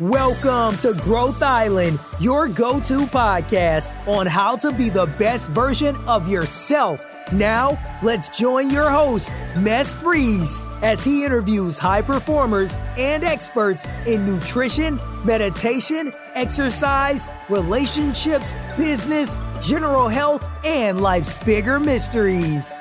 Welcome 0.00 0.76
to 0.78 0.92
Growth 1.04 1.40
Island, 1.40 2.00
your 2.18 2.48
go 2.48 2.80
to 2.80 3.06
podcast 3.06 3.92
on 4.08 4.26
how 4.26 4.56
to 4.56 4.72
be 4.72 4.90
the 4.90 5.06
best 5.20 5.48
version 5.50 5.94
of 6.08 6.28
yourself. 6.28 7.06
Now, 7.30 7.78
let's 8.02 8.28
join 8.36 8.70
your 8.70 8.90
host, 8.90 9.30
Mess 9.60 9.92
Freeze, 9.92 10.66
as 10.82 11.04
he 11.04 11.24
interviews 11.24 11.78
high 11.78 12.02
performers 12.02 12.76
and 12.98 13.22
experts 13.22 13.86
in 14.04 14.26
nutrition, 14.26 14.98
meditation, 15.24 16.12
exercise, 16.34 17.28
relationships, 17.48 18.56
business, 18.76 19.38
general 19.62 20.08
health, 20.08 20.44
and 20.64 21.02
life's 21.02 21.38
bigger 21.44 21.78
mysteries. 21.78 22.74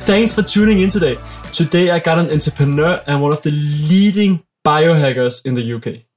Thanks 0.00 0.34
for 0.34 0.42
tuning 0.42 0.80
in 0.80 0.90
today. 0.90 1.16
Today, 1.54 1.92
I 1.92 1.98
got 1.98 2.18
an 2.18 2.30
entrepreneur 2.30 3.02
and 3.06 3.22
one 3.22 3.32
of 3.32 3.40
the 3.40 3.52
leading 3.52 4.44
biohackers 4.66 5.46
in 5.46 5.54
the 5.54 5.72
UK. 5.72 6.07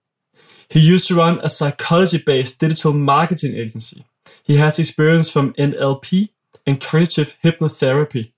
He 0.71 0.79
used 0.79 1.05
to 1.09 1.15
run 1.15 1.37
a 1.43 1.49
psychology 1.49 2.17
based 2.17 2.61
digital 2.61 2.93
marketing 2.93 3.55
agency. 3.55 4.05
He 4.41 4.55
has 4.55 4.79
experience 4.79 5.29
from 5.29 5.53
NLP 5.55 6.29
and 6.65 6.79
cognitive 6.79 7.35
hypnotherapy. 7.43 8.31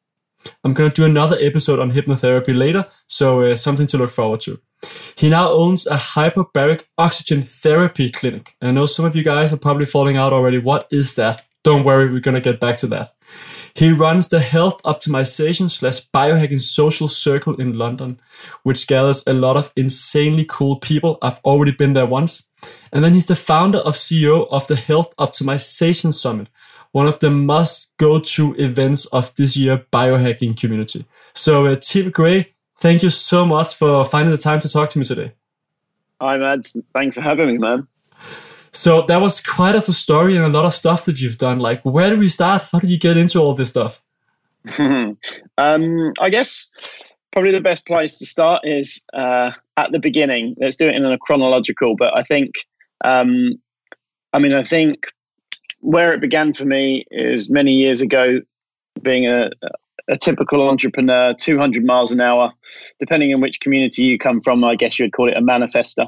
I'm 0.63 0.73
going 0.73 0.89
to 0.89 0.95
do 0.95 1.05
another 1.05 1.37
episode 1.39 1.77
on 1.77 1.91
hypnotherapy 1.91 2.55
later, 2.55 2.85
so 3.05 3.41
uh, 3.41 3.55
something 3.55 3.85
to 3.85 3.99
look 3.99 4.09
forward 4.09 4.39
to. 4.41 4.59
He 5.15 5.29
now 5.29 5.51
owns 5.51 5.85
a 5.85 5.95
hyperbaric 5.95 6.85
oxygen 6.97 7.43
therapy 7.43 8.09
clinic. 8.09 8.55
I 8.63 8.71
know 8.71 8.87
some 8.87 9.05
of 9.05 9.15
you 9.15 9.23
guys 9.23 9.53
are 9.53 9.57
probably 9.57 9.85
falling 9.85 10.17
out 10.17 10.33
already. 10.33 10.57
What 10.57 10.87
is 10.91 11.13
that? 11.15 11.43
Don't 11.63 11.83
worry, 11.83 12.11
we're 12.11 12.19
going 12.19 12.33
to 12.35 12.41
get 12.41 12.59
back 12.59 12.77
to 12.77 12.87
that. 12.87 13.13
He 13.75 13.91
runs 13.91 14.27
the 14.27 14.39
health 14.39 14.81
optimization 14.83 15.69
slash 15.69 16.07
biohacking 16.13 16.61
social 16.61 17.07
circle 17.07 17.55
in 17.55 17.77
London, 17.77 18.19
which 18.61 18.87
gathers 18.87 19.23
a 19.25 19.33
lot 19.33 19.57
of 19.57 19.71
insanely 19.75 20.45
cool 20.47 20.75
people. 20.75 21.17
I've 21.21 21.39
already 21.39 21.71
been 21.71 21.93
there 21.93 22.05
once. 22.05 22.43
And 22.91 23.03
then 23.03 23.13
he's 23.13 23.25
the 23.25 23.35
founder 23.35 23.79
of 23.79 23.95
CEO 23.95 24.47
of 24.49 24.67
the 24.67 24.75
Health 24.75 25.13
Optimization 25.17 26.13
Summit, 26.13 26.47
one 26.91 27.07
of 27.07 27.19
the 27.19 27.29
must 27.29 27.91
go 27.97 28.19
to 28.19 28.53
events 28.55 29.05
of 29.07 29.33
this 29.35 29.57
year 29.57 29.85
biohacking 29.91 30.59
community. 30.59 31.05
So, 31.33 31.65
uh, 31.65 31.75
Tim 31.75 32.11
Gray, 32.11 32.53
thank 32.77 33.03
you 33.03 33.09
so 33.09 33.45
much 33.45 33.75
for 33.75 34.05
finding 34.05 34.31
the 34.31 34.37
time 34.37 34.59
to 34.59 34.69
talk 34.69 34.89
to 34.91 34.99
me 34.99 35.05
today. 35.05 35.33
Hi, 36.21 36.37
Mads. 36.37 36.77
Thanks 36.93 37.15
for 37.15 37.21
having 37.21 37.47
me, 37.47 37.57
man. 37.57 37.87
So 38.73 39.03
that 39.03 39.21
was 39.21 39.39
quite 39.39 39.75
of 39.75 39.87
a 39.87 39.93
story 39.93 40.35
and 40.35 40.43
a 40.43 40.49
lot 40.49 40.65
of 40.65 40.73
stuff 40.73 41.05
that 41.05 41.21
you've 41.21 41.37
done. 41.37 41.59
Like, 41.59 41.81
where 41.83 42.09
do 42.09 42.19
we 42.19 42.27
start? 42.27 42.63
How 42.71 42.79
did 42.79 42.89
you 42.89 42.97
get 42.97 43.17
into 43.17 43.39
all 43.39 43.53
this 43.53 43.69
stuff? 43.69 44.01
um, 44.79 46.13
I 46.19 46.29
guess 46.29 46.71
probably 47.31 47.51
the 47.51 47.61
best 47.61 47.85
place 47.85 48.17
to 48.17 48.25
start 48.25 48.61
is 48.63 49.01
uh, 49.13 49.51
at 49.77 49.91
the 49.91 49.99
beginning. 49.99 50.55
Let's 50.59 50.75
do 50.75 50.87
it 50.87 50.95
in 50.95 51.05
a 51.05 51.17
chronological, 51.17 51.95
but 51.95 52.17
I 52.17 52.23
think, 52.23 52.53
um, 53.05 53.59
I 54.33 54.39
mean, 54.39 54.53
I 54.53 54.63
think 54.63 55.07
where 55.79 56.13
it 56.13 56.21
began 56.21 56.53
for 56.53 56.65
me 56.65 57.05
is 57.11 57.49
many 57.51 57.73
years 57.73 58.01
ago, 58.01 58.39
being 59.01 59.27
a, 59.27 59.51
a 60.07 60.17
typical 60.17 60.67
entrepreneur, 60.67 61.33
200 61.33 61.83
miles 61.83 62.11
an 62.11 62.21
hour, 62.21 62.51
depending 62.99 63.33
on 63.33 63.41
which 63.41 63.59
community 63.59 64.03
you 64.03 64.17
come 64.17 64.41
from, 64.41 64.63
I 64.63 64.75
guess 64.75 64.97
you'd 64.97 65.13
call 65.13 65.27
it 65.27 65.37
a 65.37 65.41
manifester. 65.41 66.07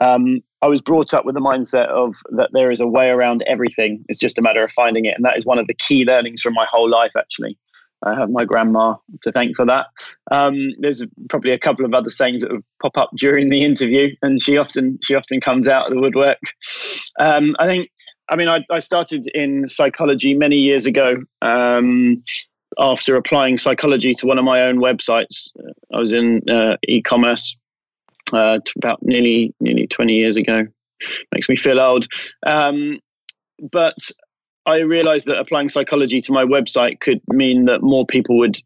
Um, 0.00 0.42
I 0.62 0.66
was 0.66 0.80
brought 0.80 1.14
up 1.14 1.24
with 1.24 1.34
the 1.34 1.40
mindset 1.40 1.86
of 1.88 2.16
that 2.36 2.50
there 2.52 2.70
is 2.70 2.80
a 2.80 2.86
way 2.86 3.10
around 3.10 3.42
everything. 3.46 4.04
It's 4.08 4.18
just 4.18 4.38
a 4.38 4.42
matter 4.42 4.64
of 4.64 4.72
finding 4.72 5.04
it. 5.04 5.14
And 5.14 5.24
that 5.24 5.36
is 5.36 5.46
one 5.46 5.58
of 5.58 5.66
the 5.66 5.74
key 5.74 6.04
learnings 6.04 6.42
from 6.42 6.54
my 6.54 6.66
whole 6.68 6.90
life, 6.90 7.12
actually. 7.16 7.56
I 8.04 8.14
have 8.14 8.30
my 8.30 8.44
grandma 8.44 8.94
to 9.22 9.32
thank 9.32 9.56
for 9.56 9.64
that. 9.66 9.86
Um, 10.30 10.70
there's 10.78 11.04
probably 11.28 11.52
a 11.52 11.58
couple 11.58 11.84
of 11.84 11.94
other 11.94 12.10
sayings 12.10 12.42
that 12.42 12.62
pop 12.80 12.96
up 12.96 13.10
during 13.16 13.50
the 13.50 13.64
interview, 13.64 14.14
and 14.22 14.40
she 14.40 14.56
often 14.56 14.98
she 15.02 15.14
often 15.14 15.40
comes 15.40 15.66
out 15.66 15.86
of 15.86 15.94
the 15.94 16.00
woodwork. 16.00 16.38
Um, 17.18 17.56
I 17.58 17.66
think, 17.66 17.90
I 18.28 18.36
mean, 18.36 18.48
I, 18.48 18.64
I, 18.70 18.78
started 18.78 19.26
in 19.34 19.66
psychology 19.66 20.34
many 20.34 20.56
years 20.56 20.86
ago 20.86 21.16
um, 21.42 22.22
after 22.78 23.16
applying 23.16 23.58
psychology 23.58 24.14
to 24.14 24.26
one 24.26 24.38
of 24.38 24.44
my 24.44 24.62
own 24.62 24.78
websites. 24.78 25.48
I 25.92 25.98
was 25.98 26.12
in 26.12 26.42
uh, 26.48 26.76
e-commerce 26.86 27.58
uh, 28.32 28.58
about 28.76 29.02
nearly 29.02 29.54
nearly 29.60 29.86
20 29.86 30.14
years 30.14 30.36
ago. 30.36 30.66
Makes 31.32 31.48
me 31.48 31.56
feel 31.56 31.80
old. 31.80 32.06
Um, 32.46 32.98
but 33.70 33.96
I 34.66 34.80
realized 34.80 35.26
that 35.26 35.38
applying 35.38 35.68
psychology 35.68 36.20
to 36.20 36.32
my 36.32 36.44
website 36.44 37.00
could 37.00 37.20
mean 37.28 37.64
that 37.66 37.82
more 37.82 38.04
people 38.06 38.36
would 38.38 38.58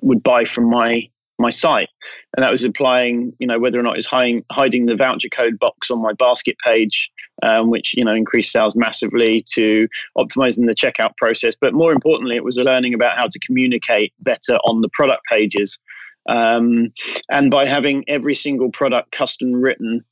would 0.00 0.22
buy 0.22 0.44
from 0.44 0.68
my 0.70 1.08
my 1.38 1.50
site, 1.50 1.88
and 2.36 2.44
that 2.44 2.50
was 2.50 2.62
implying, 2.62 3.32
you 3.40 3.46
know, 3.46 3.58
whether 3.58 3.78
or 3.78 3.82
not 3.82 3.96
it's 3.96 4.06
hiding, 4.06 4.44
hiding 4.52 4.86
the 4.86 4.94
voucher 4.94 5.28
code 5.28 5.58
box 5.58 5.90
on 5.90 6.00
my 6.00 6.12
basket 6.12 6.56
page, 6.64 7.10
um, 7.42 7.70
which 7.70 7.94
you 7.96 8.04
know 8.04 8.14
increased 8.14 8.52
sales 8.52 8.76
massively, 8.76 9.44
to 9.54 9.88
optimizing 10.16 10.66
the 10.66 10.74
checkout 10.74 11.16
process. 11.16 11.56
But 11.60 11.74
more 11.74 11.92
importantly, 11.92 12.36
it 12.36 12.44
was 12.44 12.56
learning 12.56 12.94
about 12.94 13.18
how 13.18 13.26
to 13.26 13.38
communicate 13.40 14.12
better 14.20 14.56
on 14.64 14.80
the 14.80 14.88
product 14.88 15.22
pages 15.28 15.78
um, 16.26 16.92
and 17.30 17.50
by 17.50 17.66
having 17.66 18.04
every 18.08 18.34
single 18.34 18.70
product 18.70 19.12
custom 19.12 19.52
written, 19.52 20.04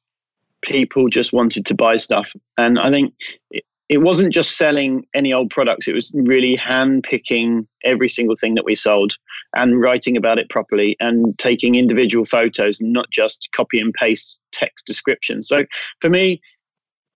people 0.62 1.08
just 1.08 1.32
wanted 1.32 1.64
to 1.66 1.74
buy 1.74 1.96
stuff. 1.96 2.34
And 2.58 2.78
I 2.78 2.90
think 2.90 3.14
it, 3.50 3.64
it 3.88 3.98
wasn't 3.98 4.32
just 4.32 4.56
selling 4.56 5.04
any 5.14 5.32
old 5.32 5.50
products, 5.50 5.88
it 5.88 5.94
was 5.94 6.12
really 6.14 6.54
hand 6.54 7.02
picking 7.02 7.66
every 7.84 8.08
single 8.08 8.36
thing 8.36 8.54
that 8.54 8.64
we 8.64 8.74
sold 8.74 9.16
and 9.56 9.80
writing 9.80 10.16
about 10.16 10.38
it 10.38 10.48
properly 10.48 10.96
and 11.00 11.36
taking 11.38 11.74
individual 11.74 12.24
photos 12.24 12.80
and 12.80 12.92
not 12.92 13.10
just 13.10 13.48
copy 13.52 13.80
and 13.80 13.92
paste 13.94 14.40
text 14.52 14.86
descriptions. 14.86 15.48
So 15.48 15.64
for 16.00 16.08
me, 16.08 16.40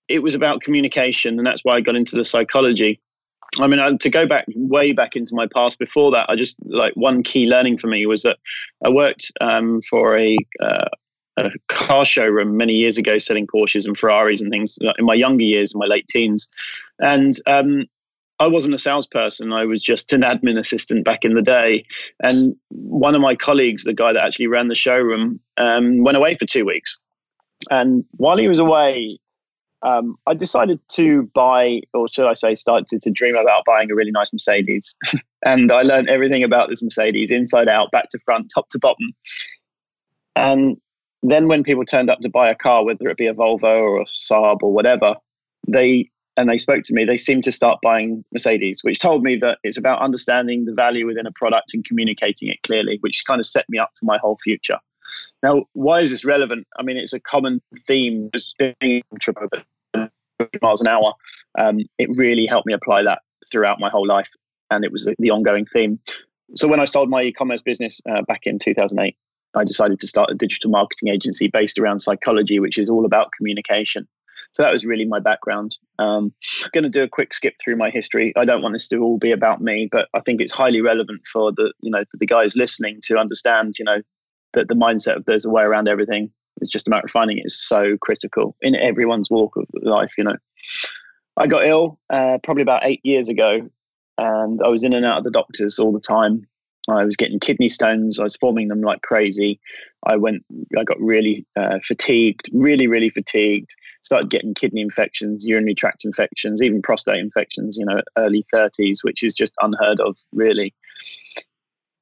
it 0.09 0.19
was 0.19 0.34
about 0.34 0.61
communication, 0.61 1.38
and 1.38 1.47
that's 1.47 1.65
why 1.65 1.76
I 1.76 1.81
got 1.81 1.97
into 1.97 2.16
the 2.16 2.25
psychology. 2.25 3.00
I 3.60 3.66
mean, 3.66 3.98
to 3.98 4.10
go 4.10 4.26
back 4.26 4.47
way 4.54 4.92
back 4.92 5.16
into 5.16 5.34
my 5.34 5.47
past 5.47 5.78
before 5.78 6.10
that, 6.12 6.28
I 6.28 6.37
just 6.37 6.56
like 6.66 6.94
one 6.94 7.22
key 7.22 7.47
learning 7.47 7.78
for 7.78 7.87
me 7.87 8.06
was 8.06 8.22
that 8.22 8.38
I 8.84 8.88
worked 8.88 9.31
um, 9.41 9.81
for 9.82 10.19
a, 10.19 10.37
uh, 10.60 10.88
a 11.37 11.50
car 11.69 12.04
showroom 12.04 12.56
many 12.56 12.75
years 12.75 12.98
ago 12.98 13.19
selling 13.19 13.47
Porsches 13.47 13.87
and 13.87 13.97
Ferraris 13.97 14.41
and 14.41 14.50
things 14.50 14.78
in 14.98 15.04
my 15.04 15.14
younger 15.14 15.44
years, 15.44 15.72
in 15.72 15.78
my 15.78 15.87
late 15.87 16.06
teens. 16.09 16.48
And 16.98 17.34
um, 17.47 17.84
I 18.41 18.48
wasn't 18.48 18.75
a 18.75 18.78
salesperson. 18.78 19.53
I 19.53 19.64
was 19.64 19.82
just 19.82 20.12
an 20.12 20.22
admin 20.22 20.59
assistant 20.59 21.04
back 21.04 21.25
in 21.25 21.34
the 21.34 21.43
day. 21.43 21.84
And 22.22 22.56
one 22.70 23.14
of 23.14 23.20
my 23.20 23.34
colleagues, 23.34 23.84
the 23.84 23.94
guy 23.94 24.12
that 24.12 24.25
actually 24.25 24.48
ran 24.48 24.69
the 24.69 24.75
showroom, 24.75 25.38
um, 25.56 26.03
went 26.03 26.16
away 26.16 26.37
for 26.37 26.47
two 26.47 26.64
weeks. 26.64 26.98
And 27.70 28.04
while 28.12 28.37
he 28.37 28.48
was 28.48 28.59
away, 28.59 29.19
um, 29.84 30.16
I 30.26 30.34
decided 30.34 30.80
to 30.92 31.30
buy, 31.34 31.82
or 31.92 32.08
should 32.08 32.26
I 32.26 32.34
say, 32.34 32.54
started 32.54 33.00
to 33.02 33.10
dream 33.10 33.36
about 33.36 33.64
buying 33.66 33.90
a 33.90 33.94
really 33.94 34.10
nice 34.10 34.32
Mercedes. 34.32 34.96
and 35.44 35.70
I 35.70 35.82
learned 35.82 36.08
everything 36.08 36.42
about 36.42 36.70
this 36.70 36.82
Mercedes 36.82 37.30
inside 37.30 37.68
out, 37.68 37.90
back 37.90 38.08
to 38.10 38.18
front, 38.18 38.50
top 38.52 38.68
to 38.70 38.78
bottom. 38.78 39.12
And 40.34 40.78
then 41.22 41.48
when 41.48 41.62
people 41.62 41.84
turned 41.84 42.10
up 42.10 42.20
to 42.20 42.30
buy 42.30 42.48
a 42.48 42.54
car, 42.54 42.84
whether 42.84 43.08
it 43.08 43.18
be 43.18 43.26
a 43.26 43.34
Volvo 43.34 43.64
or 43.64 44.00
a 44.00 44.06
Saab 44.06 44.62
or 44.62 44.72
whatever, 44.72 45.14
they 45.68 46.10
and 46.36 46.48
they 46.48 46.58
spoke 46.58 46.82
to 46.82 46.94
me, 46.94 47.04
they 47.04 47.16
seemed 47.16 47.44
to 47.44 47.52
start 47.52 47.78
buying 47.80 48.24
Mercedes, 48.32 48.80
which 48.82 48.98
told 48.98 49.22
me 49.22 49.36
that 49.36 49.58
it's 49.62 49.78
about 49.78 50.02
understanding 50.02 50.64
the 50.64 50.74
value 50.74 51.06
within 51.06 51.26
a 51.26 51.32
product 51.32 51.72
and 51.74 51.84
communicating 51.84 52.48
it 52.48 52.60
clearly, 52.64 52.98
which 53.02 53.22
kind 53.24 53.38
of 53.38 53.46
set 53.46 53.64
me 53.68 53.78
up 53.78 53.90
for 53.98 54.06
my 54.06 54.18
whole 54.18 54.36
future. 54.42 54.78
Now, 55.44 55.64
why 55.74 56.00
is 56.00 56.10
this 56.10 56.24
relevant? 56.24 56.66
I 56.76 56.82
mean, 56.82 56.96
it's 56.96 57.12
a 57.12 57.20
common 57.20 57.62
theme, 57.86 58.30
being 58.80 59.02
miles 60.62 60.81
an 60.81 60.88
hour. 60.88 61.12
Um, 61.59 61.81
it 61.99 62.09
really 62.16 62.47
helped 62.47 62.66
me 62.66 62.75
apply 62.75 63.03
that 63.03 63.21
throughout 63.50 63.81
my 63.81 63.91
whole 63.91 64.06
life, 64.06 64.31
and 64.71 64.84
it 64.84 64.93
was 64.93 65.05
the, 65.05 65.15
the 65.19 65.31
ongoing 65.31 65.66
theme. 65.66 65.99
So 66.55 66.69
when 66.69 66.81
I 66.81 66.84
sold 66.84 67.10
my 67.10 67.22
e-commerce 67.22 67.62
business 67.62 68.00
uh, 68.09 68.22
back 68.22 68.43
in 68.44 68.59
2008, 68.59 69.16
I 69.56 69.64
decided 69.64 70.00
to 70.00 70.06
start 70.06 70.31
a 70.31 70.35
digital 70.35 70.70
marketing 70.70 71.08
agency 71.08 71.49
based 71.49 71.79
around 71.79 72.00
psychology, 72.00 72.58
which 72.58 72.79
is 72.79 72.91
all 72.91 73.05
about 73.05 73.32
communication. 73.32 74.06
So 74.52 74.62
that 74.62 74.73
was 74.73 74.85
really 74.85 75.05
my 75.05 75.20
background. 75.20 75.76
Um, 75.99 76.32
I'm 76.62 76.70
going 76.73 76.85
to 76.85 76.90
do 76.90 77.02
a 77.02 77.08
quick 77.08 77.32
skip 77.32 77.55
through 77.62 77.76
my 77.76 77.90
history. 77.90 78.32
I 78.37 78.44
don't 78.44 78.62
want 78.62 78.75
this 78.75 78.88
to 78.88 78.99
all 78.99 79.19
be 79.19 79.31
about 79.31 79.61
me, 79.61 79.88
but 79.90 80.08
I 80.14 80.20
think 80.20 80.40
it's 80.40 80.52
highly 80.52 80.81
relevant 80.81 81.23
for 81.26 81.52
the 81.52 81.73
you 81.81 81.90
know 81.90 82.05
for 82.11 82.17
the 82.19 82.26
guys 82.26 82.56
listening 82.56 83.00
to 83.05 83.19
understand 83.19 83.79
you 83.79 83.85
know 83.85 84.02
that 84.55 84.69
the 84.69 84.75
mindset 84.75 85.17
of 85.17 85.25
there's 85.25 85.44
a 85.44 85.50
way 85.50 85.62
around 85.62 85.88
everything 85.88 86.31
it's 86.60 86.70
just 86.70 86.86
a 86.86 86.90
matter 86.90 87.04
of 87.04 87.10
finding 87.10 87.38
it 87.38 87.46
is 87.46 87.60
so 87.60 87.96
critical 87.98 88.56
in 88.62 88.76
everyone's 88.76 89.30
walk 89.30 89.56
of 89.56 89.66
life. 89.82 90.12
You 90.16 90.24
know, 90.24 90.36
I 91.36 91.46
got 91.46 91.66
ill 91.66 91.98
uh, 92.10 92.38
probably 92.42 92.62
about 92.62 92.84
eight 92.84 93.00
years 93.04 93.28
ago, 93.28 93.68
and 94.18 94.60
I 94.62 94.68
was 94.68 94.84
in 94.84 94.92
and 94.92 95.04
out 95.04 95.18
of 95.18 95.24
the 95.24 95.30
doctors 95.30 95.78
all 95.78 95.92
the 95.92 96.00
time. 96.00 96.46
I 96.88 97.04
was 97.04 97.16
getting 97.16 97.40
kidney 97.40 97.68
stones. 97.70 98.18
I 98.18 98.24
was 98.24 98.36
forming 98.36 98.68
them 98.68 98.82
like 98.82 99.02
crazy. 99.02 99.58
I 100.06 100.16
went. 100.16 100.44
I 100.78 100.84
got 100.84 101.00
really 101.00 101.46
uh, 101.56 101.78
fatigued, 101.82 102.50
really, 102.52 102.86
really 102.86 103.08
fatigued. 103.08 103.74
Started 104.02 104.28
getting 104.28 104.52
kidney 104.52 104.82
infections, 104.82 105.46
urinary 105.46 105.74
tract 105.74 106.04
infections, 106.04 106.62
even 106.62 106.82
prostate 106.82 107.18
infections. 107.18 107.76
You 107.78 107.86
know, 107.86 108.02
early 108.18 108.44
thirties, 108.50 109.02
which 109.02 109.22
is 109.22 109.34
just 109.34 109.54
unheard 109.60 110.00
of, 110.00 110.18
really. 110.32 110.74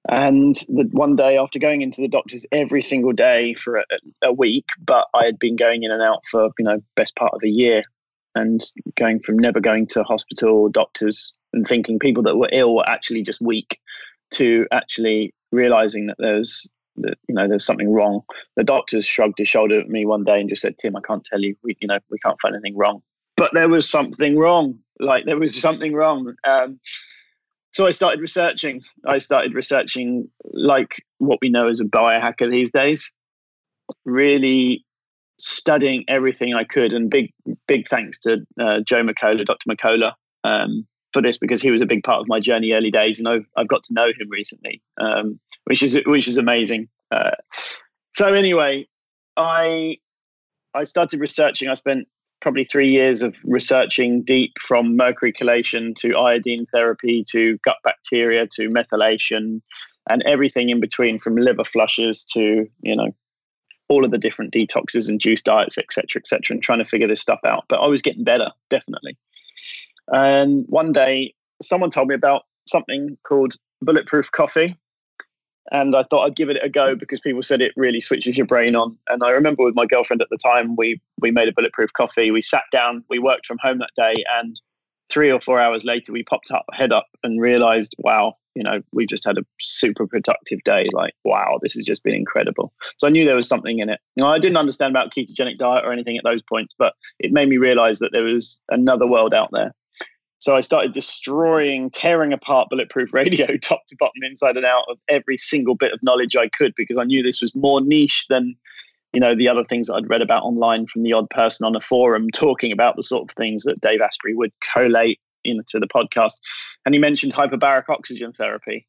And 0.09 0.57
the, 0.69 0.89
one 0.91 1.15
day 1.15 1.39
after 1.39 1.59
going 1.59 1.83
into 1.83 2.01
the 2.01 2.09
doctors 2.09 2.45
every 2.51 2.83
single 2.83 3.13
day 3.13 3.55
for 3.55 3.77
a, 3.77 3.85
a, 4.23 4.33
week, 4.33 4.67
but 4.85 5.07
I 5.15 5.25
had 5.25 5.39
been 5.39 5.55
going 5.55 5.85
in 5.85 5.93
and 5.93 6.03
out 6.03 6.25
for, 6.27 6.51
you 6.59 6.65
know, 6.65 6.83
best 6.97 7.15
part 7.15 7.33
of 7.35 7.41
a 7.45 7.49
year 7.49 7.85
and 8.35 8.61
going 8.97 9.21
from 9.21 9.39
never 9.39 9.61
going 9.61 9.87
to 9.89 10.03
hospital, 10.03 10.69
doctors, 10.69 11.37
and 11.53 11.67
thinking 11.67 11.99
people 11.99 12.23
that 12.25 12.37
were 12.37 12.49
ill 12.53 12.75
were 12.75 12.89
actually 12.89 13.23
just 13.23 13.41
weak 13.41 13.79
to 14.33 14.67
actually 14.73 15.35
realizing 15.53 16.07
that 16.07 16.17
there's 16.19 16.69
that 16.97 17.19
you 17.29 17.35
know 17.35 17.49
there's 17.49 17.65
something 17.65 17.93
wrong. 17.93 18.23
The 18.57 18.65
doctors 18.65 19.07
shrugged 19.07 19.39
his 19.39 19.49
shoulder 19.49 19.81
at 19.81 19.89
me 19.89 20.05
one 20.05 20.25
day 20.25 20.41
and 20.41 20.49
just 20.49 20.63
said, 20.63 20.79
"Tim, 20.79 20.97
I 20.97 21.01
can't 21.01 21.25
tell 21.25 21.41
you. 21.41 21.55
We, 21.63 21.77
you 21.81 21.89
know, 21.89 21.99
we 22.11 22.19
can't 22.19 22.41
find 22.41 22.55
anything 22.55 22.77
wrong." 22.77 23.03
But 23.37 23.53
there 23.55 23.69
was 23.69 23.89
something 23.89 24.39
wrong. 24.39 24.79
Like 24.99 25.25
there 25.25 25.39
was 25.39 25.59
something 25.59 25.95
wrong. 25.95 26.35
Um, 26.45 26.81
so 27.73 27.87
I 27.87 27.91
started 27.91 28.21
researching. 28.21 28.83
I 29.07 29.19
started 29.19 29.55
researching 29.55 30.29
like 30.53 31.03
what 31.19 31.39
we 31.41 31.49
know 31.49 31.69
as 31.69 31.81
a 31.81 31.85
biohacker 31.85 32.51
these 32.51 32.71
days. 32.71 33.13
Really 34.05 34.85
studying 35.39 36.05
everything 36.07 36.55
I 36.55 36.65
could, 36.65 36.93
and 36.93 37.11
big 37.11 37.33
big 37.67 37.89
thanks 37.89 38.19
to 38.21 38.45
uh, 38.61 38.81
Joe 38.81 39.03
McCullough, 39.03 39.47
Dr. 39.47 39.69
McCullough, 39.69 40.13
um, 40.45 40.87
for 41.13 41.23
this 41.23 41.39
because 41.39 41.63
he 41.63 41.71
was 41.71 41.81
a 41.81 41.87
big 41.87 42.05
part 42.05 42.21
of 42.21 42.29
my 42.29 42.41
journey 42.41 42.73
early 42.73 42.91
days, 42.91 43.19
and 43.19 43.29
I've 43.29 43.47
I've 43.57 43.69
got 43.69 43.83
to 43.85 43.95
know 43.95 44.07
him 44.07 44.29
recently, 44.31 44.83
um, 45.01 45.41
which 45.65 45.83
is 45.83 45.99
which 46.07 46.29
is 46.29 46.37
amazing. 46.37 46.89
Uh, 47.11 47.33
so 48.15 48.35
anyway, 48.35 48.87
I 49.39 49.97
I 50.75 50.85
started 50.85 51.21
researching. 51.21 51.69
I 51.69 51.75
spent 51.75 52.07
probably 52.43 52.65
three 52.65 52.91
years 52.91 53.23
of 53.23 53.39
researching 53.45 54.21
deep 54.21 54.53
from 54.61 54.97
mercury 54.97 55.33
chelation 55.33 55.95
to 55.95 56.19
iodine 56.19 56.67
therapy 56.67 57.25
to 57.27 57.57
gut 57.65 57.77
bacteria 57.85 58.47
to 58.49 58.69
methylation 58.69 59.63
and 60.11 60.23
everything 60.27 60.69
in 60.69 60.81
between 60.81 61.19
from 61.19 61.37
liver 61.37 61.65
flushes 61.65 62.25
to 62.25 62.67
you 62.83 62.97
know 62.97 63.15
all 63.89 64.05
of 64.05 64.11
the 64.11 64.19
different 64.19 64.53
detoxes 64.53 65.09
and 65.09 65.21
juice 65.21 65.41
diets 65.41 65.79
etc 65.79 66.21
etc 66.21 66.55
and 66.55 66.63
trying 66.63 66.81
to 66.81 66.85
figure 66.85 67.07
this 67.07 67.21
stuff 67.21 67.41
out. 67.47 67.65
But 67.69 67.81
i 67.81 67.87
was 67.87 68.03
getting 68.03 68.25
better 68.25 68.51
definitely. 68.69 69.17
And 70.09 70.67
one 70.69 70.93
day 70.93 71.35
someone 71.63 71.91
told 71.91 72.09
me 72.09 72.15
about 72.15 72.43
something 72.69 73.17
called 73.25 73.55
bulletproof 73.81 74.33
coffee 74.33 74.77
and 75.71 75.95
I 75.95 76.03
thought 76.05 76.27
I'd 76.27 76.37
give 76.37 76.51
it 76.51 76.59
a 76.63 76.69
go 76.69 76.95
because 76.95 77.21
people 77.21 77.43
said 77.43 77.61
it 77.61 77.73
really 77.77 78.01
switches 78.01 78.37
your 78.37 78.47
brain 78.47 78.75
on. 78.75 78.97
And 79.09 79.23
I 79.23 79.31
remember 79.31 79.65
with 79.65 79.75
my 79.75 79.87
girlfriend 79.87 80.23
at 80.23 80.29
the 80.31 80.39
time, 80.39 80.77
we 80.77 81.01
we 81.21 81.31
made 81.31 81.49
a 81.49 81.53
bulletproof 81.53 81.93
coffee. 81.93 82.31
We 82.31 82.43
sat 82.43 82.65
down, 82.73 83.05
we 83.09 83.19
worked 83.19 83.47
from 83.47 83.59
home 83.63 83.79
that 83.79 83.91
day, 83.97 84.25
and 84.41 84.61
three 85.13 85.31
or 85.31 85.41
four 85.41 85.61
hours 85.61 85.85
later, 85.85 86.11
we 86.13 86.23
popped 86.23 86.51
up 86.51 86.65
head 86.73 86.91
up 86.91 87.07
and 87.23 87.41
realized, 87.41 87.95
wow, 87.99 88.33
you 88.55 88.63
know, 88.63 88.81
we 88.93 89.05
just 89.07 89.25
had 89.25 89.37
a 89.37 89.43
super 89.61 90.07
productive 90.07 90.63
day. 90.65 90.87
Like, 90.93 91.15
wow, 91.25 91.59
this 91.63 91.75
has 91.75 91.85
just 91.85 92.03
been 92.03 92.15
incredible. 92.15 92.73
So 92.97 93.07
I 93.07 93.11
knew 93.11 93.25
there 93.25 93.35
was 93.35 93.49
something 93.49 93.79
in 93.79 93.91
it. 93.91 94.01
You 94.17 94.25
know, 94.25 94.31
I 94.31 94.39
didn't 94.39 94.57
understand 94.57 94.91
about 94.91 95.13
ketogenic 95.13 95.59
diet 95.59 95.85
or 95.85 95.93
anything 95.93 96.17
at 96.17 96.25
those 96.25 96.43
points, 96.43 96.75
but 96.79 96.95
it 97.19 97.33
made 97.33 97.49
me 97.49 97.59
realize 97.59 97.99
that 97.99 98.11
there 98.13 98.25
was 98.25 98.59
another 98.71 99.07
world 99.07 99.35
out 99.35 99.51
there. 99.53 99.73
So 100.43 100.57
I 100.57 100.61
started 100.61 100.93
destroying, 100.93 101.89
tearing 101.91 102.33
apart 102.33 102.69
Bulletproof 102.69 103.15
Radio 103.15 103.57
top 103.59 103.87
to 103.87 103.97
bottom, 104.01 104.25
inside 104.25 104.57
and 104.57 104.67
out 104.67 104.85
of 104.91 104.99
every 105.09 105.39
single 105.39 105.77
bit 105.77 105.93
of 105.93 106.03
knowledge 106.03 106.35
I 106.35 106.49
could 106.49 106.75
because 106.77 106.99
I 106.99 107.05
knew 107.05 107.23
this 107.23 107.41
was 107.41 107.55
more 107.55 107.81
niche 107.81 108.27
than 108.29 108.57
you 109.13 109.21
know 109.21 109.37
the 109.37 109.47
other 109.47 109.63
things 109.63 109.87
that 109.87 109.95
I'd 109.95 110.11
read 110.11 110.21
about 110.21 110.43
online 110.43 110.89
from 110.89 111.05
the 111.05 111.13
odd 111.13 111.31
person 111.31 111.65
on 111.65 111.77
a 111.77 111.81
forum 111.81 112.29
talking 112.31 112.73
about 112.73 112.97
the 112.97 113.05
sort 113.05 113.31
of 113.31 113.37
things 113.37 113.63
that 113.63 113.81
Dave 113.81 114.01
Asprey 114.01 114.35
would 114.35 114.51
collate 114.75 115.21
into 115.45 115.79
the 115.79 115.87
podcast. 115.87 116.41
And 116.85 116.93
he 116.93 116.99
mentioned 116.99 117.35
hyperbaric 117.35 117.89
oxygen 117.89 118.33
therapy, 118.33 118.85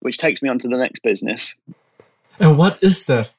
which 0.00 0.18
takes 0.18 0.42
me 0.42 0.50
on 0.50 0.58
to 0.58 0.68
the 0.68 0.76
next 0.76 0.98
business. 1.02 1.54
And 2.38 2.58
what 2.58 2.82
is 2.82 3.06
that? 3.06 3.30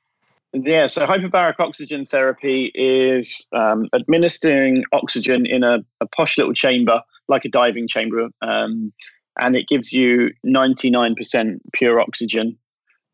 Yeah, 0.53 0.85
so 0.85 1.05
hyperbaric 1.07 1.59
oxygen 1.59 2.05
therapy 2.05 2.71
is 2.75 3.43
um, 3.53 3.89
administering 3.95 4.83
oxygen 4.93 5.47
in 5.47 5.63
a, 5.63 5.79
a, 5.99 6.05
posh 6.15 6.37
little 6.37 6.53
chamber, 6.53 7.01
like 7.27 7.43
a 7.43 7.49
diving 7.49 7.87
chamber, 7.87 8.29
um, 8.43 8.93
and 9.39 9.55
it 9.55 9.67
gives 9.67 9.91
you 9.91 10.29
99% 10.45 11.59
pure 11.73 11.99
oxygen, 11.99 12.55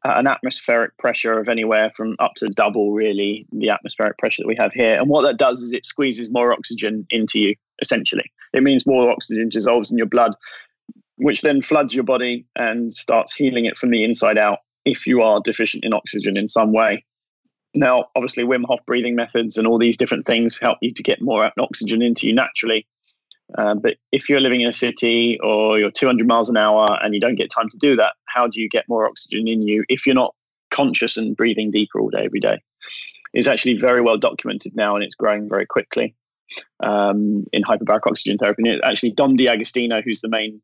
uh, 0.05 0.15
an 0.17 0.27
atmospheric 0.27 0.97
pressure 0.97 1.39
of 1.39 1.47
anywhere 1.47 1.89
from 1.91 2.17
up 2.19 2.33
to 2.35 2.49
double, 2.49 2.91
really, 2.91 3.45
the 3.53 3.69
atmospheric 3.69 4.17
pressure 4.17 4.43
that 4.43 4.47
we 4.47 4.57
have 4.57 4.73
here. 4.73 4.99
And 4.99 5.07
what 5.09 5.25
that 5.25 5.37
does 5.37 5.61
is 5.61 5.71
it 5.71 5.85
squeezes 5.85 6.29
more 6.29 6.51
oxygen 6.51 7.07
into 7.09 7.39
you, 7.39 7.55
essentially. 7.81 8.29
It 8.53 8.63
means 8.63 8.85
more 8.85 9.09
oxygen 9.09 9.47
dissolves 9.47 9.91
in 9.91 9.97
your 9.97 10.07
blood, 10.07 10.35
which 11.15 11.41
then 11.41 11.61
floods 11.61 11.95
your 11.95 12.03
body 12.03 12.45
and 12.57 12.93
starts 12.93 13.33
healing 13.33 13.63
it 13.63 13.77
from 13.77 13.91
the 13.91 14.03
inside 14.03 14.37
out 14.37 14.59
if 14.83 15.07
you 15.07 15.21
are 15.21 15.39
deficient 15.39 15.85
in 15.85 15.93
oxygen 15.93 16.35
in 16.35 16.49
some 16.49 16.73
way. 16.73 17.05
Now, 17.75 18.05
obviously, 18.15 18.43
Wim 18.43 18.65
Hof 18.65 18.79
breathing 18.85 19.15
methods 19.15 19.57
and 19.57 19.67
all 19.67 19.77
these 19.77 19.97
different 19.97 20.25
things 20.25 20.59
help 20.59 20.79
you 20.81 20.91
to 20.93 21.03
get 21.03 21.21
more 21.21 21.51
oxygen 21.59 22.01
into 22.01 22.27
you 22.27 22.33
naturally. 22.33 22.87
Uh, 23.57 23.75
but 23.75 23.97
if 24.11 24.29
you're 24.29 24.39
living 24.39 24.61
in 24.61 24.69
a 24.69 24.73
city 24.73 25.39
or 25.43 25.79
you're 25.79 25.91
200 25.91 26.27
miles 26.27 26.49
an 26.49 26.57
hour 26.57 26.99
and 27.01 27.13
you 27.13 27.19
don't 27.19 27.35
get 27.35 27.49
time 27.49 27.69
to 27.69 27.77
do 27.77 27.95
that, 27.95 28.13
how 28.27 28.47
do 28.47 28.61
you 28.61 28.69
get 28.69 28.85
more 28.87 29.07
oxygen 29.07 29.47
in 29.47 29.61
you 29.61 29.83
if 29.89 30.05
you're 30.05 30.15
not 30.15 30.35
conscious 30.71 31.17
and 31.17 31.35
breathing 31.35 31.71
deeper 31.71 31.99
all 31.99 32.09
day, 32.09 32.25
every 32.25 32.39
day? 32.39 32.59
It's 33.33 33.47
actually 33.47 33.77
very 33.77 34.01
well 34.01 34.17
documented 34.17 34.75
now 34.75 34.95
and 34.95 35.03
it's 35.03 35.15
growing 35.15 35.47
very 35.47 35.65
quickly 35.65 36.15
um, 36.83 37.45
in 37.53 37.63
hyperbaric 37.63 38.01
oxygen 38.05 38.37
therapy. 38.37 38.63
And 38.63 38.67
it, 38.67 38.81
actually, 38.83 39.11
Dom 39.11 39.35
D'Agostino, 39.35 40.01
who's 40.01 40.21
the 40.21 40.29
main 40.29 40.61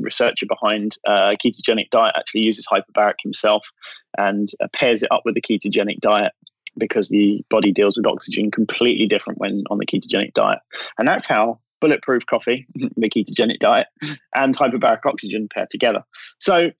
researcher 0.00 0.46
behind 0.46 0.96
uh, 1.06 1.34
ketogenic 1.44 1.90
diet, 1.90 2.14
actually 2.16 2.42
uses 2.42 2.66
hyperbaric 2.66 3.20
himself 3.22 3.70
and 4.16 4.48
uh, 4.62 4.68
pairs 4.72 5.02
it 5.02 5.10
up 5.12 5.22
with 5.24 5.34
the 5.34 5.40
ketogenic 5.40 6.00
diet 6.00 6.32
because 6.78 7.08
the 7.08 7.44
body 7.50 7.72
deals 7.72 7.96
with 7.96 8.06
oxygen 8.06 8.50
completely 8.50 9.06
different 9.06 9.38
when 9.38 9.64
on 9.70 9.78
the 9.78 9.86
ketogenic 9.86 10.34
diet. 10.34 10.60
And 10.98 11.06
that's 11.06 11.26
how 11.26 11.58
bulletproof 11.80 12.26
coffee, 12.26 12.66
the 12.74 13.10
ketogenic 13.10 13.58
diet, 13.58 13.88
and 14.34 14.56
hyperbaric 14.56 15.04
oxygen 15.04 15.48
pair 15.48 15.66
together. 15.70 16.02
So, 16.38 16.70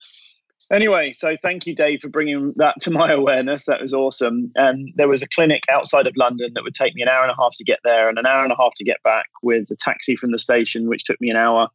anyway, 0.71 1.13
so 1.13 1.35
thank 1.37 1.65
you, 1.65 1.75
Dave, 1.75 2.01
for 2.01 2.09
bringing 2.09 2.53
that 2.57 2.75
to 2.81 2.91
my 2.91 3.11
awareness. 3.11 3.65
That 3.65 3.81
was 3.81 3.93
awesome. 3.93 4.51
And 4.55 4.91
there 4.95 5.07
was 5.07 5.21
a 5.21 5.27
clinic 5.27 5.63
outside 5.69 6.07
of 6.07 6.15
London 6.15 6.51
that 6.55 6.63
would 6.63 6.73
take 6.73 6.95
me 6.95 7.01
an 7.01 7.07
hour 7.07 7.23
and 7.23 7.31
a 7.31 7.35
half 7.35 7.55
to 7.57 7.63
get 7.63 7.79
there 7.83 8.09
and 8.09 8.17
an 8.17 8.25
hour 8.25 8.43
and 8.43 8.51
a 8.51 8.57
half 8.57 8.73
to 8.75 8.83
get 8.83 9.01
back 9.03 9.27
with 9.41 9.69
a 9.71 9.75
taxi 9.75 10.15
from 10.15 10.31
the 10.31 10.39
station, 10.39 10.87
which 10.87 11.03
took 11.03 11.19
me 11.21 11.29
an 11.29 11.37
hour. 11.37 11.69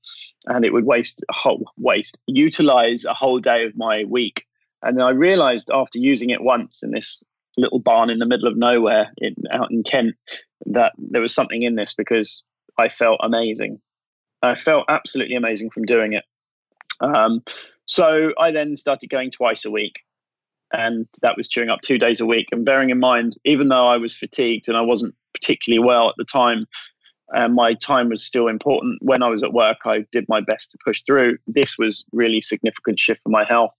And 0.46 0.64
it 0.64 0.72
would 0.72 0.84
waste 0.84 1.24
a 1.30 1.32
whole 1.32 1.70
waste, 1.78 2.18
utilize 2.26 3.04
a 3.04 3.14
whole 3.14 3.40
day 3.40 3.64
of 3.64 3.76
my 3.76 4.04
week. 4.04 4.44
And 4.82 4.98
then 4.98 5.06
I 5.06 5.10
realized 5.10 5.70
after 5.72 5.98
using 5.98 6.28
it 6.28 6.42
once 6.42 6.82
in 6.82 6.90
this 6.90 7.24
little 7.56 7.78
barn 7.78 8.10
in 8.10 8.18
the 8.18 8.26
middle 8.26 8.48
of 8.48 8.56
nowhere 8.56 9.12
in, 9.18 9.34
out 9.52 9.70
in 9.70 9.82
Kent 9.82 10.14
that 10.66 10.92
there 10.98 11.20
was 11.20 11.34
something 11.34 11.62
in 11.62 11.76
this 11.76 11.94
because 11.94 12.42
I 12.78 12.88
felt 12.88 13.20
amazing. 13.22 13.80
I 14.42 14.54
felt 14.54 14.84
absolutely 14.88 15.36
amazing 15.36 15.70
from 15.70 15.84
doing 15.84 16.12
it. 16.12 16.24
Um, 17.00 17.42
so 17.86 18.32
I 18.38 18.50
then 18.50 18.76
started 18.76 19.10
going 19.10 19.30
twice 19.30 19.64
a 19.64 19.70
week, 19.70 20.00
and 20.72 21.06
that 21.22 21.36
was 21.36 21.48
chewing 21.48 21.70
up 21.70 21.80
two 21.82 21.98
days 21.98 22.20
a 22.20 22.26
week. 22.26 22.48
And 22.52 22.64
bearing 22.64 22.90
in 22.90 22.98
mind, 22.98 23.36
even 23.44 23.68
though 23.68 23.86
I 23.86 23.96
was 23.96 24.16
fatigued 24.16 24.68
and 24.68 24.76
I 24.76 24.80
wasn't 24.80 25.14
particularly 25.32 25.84
well 25.84 26.08
at 26.08 26.14
the 26.16 26.24
time, 26.24 26.66
and 27.30 27.54
my 27.54 27.74
time 27.74 28.08
was 28.08 28.24
still 28.24 28.48
important. 28.48 28.98
When 29.02 29.22
I 29.22 29.28
was 29.28 29.42
at 29.42 29.52
work, 29.52 29.78
I 29.84 30.04
did 30.12 30.26
my 30.28 30.40
best 30.40 30.70
to 30.70 30.78
push 30.84 31.02
through. 31.02 31.38
This 31.46 31.78
was 31.78 32.04
really 32.12 32.40
significant 32.40 32.98
shift 32.98 33.22
for 33.22 33.30
my 33.30 33.44
health. 33.44 33.74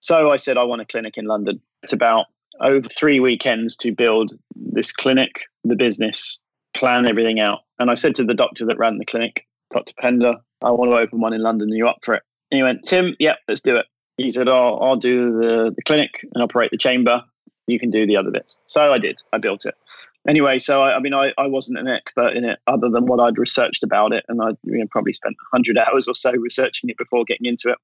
So 0.00 0.30
I 0.30 0.36
said, 0.36 0.56
I 0.56 0.64
want 0.64 0.82
a 0.82 0.86
clinic 0.86 1.16
in 1.16 1.26
London. 1.26 1.60
It's 1.82 1.92
about 1.92 2.26
over 2.60 2.88
three 2.88 3.20
weekends 3.20 3.76
to 3.78 3.94
build 3.94 4.32
this 4.54 4.92
clinic, 4.92 5.42
the 5.64 5.76
business, 5.76 6.40
plan 6.74 7.06
everything 7.06 7.40
out. 7.40 7.60
And 7.78 7.90
I 7.90 7.94
said 7.94 8.14
to 8.16 8.24
the 8.24 8.34
doctor 8.34 8.64
that 8.66 8.78
ran 8.78 8.98
the 8.98 9.04
clinic, 9.04 9.46
Dr. 9.70 9.92
Pender, 9.98 10.34
I 10.62 10.70
want 10.70 10.90
to 10.90 10.96
open 10.96 11.20
one 11.20 11.32
in 11.32 11.42
London. 11.42 11.70
Are 11.70 11.76
you 11.76 11.88
up 11.88 11.98
for 12.02 12.14
it? 12.14 12.22
And 12.50 12.58
he 12.58 12.62
went, 12.62 12.82
Tim, 12.82 13.14
yeah, 13.18 13.34
let's 13.48 13.60
do 13.60 13.76
it. 13.76 13.86
He 14.16 14.30
said, 14.30 14.48
oh, 14.48 14.78
I'll 14.80 14.96
do 14.96 15.32
the, 15.32 15.72
the 15.74 15.82
clinic 15.82 16.24
and 16.34 16.42
operate 16.42 16.70
the 16.70 16.78
chamber. 16.78 17.22
You 17.66 17.78
can 17.78 17.90
do 17.90 18.06
the 18.06 18.16
other 18.16 18.30
bits. 18.30 18.58
So 18.66 18.92
I 18.92 18.98
did. 18.98 19.20
I 19.32 19.38
built 19.38 19.66
it. 19.66 19.74
Anyway, 20.28 20.58
so 20.58 20.82
I, 20.82 20.96
I 20.96 21.00
mean, 21.00 21.14
I, 21.14 21.32
I 21.38 21.46
wasn't 21.46 21.78
an 21.78 21.88
expert 21.88 22.34
in 22.34 22.44
it 22.44 22.58
other 22.66 22.88
than 22.88 23.06
what 23.06 23.20
I'd 23.20 23.38
researched 23.38 23.84
about 23.84 24.12
it. 24.12 24.24
And 24.28 24.40
I 24.42 24.50
you 24.64 24.78
know, 24.78 24.86
probably 24.90 25.12
spent 25.12 25.36
100 25.50 25.78
hours 25.88 26.08
or 26.08 26.14
so 26.14 26.32
researching 26.32 26.90
it 26.90 26.96
before 26.96 27.24
getting 27.24 27.46
into 27.46 27.70
it. 27.70 27.78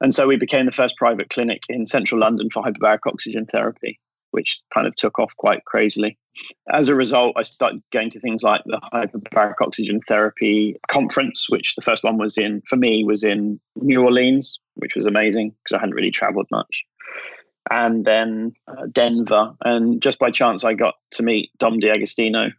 And 0.00 0.14
so 0.14 0.26
we 0.26 0.36
became 0.36 0.66
the 0.66 0.72
first 0.72 0.96
private 0.96 1.30
clinic 1.30 1.62
in 1.68 1.86
central 1.86 2.20
London 2.20 2.48
for 2.50 2.62
hyperbaric 2.62 3.06
oxygen 3.06 3.46
therapy, 3.46 3.98
which 4.30 4.60
kind 4.72 4.86
of 4.86 4.94
took 4.96 5.18
off 5.18 5.36
quite 5.36 5.64
crazily. 5.64 6.18
As 6.72 6.88
a 6.88 6.94
result, 6.94 7.36
I 7.36 7.42
started 7.42 7.82
going 7.92 8.10
to 8.10 8.20
things 8.20 8.42
like 8.42 8.62
the 8.66 8.80
hyperbaric 8.92 9.54
oxygen 9.60 10.00
therapy 10.08 10.76
conference, 10.88 11.46
which 11.48 11.74
the 11.76 11.82
first 11.82 12.02
one 12.02 12.18
was 12.18 12.36
in, 12.36 12.62
for 12.66 12.76
me, 12.76 13.04
was 13.04 13.22
in 13.22 13.60
New 13.76 14.02
Orleans, 14.02 14.58
which 14.74 14.96
was 14.96 15.06
amazing 15.06 15.50
because 15.50 15.76
I 15.76 15.80
hadn't 15.80 15.94
really 15.94 16.10
traveled 16.10 16.48
much. 16.50 16.84
And 17.70 18.04
then 18.04 18.52
uh, 18.68 18.86
Denver. 18.90 19.52
And 19.64 20.02
just 20.02 20.18
by 20.18 20.30
chance, 20.30 20.64
I 20.64 20.74
got 20.74 20.96
to 21.12 21.22
meet 21.22 21.50
Dom 21.58 21.78
D'Agostino, 21.78 22.50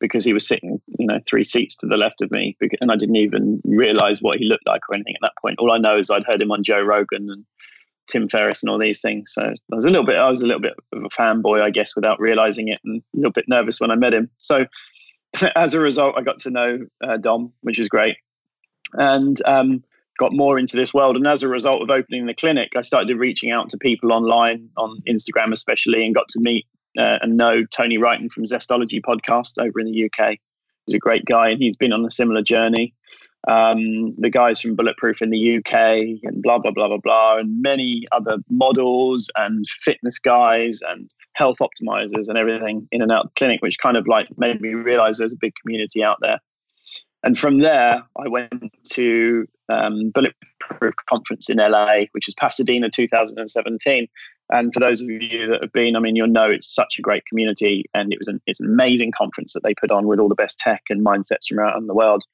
because 0.00 0.24
he 0.24 0.32
was 0.32 0.46
sitting, 0.46 0.80
you 0.98 1.06
know, 1.06 1.18
three 1.26 1.44
seats 1.44 1.76
to 1.76 1.86
the 1.86 1.96
left 1.96 2.22
of 2.22 2.30
me, 2.30 2.56
and 2.80 2.92
I 2.92 2.96
didn't 2.96 3.16
even 3.16 3.60
realize 3.64 4.22
what 4.22 4.38
he 4.38 4.46
looked 4.46 4.66
like 4.66 4.82
or 4.88 4.94
anything 4.94 5.14
at 5.14 5.22
that 5.22 5.36
point. 5.40 5.58
All 5.58 5.72
I 5.72 5.78
know 5.78 5.98
is 5.98 6.10
I'd 6.10 6.24
heard 6.24 6.42
him 6.42 6.52
on 6.52 6.62
Joe 6.62 6.80
Rogan 6.80 7.28
and 7.30 7.44
Tim 8.08 8.26
Ferriss 8.26 8.62
and 8.62 8.70
all 8.70 8.78
these 8.78 9.00
things. 9.00 9.32
So 9.34 9.42
I 9.42 9.74
was 9.74 9.84
a 9.84 9.90
little 9.90 10.06
bit, 10.06 10.16
I 10.16 10.28
was 10.28 10.42
a 10.42 10.46
little 10.46 10.62
bit 10.62 10.74
of 10.92 11.04
a 11.04 11.08
fanboy, 11.08 11.62
I 11.62 11.70
guess, 11.70 11.94
without 11.94 12.20
realizing 12.20 12.68
it, 12.68 12.80
and 12.84 13.02
a 13.14 13.16
little 13.16 13.32
bit 13.32 13.48
nervous 13.48 13.80
when 13.80 13.90
I 13.90 13.96
met 13.96 14.14
him. 14.14 14.30
So 14.38 14.66
as 15.56 15.74
a 15.74 15.80
result, 15.80 16.16
I 16.16 16.22
got 16.22 16.38
to 16.40 16.50
know 16.50 16.86
uh, 17.02 17.16
Dom, 17.16 17.52
which 17.62 17.78
was 17.78 17.88
great, 17.88 18.16
and 18.94 19.40
um, 19.46 19.82
got 20.18 20.32
more 20.32 20.58
into 20.58 20.76
this 20.76 20.92
world. 20.92 21.16
And 21.16 21.26
as 21.26 21.42
a 21.42 21.48
result 21.48 21.82
of 21.82 21.90
opening 21.90 22.26
the 22.26 22.34
clinic, 22.34 22.72
I 22.76 22.82
started 22.82 23.16
reaching 23.16 23.50
out 23.50 23.70
to 23.70 23.78
people 23.78 24.12
online, 24.12 24.68
on 24.76 25.00
Instagram 25.08 25.52
especially, 25.52 26.04
and 26.04 26.14
got 26.14 26.28
to 26.28 26.40
meet 26.40 26.66
uh, 26.98 27.18
and 27.22 27.36
know 27.36 27.64
Tony 27.64 27.96
Wrighton 27.96 28.30
from 28.30 28.44
Zestology 28.44 29.00
podcast 29.00 29.62
over 29.62 29.80
in 29.80 29.90
the 29.90 30.04
UK. 30.04 30.38
He's 30.86 30.94
a 30.94 30.98
great 30.98 31.24
guy, 31.24 31.50
and 31.50 31.62
he's 31.62 31.76
been 31.76 31.92
on 31.92 32.04
a 32.04 32.10
similar 32.10 32.42
journey. 32.42 32.94
Um, 33.46 34.14
the 34.18 34.30
guys 34.30 34.60
from 34.60 34.74
Bulletproof 34.74 35.22
in 35.22 35.30
the 35.30 35.58
UK, 35.58 35.74
and 36.24 36.42
blah 36.42 36.58
blah 36.58 36.72
blah 36.72 36.88
blah 36.88 36.98
blah, 36.98 37.38
and 37.38 37.62
many 37.62 38.02
other 38.10 38.38
models 38.50 39.30
and 39.36 39.66
fitness 39.68 40.18
guys 40.18 40.80
and 40.88 41.10
health 41.34 41.58
optimizers 41.58 42.28
and 42.28 42.36
everything 42.36 42.88
in 42.90 43.00
and 43.00 43.12
out 43.12 43.32
clinic, 43.36 43.62
which 43.62 43.78
kind 43.78 43.96
of 43.96 44.08
like 44.08 44.26
made 44.36 44.60
me 44.60 44.70
realize 44.70 45.18
there's 45.18 45.32
a 45.32 45.38
big 45.40 45.54
community 45.62 46.02
out 46.02 46.18
there. 46.20 46.40
And 47.22 47.36
from 47.36 47.58
there, 47.58 48.02
I 48.16 48.28
went 48.28 48.72
to 48.90 49.46
um, 49.68 50.10
Bulletproof 50.10 50.94
Conference 51.08 51.50
in 51.50 51.58
LA, 51.58 52.04
which 52.12 52.28
is 52.28 52.34
Pasadena 52.34 52.88
2017. 52.90 54.08
And 54.50 54.72
for 54.72 54.80
those 54.80 55.00
of 55.02 55.08
you 55.08 55.46
that 55.48 55.62
have 55.62 55.72
been, 55.72 55.96
I 55.96 56.00
mean, 56.00 56.16
you'll 56.16 56.28
know 56.28 56.50
it's 56.50 56.74
such 56.74 56.98
a 56.98 57.02
great 57.02 57.26
community, 57.26 57.84
and 57.94 58.12
it 58.12 58.18
was 58.18 58.28
an 58.28 58.40
it's 58.46 58.60
an 58.60 58.66
amazing 58.66 59.12
conference 59.12 59.52
that 59.52 59.62
they 59.62 59.74
put 59.74 59.90
on 59.90 60.06
with 60.06 60.18
all 60.18 60.28
the 60.28 60.34
best 60.34 60.58
tech 60.58 60.82
and 60.88 61.04
mindsets 61.04 61.48
from 61.48 61.58
around 61.58 61.86
the 61.86 61.94
world, 61.94 62.24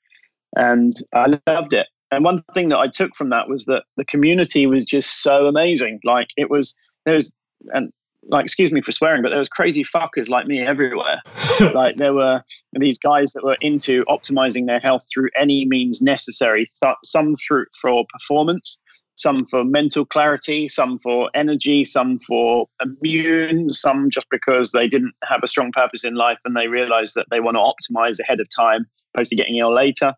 and 0.56 0.92
I 1.12 1.38
loved 1.46 1.72
it. 1.72 1.88
And 2.10 2.24
one 2.24 2.38
thing 2.54 2.68
that 2.68 2.78
I 2.78 2.88
took 2.88 3.14
from 3.16 3.30
that 3.30 3.48
was 3.48 3.64
that 3.64 3.84
the 3.96 4.04
community 4.04 4.66
was 4.66 4.84
just 4.84 5.22
so 5.22 5.46
amazing. 5.46 6.00
Like 6.04 6.28
it 6.36 6.50
was 6.50 6.74
there 7.04 7.14
was 7.14 7.32
and 7.72 7.92
like 8.28 8.44
excuse 8.44 8.72
me 8.72 8.80
for 8.80 8.92
swearing, 8.92 9.22
but 9.22 9.30
there 9.30 9.38
was 9.38 9.48
crazy 9.48 9.82
fuckers 9.82 10.28
like 10.28 10.46
me 10.46 10.60
everywhere. 10.60 11.20
like 11.74 11.96
there 11.96 12.14
were 12.14 12.42
these 12.72 12.98
guys 12.98 13.32
that 13.32 13.44
were 13.44 13.58
into 13.60 14.04
optimizing 14.04 14.66
their 14.66 14.78
health 14.78 15.04
through 15.12 15.30
any 15.38 15.66
means 15.66 16.00
necessary. 16.00 16.66
Some 17.04 17.34
through 17.36 17.66
for 17.80 18.04
performance, 18.10 18.80
some 19.16 19.44
for 19.46 19.64
mental 19.64 20.04
clarity, 20.04 20.68
some 20.68 20.98
for 20.98 21.30
energy, 21.34 21.84
some 21.84 22.18
for 22.18 22.66
immune, 22.82 23.72
some 23.72 24.10
just 24.10 24.28
because 24.30 24.72
they 24.72 24.88
didn't 24.88 25.14
have 25.24 25.40
a 25.42 25.46
strong 25.46 25.70
purpose 25.72 26.04
in 26.04 26.14
life 26.14 26.38
and 26.44 26.56
they 26.56 26.68
realized 26.68 27.14
that 27.14 27.26
they 27.30 27.40
want 27.40 27.56
to 27.56 27.60
optimize 27.60 28.18
ahead 28.18 28.40
of 28.40 28.48
time, 28.54 28.86
opposed 29.14 29.30
to 29.30 29.36
getting 29.36 29.56
ill 29.56 29.74
later. 29.74 30.14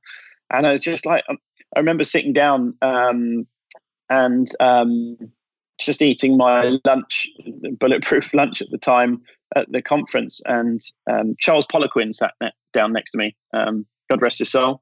And 0.51 0.67
I 0.67 0.73
was 0.73 0.83
just 0.83 1.05
like, 1.05 1.25
um, 1.29 1.39
I 1.75 1.81
remember 1.81 2.05
sitting 2.05 2.33
down 2.33 2.75
um, 2.81 3.47
and 4.09 4.49
um, 4.61 5.19
just 5.79 6.01
eating 6.01 6.37
my 6.37 6.79
lunch, 6.85 7.29
bulletproof 7.79 8.33
lunch 8.35 8.63
at 8.63 8.71
the 8.71 8.79
time 8.79 9.21
at 9.55 9.71
the 9.71 9.83
conference, 9.83 10.41
and 10.47 10.81
um, 11.09 11.35
Charles 11.39 11.67
Poliquin 11.67 12.15
sat 12.15 12.35
ne- 12.41 12.51
down 12.73 12.93
next 12.93 13.13
to 13.13 13.19
me. 13.19 13.37
Um, 13.53 13.87
God 14.11 14.23
rest 14.23 14.39
his 14.39 14.51
soul. 14.51 14.81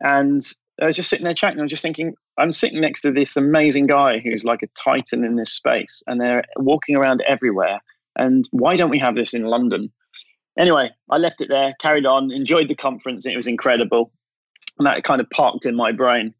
And 0.00 0.42
I 0.80 0.86
was 0.86 0.96
just 0.96 1.08
sitting 1.08 1.24
there 1.24 1.34
chatting. 1.34 1.60
I 1.60 1.62
was 1.62 1.70
just 1.70 1.82
thinking, 1.82 2.14
I'm 2.38 2.52
sitting 2.52 2.80
next 2.80 3.02
to 3.02 3.12
this 3.12 3.36
amazing 3.36 3.86
guy 3.86 4.18
who's 4.18 4.44
like 4.44 4.62
a 4.62 4.68
titan 4.68 5.24
in 5.24 5.36
this 5.36 5.52
space, 5.52 6.02
and 6.06 6.20
they're 6.20 6.44
walking 6.56 6.96
around 6.96 7.22
everywhere. 7.22 7.80
And 8.16 8.48
why 8.52 8.76
don't 8.76 8.90
we 8.90 8.98
have 8.98 9.14
this 9.14 9.34
in 9.34 9.44
London? 9.44 9.92
Anyway, 10.58 10.90
I 11.10 11.16
left 11.18 11.40
it 11.40 11.48
there, 11.48 11.74
carried 11.80 12.06
on, 12.06 12.30
enjoyed 12.30 12.68
the 12.68 12.74
conference, 12.74 13.26
it 13.26 13.36
was 13.36 13.46
incredible. 13.46 14.12
And 14.78 14.86
that 14.86 15.04
kind 15.04 15.20
of 15.20 15.30
parked 15.30 15.66
in 15.66 15.74
my 15.74 15.92
brain. 15.92 16.34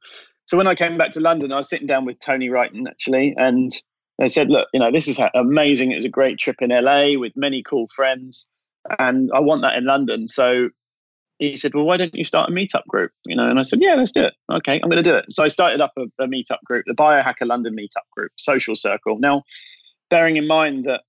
So 0.47 0.57
when 0.57 0.67
I 0.67 0.75
came 0.75 0.99
back 0.99 1.11
to 1.13 1.21
London, 1.21 1.53
I 1.53 1.57
was 1.57 1.69
sitting 1.69 1.87
down 1.87 2.05
with 2.05 2.19
Tony 2.19 2.49
Wrighton 2.49 2.87
actually, 2.89 3.35
and 3.37 3.71
they 4.19 4.29
said, 4.29 4.51
"Look, 4.51 4.69
you 4.73 4.81
know, 4.81 4.93
this 4.93 5.09
is 5.09 5.19
amazing. 5.35 5.91
It 5.91 5.97
was 5.97 6.05
a 6.05 6.11
great 6.11 6.39
trip 6.39 6.61
in 6.61 6.71
LA 6.71 7.19
with 7.19 7.33
many 7.37 7.63
cool 7.63 7.89
friends, 7.89 8.47
and 8.99 9.31
I 9.35 9.41
want 9.41 9.63
that 9.63 9.77
in 9.77 9.85
London. 9.85 10.29
So 10.29 10.69
he 11.39 11.57
said, 11.57 11.75
"Well, 11.75 11.85
why 11.85 11.97
don't 11.97 12.15
you 12.15 12.25
start 12.25 12.51
a 12.51 12.53
meetup 12.53 12.85
group?" 12.89 13.13
You 13.25 13.37
know, 13.37 13.49
and 13.49 13.59
I 13.59 13.63
said, 13.63 13.81
"Yeah, 13.83 13.95
let's 13.95 14.13
do 14.13 14.23
it. 14.25 14.35
Okay, 14.53 14.81
I'm 14.83 14.89
going 14.89 15.03
to 15.03 15.11
do 15.11 15.17
it." 15.17 15.27
So 15.31 15.45
I 15.45 15.49
started 15.49 15.81
up 15.81 15.93
a, 15.99 16.03
a 16.23 16.27
meetup 16.27 16.63
group, 16.65 16.85
the 16.87 16.95
Biohacker 16.95 17.47
London 17.47 17.75
Meetup 17.77 18.09
Group, 18.17 18.33
social 18.37 18.77
circle. 18.77 19.19
Now, 19.19 19.43
bearing 20.11 20.37
in 20.37 20.47
mind 20.47 20.85
that 20.85 21.03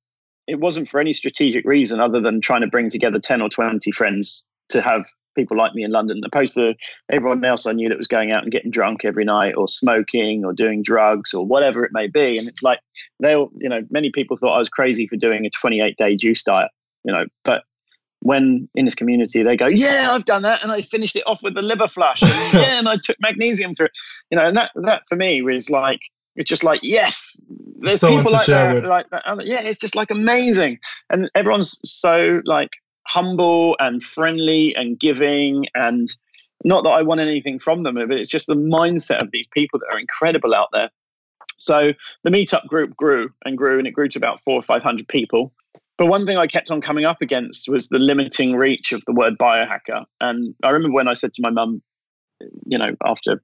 it 0.48 0.60
wasn't 0.60 0.90
for 0.90 1.00
any 1.00 1.14
strategic 1.14 1.66
reason 1.66 2.00
other 2.00 2.22
than 2.22 2.42
trying 2.42 2.62
to 2.62 2.68
bring 2.68 2.90
together 2.90 3.20
ten 3.20 3.42
or 3.42 3.50
twenty 3.50 3.92
friends 3.92 4.46
to 4.70 4.82
have 4.82 5.06
people 5.36 5.58
like 5.58 5.74
me 5.74 5.84
in 5.84 5.92
London, 5.92 6.22
opposed 6.26 6.56
to 6.56 6.74
everyone 7.12 7.44
else 7.44 7.66
I 7.66 7.74
knew 7.74 7.90
that 7.90 7.98
was 7.98 8.08
going 8.08 8.32
out 8.32 8.44
and 8.44 8.52
getting 8.52 8.72
drunk 8.72 9.04
every 9.04 9.26
night 9.26 9.54
or 9.56 9.68
smoking 9.68 10.46
or 10.46 10.54
doing 10.54 10.82
drugs 10.82 11.34
or 11.34 11.46
whatever 11.46 11.84
it 11.84 11.92
may 11.94 12.08
be. 12.08 12.38
And 12.38 12.48
it's 12.48 12.64
like 12.64 12.80
they, 13.20 13.34
you 13.34 13.70
know, 13.70 13.82
many 13.90 14.10
people 14.10 14.38
thought 14.38 14.56
I 14.56 14.60
was 14.60 14.70
crazy 14.70 15.08
for 15.08 15.18
doing 15.18 15.46
a 15.46 15.50
28 15.50 15.98
day 15.98 16.16
juice 16.16 16.42
diet, 16.42 16.72
you 17.04 17.12
know, 17.12 17.26
but 17.44 17.64
when 18.26 18.68
in 18.74 18.86
this 18.86 18.96
community 18.96 19.44
they 19.44 19.56
go, 19.56 19.68
yeah, 19.68 20.10
I've 20.10 20.26
done 20.26 20.42
that, 20.42 20.64
and 20.64 20.72
I 20.72 20.82
finished 20.82 21.16
it 21.16 21.22
off 21.28 21.44
with 21.44 21.54
the 21.54 21.62
liver 21.62 21.88
flush, 21.88 22.24
and 22.24 22.54
yeah, 22.54 22.80
and 22.80 22.90
I 22.90 22.98
took 22.98 23.18
magnesium 23.20 23.76
through 23.76 23.86
it, 23.86 23.92
you 24.32 24.38
know, 24.38 24.48
and 24.48 24.58
that 24.58 24.72
that 24.84 25.04
for 25.08 25.16
me 25.16 25.44
was 25.44 25.70
like 25.70 26.00
it's 26.36 26.50
just 26.50 26.64
like 26.64 26.80
yes, 26.82 27.40
there's 27.80 28.02
people 28.02 28.32
like 28.32 28.48
that, 28.48 28.86
like 28.88 29.10
that. 29.12 29.46
Yeah, 29.46 29.62
it's 29.62 29.78
just 29.78 29.96
like 29.96 30.10
amazing, 30.10 30.80
and 31.12 31.30
everyone's 31.36 31.80
so 31.84 32.42
like 32.46 32.72
humble 33.08 33.78
and 33.80 34.02
friendly 34.02 34.76
and 34.76 35.00
giving 35.00 35.66
and 35.76 36.08
not 36.64 36.84
that 36.84 36.90
I 36.90 37.04
want 37.04 37.22
anything 37.22 37.60
from 37.60 37.84
them, 37.84 37.94
but 37.94 38.12
it's 38.20 38.30
just 38.30 38.48
the 38.48 38.56
mindset 38.56 39.22
of 39.22 39.30
these 39.30 39.46
people 39.54 39.80
that 39.80 39.94
are 39.94 40.00
incredible 40.00 40.56
out 40.56 40.70
there. 40.74 40.90
So 41.60 41.94
the 42.24 42.32
meetup 42.32 42.66
group 42.66 42.96
grew 42.96 43.30
and 43.46 43.56
grew, 43.56 43.78
and 43.78 43.88
it 43.88 43.92
grew 43.92 44.10
to 44.10 44.18
about 44.18 44.42
four 44.42 44.56
or 44.56 44.64
five 44.64 44.82
hundred 44.82 45.08
people. 45.08 45.54
But 45.98 46.08
one 46.08 46.26
thing 46.26 46.38
I 46.38 46.48
kept 46.48 46.72
on 46.72 46.82
coming 46.82 47.06
up 47.06 47.22
against 47.22 47.70
was 47.70 47.88
the 47.88 48.00
limiting 48.00 48.56
reach 48.56 48.92
of 48.92 49.04
the 49.06 49.14
word 49.14 49.38
biohacker. 49.38 50.04
And 50.20 50.54
I 50.64 50.70
remember 50.70 50.94
when 50.94 51.08
I 51.08 51.14
said 51.14 51.34
to 51.34 51.42
my 51.42 51.50
mum, 51.50 51.82
you 52.66 52.78
know, 52.78 52.96
after 53.06 53.42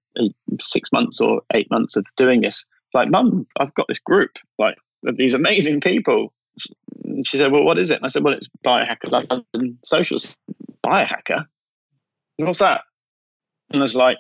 six 0.60 0.92
months 0.92 1.22
or 1.22 1.42
eight 1.54 1.70
months 1.72 1.96
of 1.96 2.06
doing 2.18 2.42
this, 2.42 2.66
like, 2.94 3.10
Mum, 3.10 3.48
I've 3.60 3.74
got 3.76 3.88
this 3.88 4.00
group, 4.00 4.32
like, 4.60 4.76
of 5.06 5.18
these 5.18 5.34
amazing 5.34 5.80
people. 5.80 6.34
she 7.26 7.38
said, 7.38 7.52
Well, 7.52 7.64
what 7.64 7.80
is 7.80 7.90
it? 7.90 7.96
And 7.96 8.06
I 8.06 8.10
said, 8.10 8.24
Well, 8.24 8.34
it's 8.34 8.50
Biohacker 8.66 9.12
London 9.12 9.78
Socials. 9.86 10.36
Biohacker? 10.86 11.46
What's 12.38 12.60
that? 12.60 12.82
And 13.70 13.82
I 13.82 13.84
was 13.84 13.96
like, 13.96 14.18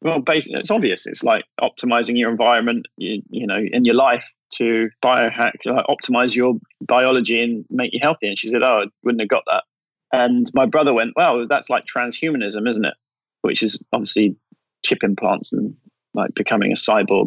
well, 0.00 0.22
it's 0.26 0.70
obvious. 0.70 1.06
It's 1.06 1.24
like 1.24 1.44
optimizing 1.60 2.16
your 2.16 2.30
environment, 2.30 2.86
you, 2.96 3.22
you 3.30 3.46
know, 3.46 3.58
in 3.72 3.84
your 3.84 3.96
life 3.96 4.32
to 4.54 4.90
biohack, 5.04 5.54
like 5.64 5.84
optimize 5.86 6.36
your 6.36 6.54
biology 6.82 7.42
and 7.42 7.64
make 7.68 7.92
you 7.92 7.98
healthy. 8.00 8.28
And 8.28 8.38
she 8.38 8.48
said, 8.48 8.62
"Oh, 8.62 8.82
I 8.84 8.86
wouldn't 9.02 9.20
have 9.20 9.28
got 9.28 9.42
that." 9.50 9.64
And 10.12 10.46
my 10.54 10.66
brother 10.66 10.94
went, 10.94 11.14
"Well, 11.16 11.46
that's 11.48 11.68
like 11.68 11.84
transhumanism, 11.84 12.68
isn't 12.68 12.84
it?" 12.84 12.94
Which 13.42 13.62
is 13.62 13.84
obviously 13.92 14.36
chip 14.84 15.02
implants 15.02 15.52
and 15.52 15.74
like 16.14 16.34
becoming 16.34 16.70
a 16.70 16.76
cyborg. 16.76 17.26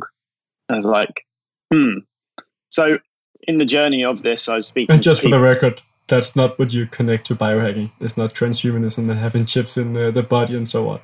I 0.69 0.77
was 0.77 0.85
like, 0.85 1.25
"Hmm." 1.73 1.99
So 2.69 2.99
in 3.47 3.57
the 3.57 3.65
journey 3.65 4.03
of 4.05 4.23
this, 4.23 4.47
I 4.47 4.55
was 4.55 4.67
speaking. 4.67 4.93
And 4.93 5.03
just 5.03 5.21
for 5.21 5.29
the 5.29 5.39
record, 5.39 5.81
that's 6.07 6.35
not 6.35 6.57
what 6.57 6.73
you 6.73 6.85
connect 6.85 7.25
to 7.27 7.35
biohacking. 7.35 7.91
It's 7.99 8.17
not 8.17 8.33
transhumanism 8.33 9.09
and 9.09 9.19
having 9.19 9.45
chips 9.45 9.77
in 9.77 9.93
the, 9.93 10.11
the 10.11 10.23
body 10.23 10.55
and 10.55 10.69
so 10.69 10.87
on. 10.89 11.01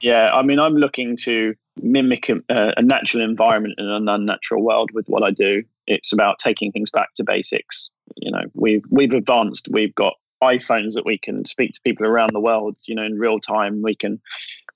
Yeah, 0.00 0.30
I 0.32 0.42
mean, 0.42 0.58
I'm 0.58 0.74
looking 0.74 1.16
to 1.18 1.54
mimic 1.82 2.28
um, 2.30 2.44
a, 2.48 2.74
a, 2.76 2.82
natural 2.82 3.22
environment 3.22 3.74
in 3.78 3.88
an 3.88 4.08
unnatural 4.08 4.64
world 4.64 4.90
with 4.92 5.06
what 5.06 5.22
I 5.22 5.30
do. 5.30 5.62
It's 5.86 6.12
about 6.12 6.38
taking 6.38 6.72
things 6.72 6.90
back 6.90 7.14
to 7.14 7.24
basics. 7.24 7.90
You 8.16 8.30
know, 8.30 8.44
we've 8.54 8.84
we've 8.90 9.12
advanced. 9.12 9.68
We've 9.70 9.94
got 9.94 10.14
iPhones 10.42 10.94
that 10.94 11.04
we 11.04 11.18
can 11.18 11.44
speak 11.46 11.72
to 11.72 11.80
people 11.82 12.06
around 12.06 12.30
the 12.32 12.40
world. 12.40 12.76
You 12.86 12.94
know, 12.94 13.04
in 13.04 13.18
real 13.18 13.40
time. 13.40 13.82
We 13.82 13.94
can 13.94 14.20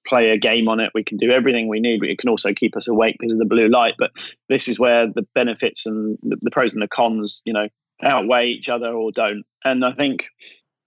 play 0.06 0.30
a 0.30 0.38
game 0.38 0.68
on 0.68 0.80
it. 0.80 0.90
We 0.94 1.04
can 1.04 1.16
do 1.16 1.30
everything 1.30 1.68
we 1.68 1.80
need, 1.80 2.00
but 2.00 2.08
it 2.08 2.18
can 2.18 2.28
also 2.28 2.52
keep 2.52 2.76
us 2.76 2.88
awake 2.88 3.16
because 3.18 3.32
of 3.32 3.38
the 3.38 3.44
blue 3.44 3.68
light. 3.68 3.94
But 3.98 4.10
this 4.48 4.66
is 4.68 4.78
where 4.78 5.06
the 5.06 5.26
benefits 5.34 5.86
and 5.86 6.18
the 6.22 6.50
pros 6.50 6.74
and 6.74 6.82
the 6.82 6.88
cons, 6.88 7.42
you 7.44 7.52
know, 7.52 7.68
outweigh 8.02 8.48
each 8.48 8.68
other 8.68 8.88
or 8.88 9.12
don't. 9.12 9.44
And 9.64 9.84
I 9.84 9.92
think 9.92 10.26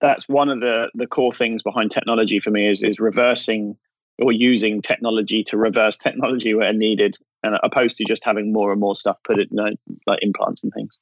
that's 0.02 0.28
one 0.28 0.50
of 0.50 0.60
the 0.60 0.90
the 0.94 1.08
core 1.08 1.34
things 1.34 1.64
behind 1.64 1.92
technology 1.92 2.40
for 2.40 2.52
me 2.52 2.68
is 2.70 2.84
is 2.84 3.00
reversing 3.00 3.78
or 4.20 4.32
using 4.32 4.82
technology 4.82 5.44
to 5.44 5.58
reverse 5.58 5.98
technology 5.98 6.54
where 6.54 6.74
needed, 6.74 7.18
and 7.44 7.58
opposed 7.64 7.98
to 7.98 8.06
just 8.06 8.24
having 8.24 8.52
more 8.52 8.72
and 8.72 8.80
more 8.80 8.96
stuff 8.96 9.18
put 9.24 9.40
in 9.40 9.48
you 9.52 9.58
know, 9.58 9.72
like 10.08 10.20
implants 10.22 10.64
and 10.64 10.74
things. 10.74 10.98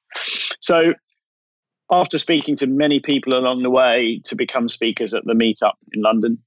So 0.59 0.93
after 1.91 2.17
speaking 2.17 2.55
to 2.57 2.67
many 2.67 2.99
people 2.99 3.37
along 3.37 3.63
the 3.63 3.69
way 3.69 4.21
to 4.25 4.35
become 4.35 4.67
speakers 4.67 5.13
at 5.13 5.25
the 5.25 5.33
meetup 5.33 5.73
in 5.93 6.01
London 6.01 6.39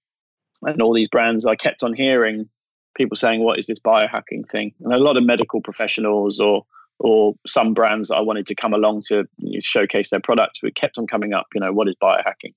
and 0.62 0.82
all 0.82 0.92
these 0.92 1.08
brands, 1.08 1.46
I 1.46 1.54
kept 1.54 1.82
on 1.82 1.92
hearing 1.92 2.48
people 2.96 3.16
saying, 3.16 3.42
"What 3.42 3.58
is 3.58 3.66
this 3.66 3.80
biohacking 3.80 4.48
thing?" 4.50 4.74
And 4.80 4.92
a 4.92 4.98
lot 4.98 5.16
of 5.16 5.24
medical 5.24 5.60
professionals 5.60 6.40
or 6.40 6.64
or 6.98 7.34
some 7.46 7.74
brands 7.74 8.08
that 8.08 8.16
I 8.16 8.20
wanted 8.20 8.46
to 8.46 8.54
come 8.54 8.72
along 8.72 9.02
to 9.08 9.24
showcase 9.60 10.08
their 10.10 10.20
products, 10.20 10.60
but 10.62 10.74
kept 10.74 10.96
on 10.96 11.06
coming 11.06 11.34
up. 11.34 11.46
You 11.54 11.60
know, 11.60 11.72
what 11.72 11.88
is 11.88 11.94
biohacking? 12.02 12.54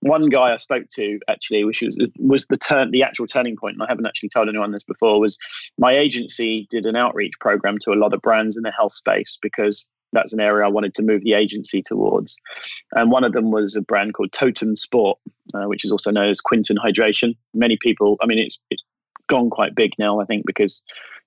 One 0.00 0.28
guy 0.28 0.52
I 0.52 0.56
spoke 0.56 0.88
to 0.94 1.18
actually, 1.28 1.64
which 1.64 1.82
was 1.82 1.98
was 2.18 2.46
the 2.46 2.56
turn, 2.56 2.90
the 2.90 3.02
actual 3.02 3.26
turning 3.26 3.56
point, 3.56 3.74
and 3.74 3.82
I 3.82 3.86
haven't 3.88 4.06
actually 4.06 4.28
told 4.30 4.48
anyone 4.48 4.72
this 4.72 4.84
before. 4.84 5.20
Was 5.20 5.38
my 5.78 5.92
agency 5.92 6.66
did 6.70 6.86
an 6.86 6.96
outreach 6.96 7.34
program 7.40 7.78
to 7.82 7.92
a 7.92 7.94
lot 7.94 8.14
of 8.14 8.22
brands 8.22 8.56
in 8.56 8.62
the 8.62 8.72
health 8.72 8.92
space 8.92 9.38
because 9.40 9.88
that's 10.12 10.32
an 10.32 10.40
area 10.40 10.66
I 10.66 10.68
wanted 10.68 10.94
to 10.94 11.02
move 11.02 11.22
the 11.22 11.32
agency 11.32 11.82
towards. 11.82 12.38
And 12.92 13.10
one 13.10 13.24
of 13.24 13.32
them 13.32 13.50
was 13.50 13.74
a 13.74 13.82
brand 13.82 14.14
called 14.14 14.32
Totum 14.32 14.76
Sport, 14.76 15.18
uh, 15.54 15.64
which 15.64 15.84
is 15.84 15.92
also 15.92 16.10
known 16.10 16.28
as 16.28 16.40
Quinton 16.40 16.76
Hydration. 16.76 17.34
Many 17.54 17.76
people, 17.76 18.16
I 18.22 18.26
mean, 18.26 18.38
it's, 18.38 18.58
it's 18.70 18.82
gone 19.28 19.50
quite 19.50 19.74
big 19.74 19.92
now, 19.98 20.20
I 20.20 20.24
think, 20.26 20.44
because 20.46 20.82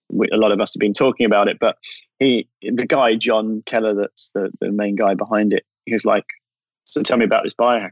we, 0.09 0.29
a 0.31 0.37
lot 0.37 0.51
of 0.51 0.61
us 0.61 0.73
have 0.75 0.79
been 0.79 0.93
talking 0.93 1.25
about 1.25 1.47
it. 1.47 1.57
But 1.59 1.77
he, 2.19 2.47
the 2.61 2.85
guy, 2.85 3.15
John 3.15 3.63
Keller, 3.65 3.95
that's 3.95 4.31
the, 4.33 4.51
the 4.61 4.71
main 4.71 4.95
guy 4.95 5.15
behind 5.15 5.51
it, 5.51 5.65
he 5.85 5.93
was 5.93 6.05
like, 6.05 6.25
so 6.85 7.01
tell 7.01 7.17
me 7.17 7.25
about 7.25 7.43
this 7.43 7.53
biohacking. 7.53 7.91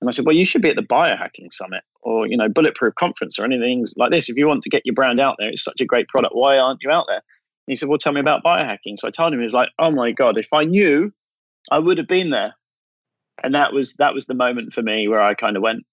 And 0.00 0.08
I 0.08 0.10
said, 0.10 0.26
well, 0.26 0.34
you 0.34 0.44
should 0.44 0.62
be 0.62 0.68
at 0.68 0.76
the 0.76 0.82
biohacking 0.82 1.52
summit 1.52 1.82
or, 2.02 2.26
you 2.26 2.36
know, 2.36 2.48
bulletproof 2.48 2.94
conference 2.96 3.38
or 3.38 3.44
anything 3.44 3.86
like 3.96 4.10
this. 4.10 4.28
If 4.28 4.36
you 4.36 4.46
want 4.46 4.62
to 4.64 4.68
get 4.68 4.84
your 4.84 4.94
brand 4.94 5.20
out 5.20 5.36
there, 5.38 5.48
it's 5.48 5.64
such 5.64 5.80
a 5.80 5.86
great 5.86 6.08
product. 6.08 6.34
Why 6.34 6.58
aren't 6.58 6.82
you 6.82 6.90
out 6.90 7.06
there? 7.08 7.22
he 7.66 7.76
said, 7.76 7.88
Well, 7.88 7.98
tell 7.98 8.12
me 8.12 8.20
about 8.20 8.42
biohacking. 8.42 8.98
So 8.98 9.08
I 9.08 9.10
told 9.10 9.32
him, 9.32 9.38
he 9.38 9.44
was 9.44 9.54
like, 9.54 9.70
Oh 9.78 9.90
my 9.90 10.10
God, 10.10 10.36
if 10.36 10.52
I 10.52 10.64
knew, 10.64 11.12
I 11.70 11.78
would 11.78 11.98
have 11.98 12.08
been 12.08 12.30
there. 12.30 12.54
And 13.42 13.54
that 13.54 13.72
was 13.72 13.94
that 13.94 14.14
was 14.14 14.26
the 14.26 14.34
moment 14.34 14.72
for 14.72 14.82
me 14.82 15.08
where 15.08 15.22
I 15.22 15.34
kind 15.34 15.56
of 15.56 15.62
went, 15.62 15.84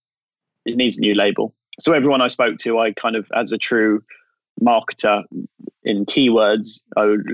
it 0.66 0.76
needs 0.76 0.98
a 0.98 1.02
new 1.02 1.14
label. 1.14 1.54
So 1.80 1.94
everyone 1.94 2.22
I 2.22 2.28
spoke 2.28 2.58
to, 2.60 2.80
I 2.80 2.92
kind 2.92 3.16
of, 3.16 3.28
as 3.34 3.52
a 3.52 3.58
true 3.58 4.02
marketer 4.62 5.24
in 5.84 6.06
keywords, 6.06 6.82
I 6.98 7.06
would 7.06 7.26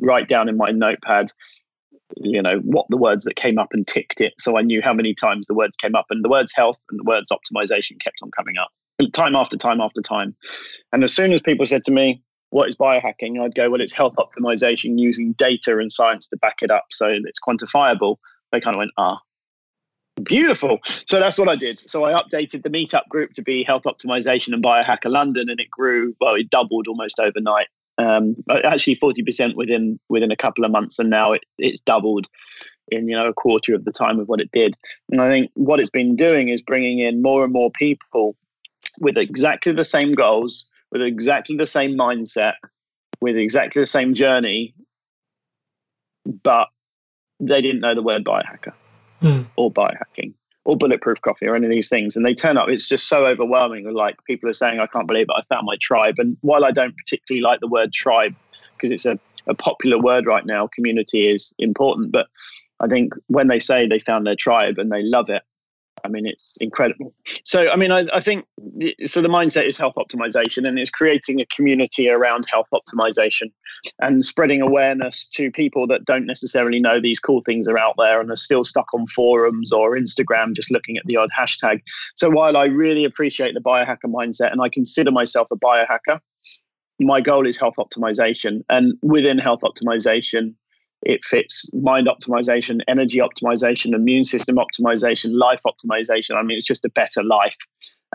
write 0.00 0.26
down 0.26 0.48
in 0.48 0.56
my 0.56 0.70
notepad, 0.70 1.30
you 2.16 2.42
know, 2.42 2.58
what 2.58 2.86
the 2.90 2.96
words 2.96 3.24
that 3.24 3.36
came 3.36 3.58
up 3.58 3.68
and 3.72 3.86
ticked 3.86 4.20
it. 4.20 4.34
So 4.38 4.58
I 4.58 4.62
knew 4.62 4.82
how 4.82 4.92
many 4.92 5.14
times 5.14 5.46
the 5.46 5.54
words 5.54 5.76
came 5.76 5.94
up 5.94 6.06
and 6.10 6.24
the 6.24 6.28
words 6.28 6.52
health 6.54 6.78
and 6.90 7.00
the 7.00 7.04
words 7.04 7.28
optimization 7.30 8.00
kept 8.00 8.18
on 8.22 8.30
coming 8.30 8.56
up 8.58 8.70
time 9.12 9.34
after 9.34 9.56
time 9.56 9.80
after 9.80 10.00
time. 10.00 10.36
And 10.92 11.04
as 11.04 11.12
soon 11.12 11.32
as 11.32 11.40
people 11.40 11.66
said 11.66 11.84
to 11.84 11.90
me, 11.90 12.22
what 12.50 12.68
is 12.68 12.76
biohacking? 12.76 13.42
I'd 13.42 13.54
go, 13.54 13.70
well, 13.70 13.80
it's 13.80 13.92
health 13.92 14.14
optimization 14.16 14.98
using 14.98 15.32
data 15.32 15.78
and 15.78 15.90
science 15.90 16.28
to 16.28 16.36
back 16.36 16.62
it 16.62 16.70
up 16.70 16.84
so 16.90 17.08
it's 17.08 17.40
quantifiable. 17.40 18.16
They 18.52 18.60
kind 18.60 18.76
of 18.76 18.78
went, 18.78 18.92
ah, 18.96 19.18
beautiful. 20.22 20.78
So 20.84 21.18
that's 21.18 21.36
what 21.36 21.48
I 21.48 21.56
did. 21.56 21.80
So 21.90 22.04
I 22.04 22.12
updated 22.12 22.62
the 22.62 22.70
meetup 22.70 23.08
group 23.08 23.32
to 23.32 23.42
be 23.42 23.64
health 23.64 23.82
optimization 23.84 24.52
and 24.52 24.62
biohacker 24.62 25.10
London, 25.10 25.48
and 25.48 25.58
it 25.58 25.70
grew, 25.70 26.14
well, 26.20 26.34
it 26.34 26.50
doubled 26.50 26.86
almost 26.86 27.18
overnight. 27.18 27.66
Um, 27.96 28.34
actually 28.50 28.96
40% 28.96 29.54
within 29.54 30.00
within 30.08 30.32
a 30.32 30.36
couple 30.36 30.64
of 30.64 30.72
months, 30.72 30.98
and 30.98 31.10
now 31.10 31.32
it, 31.32 31.42
it's 31.58 31.80
doubled 31.80 32.26
in 32.88 33.08
you 33.08 33.16
know 33.16 33.28
a 33.28 33.32
quarter 33.32 33.74
of 33.74 33.84
the 33.84 33.92
time 33.92 34.18
of 34.18 34.28
what 34.28 34.40
it 34.40 34.50
did. 34.52 34.74
And 35.10 35.20
I 35.20 35.30
think 35.30 35.50
what 35.54 35.78
it's 35.78 35.90
been 35.90 36.16
doing 36.16 36.48
is 36.48 36.60
bringing 36.60 36.98
in 36.98 37.22
more 37.22 37.44
and 37.44 37.52
more 37.52 37.70
people 37.70 38.36
with 39.00 39.16
exactly 39.16 39.72
the 39.72 39.84
same 39.84 40.12
goals 40.12 40.66
with 40.94 41.02
exactly 41.02 41.56
the 41.56 41.66
same 41.66 41.98
mindset, 41.98 42.54
with 43.20 43.36
exactly 43.36 43.82
the 43.82 43.86
same 43.86 44.14
journey, 44.14 44.72
but 46.42 46.68
they 47.40 47.60
didn't 47.60 47.80
know 47.80 47.96
the 47.96 48.02
word 48.02 48.24
biohacker 48.24 48.72
mm. 49.20 49.44
or 49.56 49.72
biohacking 49.72 50.32
or 50.64 50.76
bulletproof 50.76 51.20
coffee 51.22 51.46
or 51.46 51.54
any 51.54 51.66
of 51.66 51.70
these 51.70 51.88
things. 51.88 52.16
And 52.16 52.24
they 52.24 52.34
turn 52.34 52.56
up, 52.56 52.68
it's 52.68 52.88
just 52.88 53.08
so 53.08 53.26
overwhelming. 53.26 53.92
Like 53.92 54.22
people 54.24 54.48
are 54.48 54.54
saying, 54.54 54.80
I 54.80 54.86
can't 54.86 55.06
believe 55.06 55.26
it, 55.28 55.36
I 55.36 55.42
found 55.54 55.66
my 55.66 55.76
tribe. 55.80 56.14
And 56.18 56.36
while 56.40 56.64
I 56.64 56.70
don't 56.70 56.96
particularly 56.96 57.42
like 57.42 57.60
the 57.60 57.68
word 57.68 57.92
tribe, 57.92 58.34
because 58.76 58.90
it's 58.90 59.04
a, 59.04 59.18
a 59.46 59.54
popular 59.54 59.98
word 59.98 60.26
right 60.26 60.46
now, 60.46 60.66
community 60.66 61.28
is 61.28 61.54
important. 61.58 62.12
But 62.12 62.28
I 62.80 62.86
think 62.86 63.14
when 63.26 63.48
they 63.48 63.58
say 63.58 63.86
they 63.86 63.98
found 63.98 64.26
their 64.26 64.36
tribe 64.36 64.78
and 64.78 64.90
they 64.90 65.02
love 65.02 65.28
it, 65.28 65.42
I 66.02 66.08
mean, 66.08 66.26
it's 66.26 66.54
incredible. 66.60 67.14
So, 67.44 67.70
I 67.70 67.76
mean, 67.76 67.90
I, 67.90 68.04
I, 68.12 68.20
think 68.20 68.44
so. 69.04 69.22
The 69.22 69.28
mindset 69.28 69.66
is 69.66 69.76
health 69.76 69.94
optimization, 69.96 70.66
and 70.66 70.78
it's 70.78 70.90
creating 70.90 71.40
a 71.40 71.46
community 71.46 72.08
around 72.08 72.46
health 72.50 72.68
optimization 72.74 73.52
and 74.00 74.24
spreading 74.24 74.60
awareness 74.60 75.26
to 75.28 75.50
people 75.50 75.86
that 75.86 76.04
don't 76.04 76.26
necessarily 76.26 76.80
know 76.80 77.00
these 77.00 77.20
cool 77.20 77.42
things 77.42 77.68
are 77.68 77.78
out 77.78 77.94
there 77.96 78.20
and 78.20 78.30
are 78.30 78.36
still 78.36 78.64
stuck 78.64 78.92
on 78.92 79.06
forums 79.06 79.72
or 79.72 79.96
Instagram 79.96 80.54
just 80.54 80.70
looking 80.70 80.96
at 80.96 81.04
the 81.06 81.16
odd 81.16 81.30
hashtag. 81.38 81.80
So, 82.16 82.28
while 82.28 82.56
I 82.56 82.64
really 82.64 83.04
appreciate 83.04 83.54
the 83.54 83.60
biohacker 83.60 84.06
mindset 84.06 84.52
and 84.52 84.60
I 84.60 84.68
consider 84.68 85.10
myself 85.10 85.48
a 85.52 85.56
biohacker, 85.56 86.20
my 87.00 87.20
goal 87.20 87.46
is 87.46 87.58
health 87.58 87.74
optimization. 87.78 88.62
And 88.68 88.94
within 89.02 89.38
health 89.38 89.60
optimization, 89.62 90.54
it 91.04 91.24
fits 91.24 91.72
mind 91.74 92.08
optimization, 92.08 92.80
energy 92.88 93.18
optimization, 93.18 93.94
immune 93.94 94.24
system 94.24 94.56
optimization, 94.56 95.38
life 95.38 95.60
optimization. 95.66 96.36
I 96.36 96.42
mean, 96.42 96.56
it's 96.56 96.66
just 96.66 96.84
a 96.84 96.90
better 96.90 97.22
life. 97.22 97.56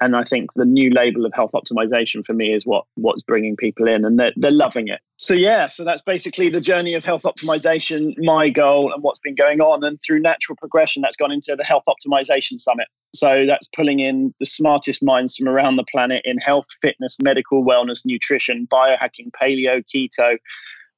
And 0.01 0.15
I 0.15 0.23
think 0.23 0.53
the 0.53 0.65
new 0.65 0.89
label 0.91 1.25
of 1.25 1.33
health 1.33 1.51
optimization 1.53 2.25
for 2.25 2.33
me 2.33 2.53
is 2.53 2.65
what 2.65 2.85
what's 2.95 3.21
bringing 3.21 3.57
people 3.57 3.87
in, 3.87 4.05
and 4.05 4.17
they're, 4.17 4.31
they're 4.37 4.51
loving 4.51 4.87
it. 4.87 5.01
So 5.17 5.33
yeah, 5.33 5.67
so 5.67 5.83
that's 5.83 6.01
basically 6.01 6.49
the 6.49 6.61
journey 6.61 6.93
of 6.93 7.03
health 7.03 7.23
optimization, 7.23 8.13
my 8.19 8.47
goal, 8.49 8.93
and 8.93 9.03
what's 9.03 9.19
been 9.19 9.35
going 9.35 9.59
on. 9.59 9.83
And 9.83 9.99
through 10.05 10.21
natural 10.21 10.55
progression, 10.55 11.01
that's 11.01 11.17
gone 11.17 11.31
into 11.31 11.53
the 11.57 11.65
Health 11.65 11.83
Optimization 11.89 12.59
Summit. 12.59 12.87
So 13.13 13.45
that's 13.45 13.67
pulling 13.67 13.99
in 13.99 14.33
the 14.39 14.45
smartest 14.45 15.03
minds 15.03 15.35
from 15.35 15.49
around 15.49 15.75
the 15.75 15.85
planet 15.91 16.21
in 16.23 16.37
health, 16.37 16.67
fitness, 16.81 17.17
medical, 17.21 17.65
wellness, 17.65 18.05
nutrition, 18.05 18.67
biohacking, 18.71 19.31
paleo, 19.31 19.83
keto, 19.93 20.37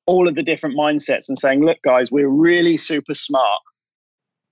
all 0.05 0.27
of 0.27 0.35
the 0.35 0.43
different 0.43 0.77
mindsets 0.77 1.29
and 1.29 1.37
saying, 1.37 1.63
look, 1.63 1.81
guys, 1.83 2.11
we're 2.11 2.27
really 2.27 2.77
super 2.77 3.13
smart. 3.13 3.61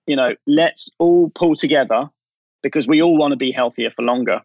You 0.08 0.16
know, 0.16 0.36
let's 0.48 0.90
all 1.00 1.32
pull 1.36 1.56
together 1.56 2.10
because 2.64 2.88
we 2.88 3.02
all 3.02 3.18
want 3.18 3.32
to 3.32 3.38
be 3.38 3.52
healthier 3.52 3.92
for 3.92 4.04
longer. 4.04 4.42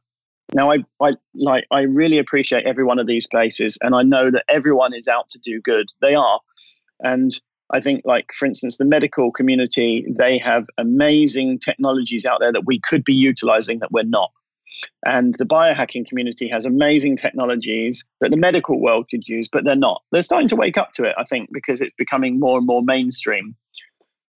Now, 0.52 0.70
I, 0.70 0.84
I 1.00 1.12
like 1.34 1.66
I 1.70 1.82
really 1.82 2.18
appreciate 2.18 2.66
every 2.66 2.84
one 2.84 2.98
of 2.98 3.06
these 3.06 3.26
places, 3.26 3.78
and 3.80 3.94
I 3.94 4.02
know 4.02 4.30
that 4.30 4.44
everyone 4.48 4.92
is 4.94 5.08
out 5.08 5.28
to 5.30 5.38
do 5.38 5.60
good. 5.60 5.86
They 6.02 6.14
are, 6.14 6.40
and 7.00 7.32
I 7.72 7.80
think, 7.80 8.02
like 8.04 8.30
for 8.32 8.44
instance, 8.44 8.76
the 8.76 8.84
medical 8.84 9.32
community, 9.32 10.06
they 10.16 10.36
have 10.38 10.66
amazing 10.76 11.60
technologies 11.60 12.26
out 12.26 12.40
there 12.40 12.52
that 12.52 12.66
we 12.66 12.78
could 12.78 13.04
be 13.04 13.14
utilizing 13.14 13.78
that 13.78 13.90
we're 13.90 14.04
not. 14.04 14.30
And 15.06 15.34
the 15.34 15.44
biohacking 15.44 16.06
community 16.06 16.48
has 16.48 16.64
amazing 16.64 17.16
technologies 17.16 18.04
that 18.20 18.30
the 18.30 18.36
medical 18.36 18.80
world 18.80 19.08
could 19.10 19.26
use, 19.26 19.48
but 19.50 19.64
they're 19.64 19.76
not. 19.76 20.02
They're 20.12 20.22
starting 20.22 20.48
to 20.48 20.56
wake 20.56 20.78
up 20.78 20.92
to 20.92 21.04
it, 21.04 21.14
I 21.18 21.24
think, 21.24 21.50
because 21.52 21.80
it's 21.80 21.94
becoming 21.96 22.40
more 22.40 22.58
and 22.58 22.66
more 22.66 22.82
mainstream. 22.82 23.54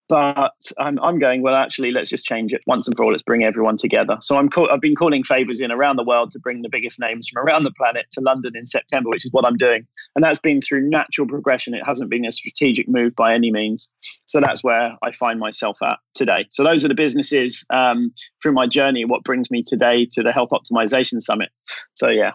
But 0.09 0.53
I'm, 0.79 0.99
I'm 1.03 1.19
going, 1.19 1.43
well, 1.43 1.53
actually, 1.53 1.91
let's 1.91 2.09
just 2.09 2.25
change 2.25 2.51
it 2.51 2.61
once 2.65 2.87
and 2.87 2.97
for 2.97 3.03
all. 3.03 3.11
Let's 3.11 3.21
bring 3.21 3.43
everyone 3.43 3.77
together. 3.77 4.17
So 4.21 4.37
I'm 4.37 4.49
call, 4.49 4.67
I've 4.71 4.81
been 4.81 4.95
calling 4.95 5.23
favors 5.23 5.61
in 5.61 5.71
around 5.71 5.97
the 5.97 6.03
world 6.03 6.31
to 6.31 6.39
bring 6.39 6.63
the 6.63 6.69
biggest 6.69 6.99
names 6.99 7.29
from 7.29 7.45
around 7.45 7.63
the 7.63 7.71
planet 7.71 8.07
to 8.13 8.21
London 8.21 8.53
in 8.55 8.65
September, 8.65 9.11
which 9.11 9.23
is 9.23 9.31
what 9.31 9.45
I'm 9.45 9.55
doing. 9.55 9.85
And 10.15 10.23
that's 10.23 10.39
been 10.39 10.61
through 10.61 10.89
natural 10.89 11.27
progression. 11.27 11.75
It 11.75 11.85
hasn't 11.85 12.09
been 12.09 12.25
a 12.25 12.31
strategic 12.31 12.89
move 12.89 13.15
by 13.15 13.35
any 13.35 13.51
means. 13.51 13.93
So 14.25 14.39
that's 14.39 14.63
where 14.63 14.97
I 15.03 15.11
find 15.11 15.39
myself 15.39 15.81
at 15.83 15.99
today. 16.15 16.47
So 16.49 16.63
those 16.63 16.83
are 16.83 16.87
the 16.87 16.95
businesses 16.95 17.63
um, 17.69 18.11
through 18.41 18.53
my 18.53 18.65
journey, 18.65 19.05
what 19.05 19.23
brings 19.23 19.51
me 19.51 19.61
today 19.65 20.07
to 20.13 20.23
the 20.23 20.31
Health 20.31 20.49
Optimization 20.49 21.21
Summit. 21.21 21.49
So, 21.93 22.09
yeah. 22.09 22.31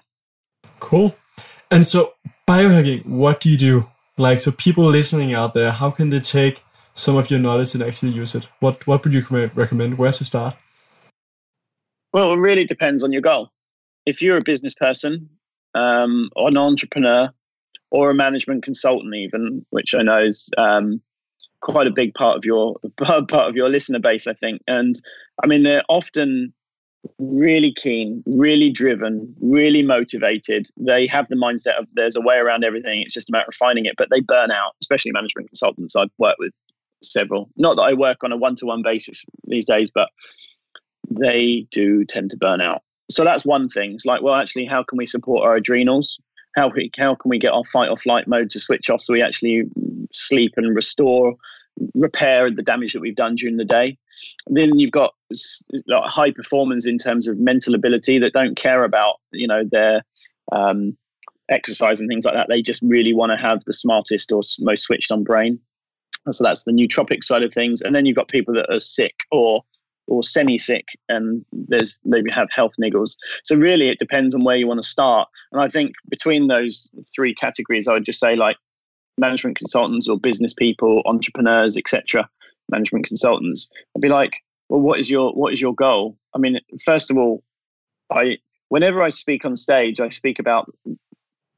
Cool. 0.79 1.17
And 1.73 1.85
so, 1.85 2.15
biohacking, 2.47 3.05
what 3.07 3.41
do 3.41 3.51
you 3.51 3.57
do? 3.57 3.91
Like, 4.17 4.39
so 4.39 4.53
people 4.53 4.85
listening 4.85 5.35
out 5.35 5.55
there, 5.55 5.73
how 5.73 5.91
can 5.91 6.11
they 6.11 6.21
take 6.21 6.63
some 6.95 7.17
of 7.17 7.31
your 7.31 7.41
knowledge 7.41 7.75
and 7.75 7.83
actually 7.83 8.13
use 8.13 8.35
it? 8.35 8.47
What 8.61 8.87
what 8.87 9.05
would 9.05 9.13
you 9.13 9.51
recommend? 9.55 9.99
Where 9.99 10.13
to 10.13 10.25
start? 10.25 10.57
Well, 12.13 12.33
it 12.33 12.37
really 12.37 12.65
depends 12.65 13.03
on 13.03 13.13
your 13.13 13.23
goal. 13.23 13.51
If 14.07 14.23
you're 14.23 14.37
a 14.37 14.43
business 14.43 14.75
person 14.75 15.29
um, 15.75 16.31
or 16.37 16.49
an 16.49 16.57
entrepreneur 16.57 17.29
or 17.91 18.11
a 18.11 18.15
management 18.15 18.63
consultant, 18.63 19.15
even 19.15 19.67
which 19.71 19.95
I 19.95 20.03
know 20.03 20.23
is 20.23 20.49
um, 20.57 21.01
quite 21.61 21.87
a 21.87 21.91
big 21.91 22.15
part 22.15 22.37
of 22.37 22.45
your 22.45 22.77
part 22.97 23.33
of 23.33 23.57
your 23.57 23.69
listener 23.69 23.99
base, 23.99 24.27
I 24.27 24.35
think. 24.35 24.63
And 24.69 24.95
I 25.43 25.47
mean, 25.47 25.65
they're 25.65 25.83
often 25.89 26.55
really 27.19 27.73
keen, 27.73 28.23
really 28.27 28.71
driven, 28.71 29.35
really 29.41 29.83
motivated. 29.83 30.69
They 30.77 31.07
have 31.09 31.29
the 31.29 31.37
mindset 31.37 31.79
of 31.79 31.89
there's 31.95 32.17
a 32.17 32.21
way 32.21 32.37
around 32.37 32.65
everything. 32.65 33.03
It's 33.03 33.13
just 33.13 33.29
about 33.29 33.47
refining 33.47 33.85
it, 33.87 33.95
but 33.99 34.09
they 34.11 34.21
burn 34.21 34.51
out, 34.51 34.73
especially 34.81 35.11
management 35.11 35.49
consultants 35.49 35.97
I've 35.97 36.09
worked 36.19 36.39
with 36.39 36.53
several. 37.13 37.49
Not 37.57 37.77
that 37.77 37.83
I 37.83 37.93
work 37.95 38.25
on 38.25 38.33
a 38.33 38.37
one 38.37 38.57
to 38.57 38.67
one 38.67 38.83
basis 38.83 39.25
these 39.47 39.65
days, 39.65 39.91
but 39.95 40.09
they 41.11 41.67
do 41.71 42.05
tend 42.05 42.31
to 42.31 42.37
burn 42.37 42.61
out. 42.61 42.83
So 43.11 43.25
that's 43.25 43.45
one 43.45 43.69
thing. 43.69 43.93
It's 43.93 44.07
like, 44.07 44.23
well, 44.23 44.35
actually, 44.35 44.65
how 44.65 44.83
can 44.83 44.97
we 44.97 45.07
support 45.07 45.45
our 45.45 45.57
adrenals? 45.57 46.19
How, 46.57 46.69
we, 46.69 46.91
how 46.97 47.15
can 47.15 47.29
we 47.29 47.39
get 47.39 47.53
our 47.53 47.65
fight 47.65 47.91
or 47.91 47.97
flight 47.97 48.27
mode 48.27 48.49
to 48.51 48.61
switch 48.61 48.89
off 48.89 49.01
so 49.01 49.13
we 49.13 49.23
actually 49.23 49.65
sleep 50.13 50.55
and 50.57 50.75
restore, 50.75 51.35
repair 51.97 52.51
the 52.51 52.63
damage 52.63 52.93
that 52.93 53.01
we've 53.01 53.17
done 53.17 53.35
during 53.35 53.57
the 53.57 53.65
day? 53.65 53.99
then 54.47 54.79
you've 54.79 54.91
got 54.91 55.15
high 55.91 56.31
performers 56.31 56.87
in 56.87 56.99
terms 56.99 57.29
of 57.29 57.39
mental 57.39 57.75
ability 57.75 58.19
that 58.19 58.33
don't 58.33 58.57
care 58.57 58.85
about, 58.85 59.17
you 59.33 59.47
know, 59.47 59.65
their 59.65 60.03
um, 60.53 60.97
exercise 61.49 62.01
and 62.01 62.09
things 62.09 62.25
like 62.25 62.35
that. 62.35 62.49
They 62.49 62.63
just 62.63 62.83
really 62.83 63.15
want 63.15 63.37
to 63.37 63.43
have 63.43 63.65
the 63.65 63.73
smartest 63.73 64.33
or 64.33 64.41
most 64.61 64.85
switched 64.85 65.11
on 65.11 65.25
brain. 65.25 65.59
So 66.31 66.45
that's 66.45 66.65
the 66.65 66.73
nootropic 66.73 67.23
side 67.23 67.43
of 67.43 67.53
things. 67.53 67.81
And 67.83 67.95
then 67.95 68.07
you've 68.07 68.17
got 68.17 68.29
people 68.29 68.55
that 68.55 68.73
are 68.73 68.81
sick 68.81 69.15
or 69.31 69.63
or 70.07 70.23
semi 70.23 70.59
sick 70.59 70.87
and 71.09 71.45
there's 71.53 71.99
maybe 72.05 72.31
have 72.31 72.49
health 72.51 72.75
niggles. 72.81 73.17
So 73.43 73.57
really 73.57 73.89
it 73.89 73.99
depends 73.99 74.35
on 74.35 74.43
where 74.43 74.57
you 74.57 74.67
want 74.67 74.83
to 74.83 74.89
start. 74.89 75.29
And 75.53 75.63
I 75.63 75.69
think 75.69 75.95
between 76.11 76.49
those 76.49 76.91
three 77.15 77.35
categories, 77.35 77.89
I 77.89 77.95
would 77.95 78.05
just 78.05 78.21
say 78.21 78.37
like 78.37 78.57
management 79.17 79.57
consultants 79.57 80.09
or 80.09 80.19
business 80.19 80.53
people, 80.53 81.03
entrepreneurs, 81.07 81.77
etc. 81.77 82.29
Management 82.71 83.07
consultants. 83.07 83.73
I'd 83.97 84.03
be 84.03 84.09
like, 84.09 84.43
well, 84.69 84.81
what 84.81 85.01
is 85.01 85.11
your 85.11 85.33
what 85.33 85.53
is 85.53 85.61
your 85.61 85.75
goal? 85.75 86.17
I 86.35 86.39
mean, 86.39 86.59
first 86.85 87.11
of 87.11 87.17
all, 87.17 87.43
I 88.11 88.39
whenever 88.69 89.03
I 89.03 89.09
speak 89.09 89.45
on 89.45 89.57
stage, 89.57 90.01
I 90.01 90.09
speak 90.09 90.39
about 90.39 90.71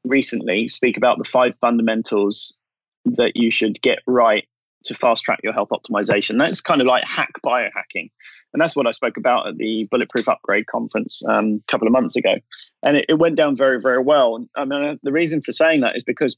recently 0.03 0.67
speak 0.67 0.97
about 0.97 1.17
the 1.17 1.23
five 1.23 1.57
fundamentals 1.57 2.57
that 3.05 3.35
you 3.35 3.51
should 3.51 3.81
get 3.81 3.99
right 4.07 4.47
to 4.87 4.93
fast 4.93 5.23
track 5.23 5.39
your 5.43 5.53
health 5.53 5.69
optimization. 5.69 6.37
That's 6.37 6.61
kind 6.61 6.81
of 6.81 6.87
like 6.87 7.03
hack 7.05 7.31
biohacking. 7.45 8.09
And 8.53 8.61
that's 8.61 8.75
what 8.75 8.87
I 8.87 8.91
spoke 8.91 9.17
about 9.17 9.47
at 9.47 9.57
the 9.57 9.87
Bulletproof 9.91 10.27
Upgrade 10.27 10.67
conference 10.67 11.21
um, 11.29 11.61
a 11.67 11.71
couple 11.71 11.87
of 11.87 11.91
months 11.91 12.15
ago. 12.15 12.35
And 12.83 12.97
it, 12.97 13.05
it, 13.09 13.19
went 13.19 13.35
down 13.35 13.55
very, 13.55 13.79
very 13.79 14.01
well. 14.01 14.45
I 14.55 14.65
mean, 14.65 14.99
the 15.03 15.11
reason 15.11 15.41
for 15.41 15.51
saying 15.51 15.81
that 15.81 15.95
is 15.95 16.03
because 16.03 16.37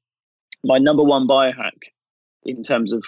my 0.63 0.77
number 0.77 1.03
one 1.03 1.27
biohack 1.27 1.89
in 2.43 2.63
terms 2.63 2.93
of 2.93 3.03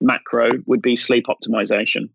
macro 0.00 0.50
would 0.66 0.82
be 0.82 0.96
sleep 0.96 1.26
optimization. 1.26 2.08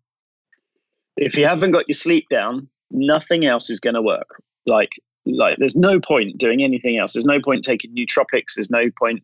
If 1.16 1.36
you 1.36 1.46
haven't 1.46 1.70
got 1.70 1.88
your 1.88 1.94
sleep 1.94 2.26
down, 2.30 2.68
nothing 2.90 3.46
else 3.46 3.70
is 3.70 3.80
going 3.80 3.94
to 3.94 4.02
work. 4.02 4.42
Like, 4.66 4.90
like 5.26 5.58
there's 5.58 5.76
no 5.76 6.00
point 6.00 6.38
doing 6.38 6.62
anything 6.62 6.98
else. 6.98 7.12
There's 7.12 7.24
no 7.24 7.40
point 7.40 7.64
taking 7.64 7.94
nootropics. 7.94 8.54
There's 8.56 8.70
no 8.70 8.86
point 8.98 9.22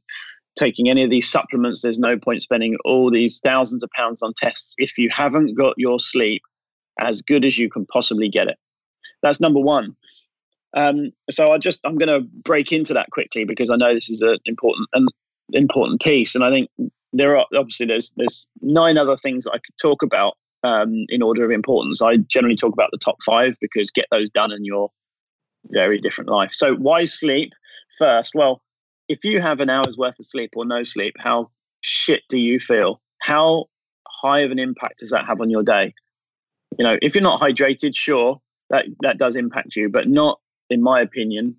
taking 0.59 0.89
any 0.89 1.03
of 1.03 1.11
these 1.11 1.29
supplements. 1.29 1.83
There's 1.83 1.99
no 1.99 2.19
point 2.19 2.43
spending 2.43 2.77
all 2.85 3.11
these 3.11 3.41
thousands 3.41 3.83
of 3.83 3.91
pounds 3.91 4.23
on 4.23 4.33
tests 4.37 4.75
if 4.79 4.99
you 4.99 5.09
haven't 5.13 5.55
got 5.55 5.75
your 5.77 5.99
sleep 5.99 6.43
as 6.99 7.23
good 7.23 7.45
as 7.45 7.59
you 7.59 7.71
can 7.71 7.87
possibly 7.87 8.29
get 8.29 8.49
it. 8.49 8.59
That's 9.23 9.41
number 9.41 9.61
one. 9.61 9.97
Um, 10.77 11.11
so 11.31 11.53
I 11.53 11.59
just 11.59 11.81
I'm 11.85 11.99
going 11.99 12.09
to 12.09 12.29
break 12.45 12.73
into 12.73 12.95
that 12.95 13.11
quickly 13.11 13.45
because 13.45 13.71
I 13.71 13.77
know 13.77 13.93
this 13.93 14.09
is 14.09 14.23
an 14.23 14.39
important 14.47 14.89
an 14.93 15.07
important 15.53 16.01
piece, 16.01 16.35
and 16.35 16.45
I 16.45 16.51
think 16.51 16.71
there 17.13 17.37
are 17.37 17.47
obviously 17.57 17.87
there's 17.87 18.13
there's 18.17 18.49
nine 18.61 18.97
other 18.97 19.17
things 19.17 19.47
I 19.47 19.55
could 19.59 19.77
talk 19.81 20.03
about 20.03 20.37
um, 20.63 21.07
in 21.09 21.23
order 21.23 21.45
of 21.45 21.51
importance. 21.51 22.01
I 22.01 22.19
generally 22.19 22.57
talk 22.57 22.73
about 22.73 22.91
the 22.93 22.99
top 22.99 23.17
five 23.25 23.57
because 23.61 23.91
get 23.91 24.07
those 24.11 24.31
done 24.31 24.53
in 24.53 24.65
your 24.65 24.91
very 25.73 25.99
different 25.99 26.31
life. 26.31 26.53
So 26.53 26.77
why 26.77 27.05
sleep 27.05 27.53
first? 27.99 28.33
Well, 28.35 28.63
if 29.11 29.25
you 29.25 29.41
have 29.41 29.59
an 29.59 29.69
hour's 29.69 29.99
worth 29.99 30.15
of 30.21 30.25
sleep 30.25 30.53
or 30.55 30.65
no 30.65 30.85
sleep, 30.85 31.17
how 31.19 31.51
shit 31.81 32.23
do 32.29 32.39
you 32.39 32.61
feel? 32.61 33.01
How 33.21 33.65
high 34.07 34.41
of 34.41 34.53
an 34.53 34.61
impact 34.61 35.01
does 35.01 35.11
that 35.11 35.27
have 35.27 35.41
on 35.41 35.51
your 35.51 35.65
day? 35.65 35.93
You 36.79 36.85
know, 36.85 36.97
if 37.03 37.17
you're 37.17 37.23
not 37.23 37.41
hydrated, 37.41 37.97
sure, 37.97 38.41
that 38.71 38.87
that 39.03 39.19
does 39.19 39.35
impact 39.35 39.75
you, 39.75 39.89
but 39.89 40.09
not, 40.09 40.39
in 40.71 40.81
my 40.81 41.01
opinion, 41.01 41.57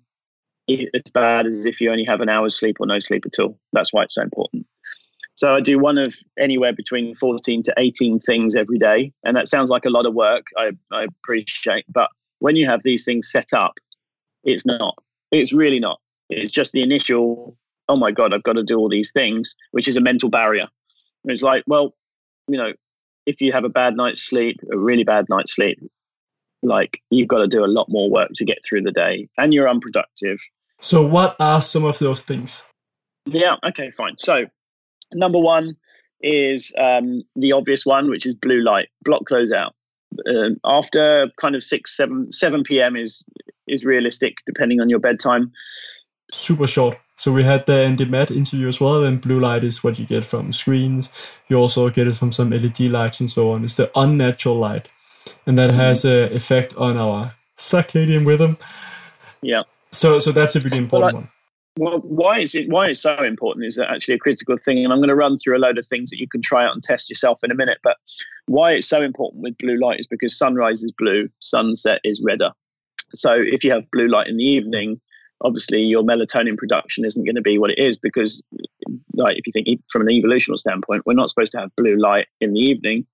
as 0.70 1.02
bad 1.12 1.44
as 1.46 1.66
if 1.66 1.78
you 1.78 1.90
only 1.90 2.06
have 2.06 2.22
an 2.22 2.30
hour's 2.30 2.58
sleep 2.58 2.78
or 2.80 2.86
no 2.86 2.98
sleep 2.98 3.24
at 3.26 3.38
all. 3.38 3.58
That's 3.74 3.92
why 3.92 4.04
it's 4.04 4.14
so 4.14 4.22
important. 4.22 4.66
So 5.34 5.54
I 5.54 5.60
do 5.60 5.78
one 5.78 5.98
of 5.98 6.14
anywhere 6.38 6.72
between 6.72 7.14
14 7.14 7.62
to 7.64 7.74
18 7.76 8.18
things 8.20 8.56
every 8.56 8.78
day. 8.78 9.12
And 9.24 9.36
that 9.36 9.46
sounds 9.46 9.68
like 9.68 9.84
a 9.84 9.90
lot 9.90 10.06
of 10.06 10.14
work. 10.14 10.46
I, 10.56 10.70
I 10.90 11.04
appreciate. 11.04 11.84
But 11.92 12.08
when 12.38 12.56
you 12.56 12.66
have 12.66 12.82
these 12.82 13.04
things 13.04 13.30
set 13.30 13.52
up, 13.52 13.74
it's 14.42 14.64
not. 14.64 14.96
It's 15.30 15.52
really 15.52 15.78
not. 15.78 16.00
It's 16.30 16.50
just 16.50 16.72
the 16.72 16.82
initial, 16.82 17.56
oh 17.88 17.96
my 17.96 18.10
God, 18.10 18.34
I've 18.34 18.42
got 18.42 18.54
to 18.54 18.62
do 18.62 18.78
all 18.78 18.88
these 18.88 19.12
things, 19.12 19.54
which 19.72 19.88
is 19.88 19.96
a 19.96 20.00
mental 20.00 20.28
barrier. 20.28 20.68
It's 21.24 21.42
like, 21.42 21.64
well, 21.66 21.94
you 22.48 22.56
know, 22.56 22.72
if 23.26 23.40
you 23.40 23.52
have 23.52 23.64
a 23.64 23.68
bad 23.68 23.96
night's 23.96 24.22
sleep, 24.22 24.58
a 24.72 24.78
really 24.78 25.04
bad 25.04 25.26
night's 25.28 25.54
sleep, 25.54 25.78
like 26.62 27.00
you've 27.10 27.28
got 27.28 27.38
to 27.38 27.46
do 27.46 27.64
a 27.64 27.66
lot 27.66 27.86
more 27.88 28.10
work 28.10 28.30
to 28.34 28.44
get 28.44 28.58
through 28.64 28.82
the 28.82 28.92
day 28.92 29.28
and 29.38 29.52
you're 29.52 29.68
unproductive. 29.68 30.38
So, 30.80 31.04
what 31.04 31.36
are 31.38 31.60
some 31.60 31.84
of 31.84 31.98
those 31.98 32.22
things? 32.22 32.64
Yeah, 33.26 33.56
okay, 33.64 33.90
fine. 33.92 34.16
So, 34.18 34.46
number 35.12 35.38
one 35.38 35.76
is 36.20 36.72
um, 36.78 37.22
the 37.36 37.52
obvious 37.52 37.86
one, 37.86 38.10
which 38.10 38.26
is 38.26 38.34
blue 38.34 38.62
light. 38.62 38.88
Block 39.04 39.28
those 39.28 39.52
out. 39.52 39.74
Um, 40.26 40.56
after 40.64 41.30
kind 41.40 41.54
of 41.54 41.62
6, 41.62 41.96
7, 41.96 42.32
7 42.32 42.64
p.m. 42.64 42.96
is 42.96 43.24
is 43.68 43.84
realistic 43.84 44.36
depending 44.44 44.80
on 44.80 44.90
your 44.90 44.98
bedtime 44.98 45.52
super 46.32 46.66
short. 46.66 46.98
So 47.14 47.30
we 47.30 47.44
had 47.44 47.66
the 47.66 47.74
Andy 47.74 48.04
Matt 48.04 48.30
interview 48.30 48.68
as 48.68 48.80
well, 48.80 49.04
and 49.04 49.20
blue 49.20 49.38
light 49.38 49.62
is 49.62 49.84
what 49.84 49.98
you 49.98 50.06
get 50.06 50.24
from 50.24 50.52
screens. 50.52 51.08
You 51.48 51.56
also 51.56 51.88
get 51.90 52.08
it 52.08 52.16
from 52.16 52.32
some 52.32 52.50
LED 52.50 52.80
lights 52.80 53.20
and 53.20 53.30
so 53.30 53.50
on. 53.50 53.64
It's 53.64 53.76
the 53.76 53.90
unnatural 53.94 54.56
light, 54.56 54.88
and 55.46 55.56
that 55.58 55.70
has 55.70 56.04
an 56.04 56.32
effect 56.32 56.74
on 56.76 56.96
our 56.96 57.34
circadian 57.56 58.26
rhythm. 58.26 58.56
Yeah. 59.42 59.62
So 59.92 60.18
so 60.18 60.32
that's 60.32 60.56
a 60.56 60.60
really 60.60 60.78
important 60.78 61.14
well, 61.14 61.14
I, 61.14 61.18
one. 61.18 61.28
Well, 61.78 61.98
why 62.00 62.38
is 62.40 62.54
it 62.54 62.68
why 62.68 62.88
it's 62.88 63.02
so 63.02 63.16
important 63.22 63.66
is 63.66 63.76
that 63.76 63.90
actually 63.90 64.14
a 64.14 64.18
critical 64.18 64.56
thing, 64.56 64.82
and 64.82 64.92
I'm 64.92 64.98
going 64.98 65.08
to 65.08 65.14
run 65.14 65.36
through 65.36 65.56
a 65.56 65.60
load 65.60 65.78
of 65.78 65.86
things 65.86 66.10
that 66.10 66.18
you 66.18 66.28
can 66.28 66.40
try 66.40 66.64
out 66.64 66.72
and 66.72 66.82
test 66.82 67.10
yourself 67.10 67.44
in 67.44 67.50
a 67.50 67.54
minute. 67.54 67.78
But 67.82 67.98
why 68.46 68.72
it's 68.72 68.88
so 68.88 69.02
important 69.02 69.42
with 69.42 69.58
blue 69.58 69.78
light 69.78 70.00
is 70.00 70.06
because 70.06 70.36
sunrise 70.36 70.82
is 70.82 70.92
blue, 70.98 71.28
sunset 71.40 72.00
is 72.04 72.22
redder. 72.24 72.52
So 73.14 73.34
if 73.34 73.62
you 73.62 73.70
have 73.70 73.90
blue 73.90 74.08
light 74.08 74.28
in 74.28 74.38
the 74.38 74.44
evening, 74.44 75.00
obviously 75.42 75.80
your 75.80 76.02
melatonin 76.02 76.56
production 76.56 77.04
isn't 77.04 77.24
going 77.24 77.34
to 77.34 77.42
be 77.42 77.58
what 77.58 77.70
it 77.70 77.78
is 77.78 77.98
because 77.98 78.42
like 79.14 79.36
if 79.36 79.46
you 79.46 79.52
think 79.52 79.68
from 79.90 80.02
an 80.02 80.10
evolutional 80.10 80.56
standpoint 80.56 81.02
we're 81.06 81.12
not 81.12 81.28
supposed 81.28 81.52
to 81.52 81.58
have 81.58 81.70
blue 81.76 81.96
light 81.96 82.26
in 82.40 82.52
the 82.52 82.60
evening 82.60 83.06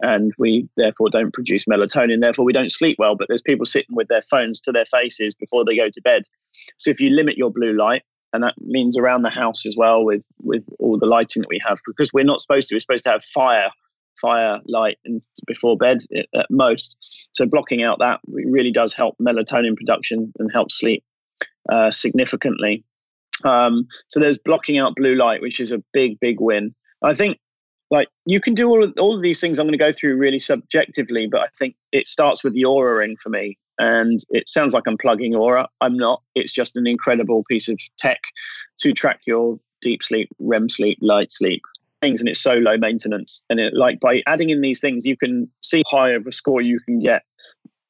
and 0.00 0.32
we 0.38 0.68
therefore 0.76 1.08
don't 1.10 1.32
produce 1.32 1.64
melatonin 1.66 2.20
therefore 2.20 2.44
we 2.44 2.52
don't 2.52 2.72
sleep 2.72 2.96
well 2.98 3.14
but 3.14 3.28
there's 3.28 3.42
people 3.42 3.66
sitting 3.66 3.94
with 3.94 4.08
their 4.08 4.22
phones 4.22 4.60
to 4.60 4.72
their 4.72 4.86
faces 4.86 5.34
before 5.34 5.64
they 5.64 5.76
go 5.76 5.88
to 5.90 6.00
bed. 6.00 6.22
So 6.78 6.90
if 6.90 7.00
you 7.00 7.10
limit 7.10 7.36
your 7.36 7.50
blue 7.50 7.72
light 7.72 8.02
and 8.32 8.42
that 8.42 8.54
means 8.60 8.96
around 8.96 9.22
the 9.22 9.30
house 9.30 9.66
as 9.66 9.76
well 9.76 10.04
with 10.04 10.24
with 10.42 10.66
all 10.78 10.98
the 10.98 11.06
lighting 11.06 11.42
that 11.42 11.48
we 11.48 11.60
have 11.66 11.78
because 11.86 12.12
we're 12.12 12.24
not 12.24 12.40
supposed 12.40 12.68
to 12.68 12.74
we're 12.74 12.80
supposed 12.80 13.04
to 13.04 13.10
have 13.10 13.24
fire 13.24 13.68
fire 14.20 14.60
light 14.66 14.96
and 15.04 15.22
before 15.46 15.76
bed 15.76 15.98
at 16.34 16.46
most. 16.50 16.96
So 17.32 17.46
blocking 17.46 17.82
out 17.82 17.98
that 17.98 18.20
really 18.28 18.70
does 18.70 18.92
help 18.92 19.16
melatonin 19.20 19.76
production 19.76 20.32
and 20.38 20.50
help 20.52 20.70
sleep 20.70 21.04
uh, 21.70 21.90
significantly. 21.90 22.84
Um, 23.44 23.86
so 24.08 24.20
there's 24.20 24.38
blocking 24.38 24.78
out 24.78 24.96
blue 24.96 25.14
light, 25.14 25.42
which 25.42 25.60
is 25.60 25.72
a 25.72 25.82
big, 25.92 26.18
big 26.20 26.40
win. 26.40 26.74
I 27.02 27.14
think 27.14 27.38
like 27.90 28.08
you 28.26 28.40
can 28.40 28.54
do 28.54 28.68
all 28.68 28.82
of, 28.82 28.94
all 28.98 29.16
of 29.16 29.22
these 29.22 29.40
things 29.40 29.58
I'm 29.58 29.66
going 29.66 29.72
to 29.72 29.78
go 29.78 29.92
through 29.92 30.16
really 30.16 30.40
subjectively, 30.40 31.26
but 31.26 31.42
I 31.42 31.48
think 31.58 31.76
it 31.92 32.06
starts 32.06 32.42
with 32.42 32.54
the 32.54 32.62
Oura 32.62 32.98
ring 32.98 33.16
for 33.16 33.28
me. 33.28 33.58
And 33.78 34.20
it 34.30 34.48
sounds 34.48 34.72
like 34.72 34.84
I'm 34.86 34.96
plugging 34.96 35.32
Oura. 35.32 35.66
I'm 35.80 35.96
not. 35.96 36.22
It's 36.34 36.52
just 36.52 36.76
an 36.76 36.86
incredible 36.86 37.44
piece 37.50 37.68
of 37.68 37.78
tech 37.98 38.20
to 38.78 38.92
track 38.92 39.20
your 39.26 39.58
deep 39.80 40.02
sleep, 40.02 40.28
REM 40.38 40.68
sleep, 40.68 40.98
light 41.00 41.30
sleep 41.30 41.62
things, 42.00 42.20
and 42.20 42.28
it's 42.28 42.40
so 42.40 42.54
low 42.54 42.76
maintenance. 42.76 43.44
And 43.48 43.58
it, 43.58 43.74
like 43.74 43.98
by 44.00 44.22
adding 44.26 44.50
in 44.50 44.60
these 44.60 44.80
things, 44.80 45.06
you 45.06 45.16
can 45.16 45.48
see 45.62 45.82
how 45.90 45.98
high 45.98 46.10
of 46.10 46.26
a 46.26 46.32
score 46.32 46.60
you 46.60 46.78
can 46.80 46.98
get, 47.00 47.22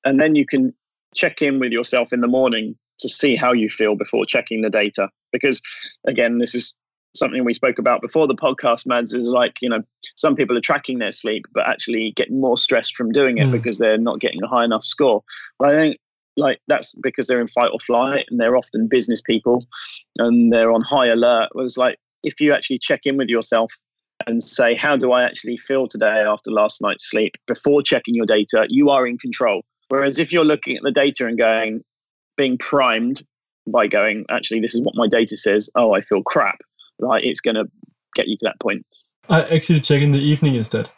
and 0.05 0.21
then 0.21 0.35
you 0.35 0.47
can 0.47 0.73
check 1.15 1.43
in 1.43 1.59
with 1.59 1.73
yourself 1.73 2.13
in 2.13 2.21
the 2.21 2.29
morning 2.29 2.77
to 3.05 3.09
see 3.09 3.37
how 3.37 3.53
you 3.53 3.69
feel 3.69 3.95
before 3.95 4.25
checking 4.25 4.63
the 4.63 4.71
data. 4.71 5.11
Because 5.31 5.61
again, 6.07 6.39
this 6.39 6.55
is 6.55 6.75
something 7.15 7.45
we 7.45 7.55
spoke 7.55 7.79
about 7.79 8.01
before 8.01 8.27
the 8.27 8.35
podcast, 8.35 8.87
Mads, 8.87 9.13
is 9.13 9.27
like, 9.27 9.57
you 9.61 9.69
know, 9.69 9.83
some 10.17 10.35
people 10.35 10.57
are 10.57 10.63
tracking 10.63 10.99
their 10.99 11.13
sleep, 11.13 11.45
but 11.53 11.67
actually 11.67 12.13
getting 12.17 12.41
more 12.41 12.57
stressed 12.57 12.97
from 12.97 13.13
doing 13.13 13.39
it 13.39 13.47
mm. 13.47 13.53
because 13.53 13.79
they're 13.79 13.99
not 13.99 14.21
getting 14.21 14.43
a 14.43 14.49
high 14.49 14.65
enough 14.65 14.85
score. 14.85 15.23
But 15.59 15.69
I 15.69 15.81
think 15.81 15.99
like 16.37 16.61
that's 16.67 16.95
because 17.03 17.27
they're 17.27 17.41
in 17.41 17.47
fight 17.47 17.71
or 17.73 17.79
flight 17.79 18.25
and 18.31 18.41
they're 18.41 18.57
often 18.57 18.89
business 18.89 19.21
people 19.21 19.67
and 20.19 20.53
they're 20.53 20.73
on 20.73 20.83
high 20.83 21.07
alert. 21.07 21.51
It 21.55 21.59
was 21.59 21.77
like 21.77 21.99
if 22.25 22.41
you 22.41 22.53
actually 22.53 22.79
check 22.79 23.03
in 23.05 23.17
with 23.17 23.29
yourself 23.29 23.73
and 24.27 24.43
say, 24.43 24.75
how 24.75 24.97
do 24.97 25.13
I 25.13 25.23
actually 25.23 25.57
feel 25.57 25.87
today 25.87 26.25
after 26.27 26.51
last 26.51 26.81
night's 26.81 27.09
sleep 27.09 27.35
before 27.47 27.83
checking 27.83 28.15
your 28.15 28.27
data, 28.27 28.67
you 28.69 28.91
are 28.91 29.07
in 29.07 29.19
control. 29.19 29.63
Whereas 29.89 30.19
if 30.19 30.33
you're 30.33 30.45
looking 30.45 30.77
at 30.77 30.83
the 30.83 30.91
data 30.91 31.27
and 31.27 31.39
going, 31.39 31.83
being 32.37 32.59
primed 32.59 33.23
by 33.67 33.87
going, 33.87 34.25
actually, 34.31 34.61
this 34.61 34.75
is 34.75 34.81
what 34.81 34.95
my 34.95 35.09
data 35.09 35.37
says. 35.37 35.71
Oh, 35.75 35.95
I 35.95 36.01
feel 36.01 36.23
crap. 36.23 36.59
Right, 36.99 37.25
it's 37.25 37.41
going 37.41 37.57
to 37.57 37.67
get 38.15 38.29
you 38.29 38.37
to 38.37 38.45
that 38.45 38.61
point. 38.61 38.87
I 39.29 39.43
actually 39.43 39.81
check 39.81 40.03
in 40.03 40.13
the 40.13 40.21
evening 40.21 40.55
instead. 40.55 40.91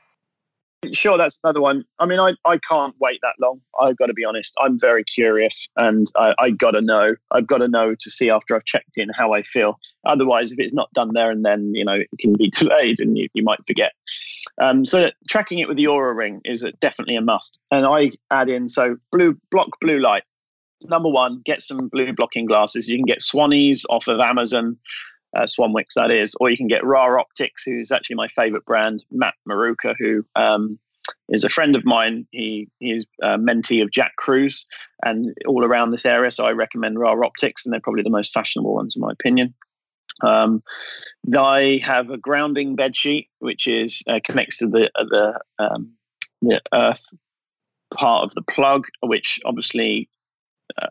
Sure, 0.93 1.17
that's 1.17 1.39
another 1.43 1.61
one. 1.61 1.85
I 1.99 2.07
mean, 2.07 2.21
I, 2.21 2.35
I 2.45 2.59
can't 2.59 2.95
wait 3.01 3.19
that 3.23 3.35
long. 3.41 3.61
I've 3.81 3.97
got 3.97 4.07
to 4.07 4.13
be 4.13 4.25
honest. 4.25 4.55
I'm 4.61 4.79
very 4.79 5.05
curious 5.05 5.69
and 5.77 6.07
I, 6.17 6.35
I 6.39 6.51
got 6.51 6.73
to 6.73 6.81
know. 6.81 7.15
I've 7.33 7.47
got 7.47 7.59
to 7.59 7.69
know 7.69 7.95
to 7.99 8.11
see 8.11 8.31
after 8.31 8.55
I've 8.55 8.65
checked 8.65 8.97
in 8.97 9.09
how 9.17 9.33
I 9.33 9.43
feel. 9.43 9.79
Otherwise, 10.05 10.53
if 10.53 10.59
it's 10.59 10.75
not 10.75 10.93
done 10.93 11.13
there 11.15 11.31
and 11.31 11.45
then, 11.45 11.75
you 11.75 11.85
know, 11.85 11.95
it 11.95 12.19
can 12.21 12.35
be 12.35 12.51
delayed 12.59 13.01
and 13.01 13.17
you, 13.17 13.29
you 13.35 13.43
might 13.43 13.65
forget. 13.67 13.93
Um, 14.61 14.85
so 14.85 15.11
tracking 15.29 15.59
it 15.59 15.69
with 15.69 15.77
the 15.77 15.85
Oura 15.85 16.15
ring 16.15 16.41
is 16.45 16.65
definitely 16.81 17.17
a 17.17 17.23
must. 17.23 17.59
And 17.71 17.87
I 17.87 18.11
add 18.31 18.49
in, 18.49 18.69
so 18.69 18.97
blue 19.11 19.37
block 19.51 19.69
blue 19.81 19.99
light 19.99 20.25
number 20.85 21.09
one, 21.09 21.43
get 21.45 21.63
some 21.63 21.89
blue 21.89 22.13
blocking 22.13 22.47
glasses. 22.47 22.89
You 22.89 22.97
can 22.97 23.07
get 23.07 23.21
Swannies 23.21 23.85
off 23.91 24.09
of 24.09 24.21
Amazon, 24.21 24.77
uh, 25.37 25.43
Swanwicks 25.43 25.95
that 25.97 26.11
is, 26.11 26.35
or 26.41 26.51
you 26.51 26.57
can 26.57 26.69
get 26.69 26.85
Ra 26.85 27.19
Optics, 27.19 27.63
who's 27.65 27.91
actually 27.91 28.17
my 28.17 28.29
favorite 28.29 28.65
brand, 28.65 29.05
Matt 29.11 29.35
Maroon, 29.47 29.77
who 29.99 30.25
um, 30.35 30.79
is 31.29 31.45
a 31.45 31.49
friend 31.49 31.77
of 31.77 31.85
mine. 31.85 32.27
He 32.31 32.69
he 32.79 32.93
is 32.93 33.07
a 33.23 33.39
mentee 33.39 33.83
of 33.83 33.91
Jack 33.91 34.17
Kruse 34.17 34.65
and 35.05 35.35
all 35.47 35.65
around 35.65 35.91
this 35.91 36.07
area. 36.07 36.31
So 36.31 36.47
I 36.47 36.53
recommend 36.53 36.99
Ra 36.99 37.13
Optics, 37.13 37.65
and 37.65 37.73
they're 37.73 37.81
probably 37.81 38.03
the 38.03 38.11
most 38.11 38.33
fashionable 38.33 38.75
ones 38.75 38.97
in 38.97 39.01
my 39.01 39.13
opinion. 39.13 39.55
Um, 40.23 40.63
I 41.37 41.81
have 41.85 42.11
a 42.11 42.17
grounding 42.17 42.75
bed 42.75 42.97
sheet, 42.97 43.29
which 43.41 43.67
is 43.67 44.03
uh, 44.07 44.21
connects 44.25 44.59
to 44.59 44.67
the 44.67 44.91
uh, 44.95 45.05
the 45.05 45.41
um, 45.59 45.93
the 46.43 46.61
earth 46.73 47.07
part 47.95 48.25
of 48.25 48.31
the 48.35 48.43
plug, 48.43 48.87
which 49.03 49.39
obviously 49.45 50.09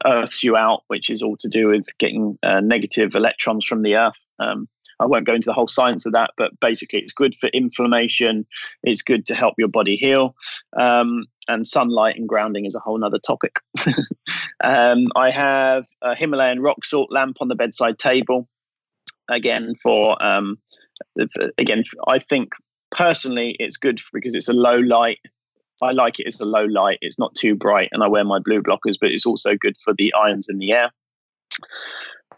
earths 0.06 0.44
you 0.44 0.56
out, 0.56 0.84
which 0.88 1.10
is 1.10 1.22
all 1.22 1.38
to 1.38 1.48
do 1.48 1.68
with 1.68 1.86
getting 1.98 2.38
uh, 2.44 2.60
negative 2.60 3.16
electrons 3.16 3.66
from 3.66 3.82
the 3.82 3.96
earth. 3.96 4.20
Um, 4.40 4.68
I 5.00 5.06
won't 5.06 5.26
go 5.26 5.34
into 5.34 5.48
the 5.48 5.54
whole 5.54 5.68
science 5.68 6.06
of 6.06 6.14
that, 6.14 6.32
but 6.38 6.58
basically, 6.60 7.00
it's 7.00 7.12
good 7.12 7.36
for 7.36 7.48
inflammation. 7.48 8.46
It's 8.84 9.02
good 9.02 9.26
to 9.26 9.36
help 9.36 9.56
your 9.58 9.68
body 9.68 9.96
heal. 9.96 10.36
Um, 10.78 11.26
and 11.48 11.68
sunlight 11.68 12.16
and 12.16 12.28
grounding 12.28 12.66
is 12.66 12.76
a 12.76 12.80
whole 12.80 13.04
other 13.04 13.20
topic. 13.20 13.60
um, 14.64 15.08
I 15.16 15.32
have 15.32 15.86
a 16.02 16.16
Himalayan 16.16 16.62
rock 16.62 16.86
salt 16.86 17.12
lamp 17.12 17.38
on 17.42 17.50
the 17.50 17.56
bedside 17.56 17.98
table. 17.98 18.48
Again, 19.30 19.76
for 19.82 20.24
um, 20.24 20.58
again, 21.58 21.84
I 22.08 22.20
think 22.20 22.54
personally 22.92 23.56
it's 23.60 23.78
good 23.78 24.00
because 24.14 24.36
it's 24.36 24.48
a 24.48 24.54
low 24.54 24.78
light. 24.78 25.20
I 25.82 25.92
like 25.92 26.20
it 26.20 26.28
as 26.28 26.40
a 26.40 26.46
low 26.46 26.66
light. 26.66 27.00
It's 27.02 27.20
not 27.20 27.36
too 27.36 27.56
bright, 27.56 27.90
and 27.92 28.04
I 28.04 28.08
wear 28.08 28.24
my 28.24 28.40
blue 28.40 28.62
blockers, 28.62 28.96
but 29.00 29.12
it's 29.12 29.26
also 29.26 29.56
good 29.56 29.78
for 29.78 29.94
the 29.94 30.14
ions 30.14 30.48
in 30.50 30.58
the 30.58 30.72
air. 30.72 30.92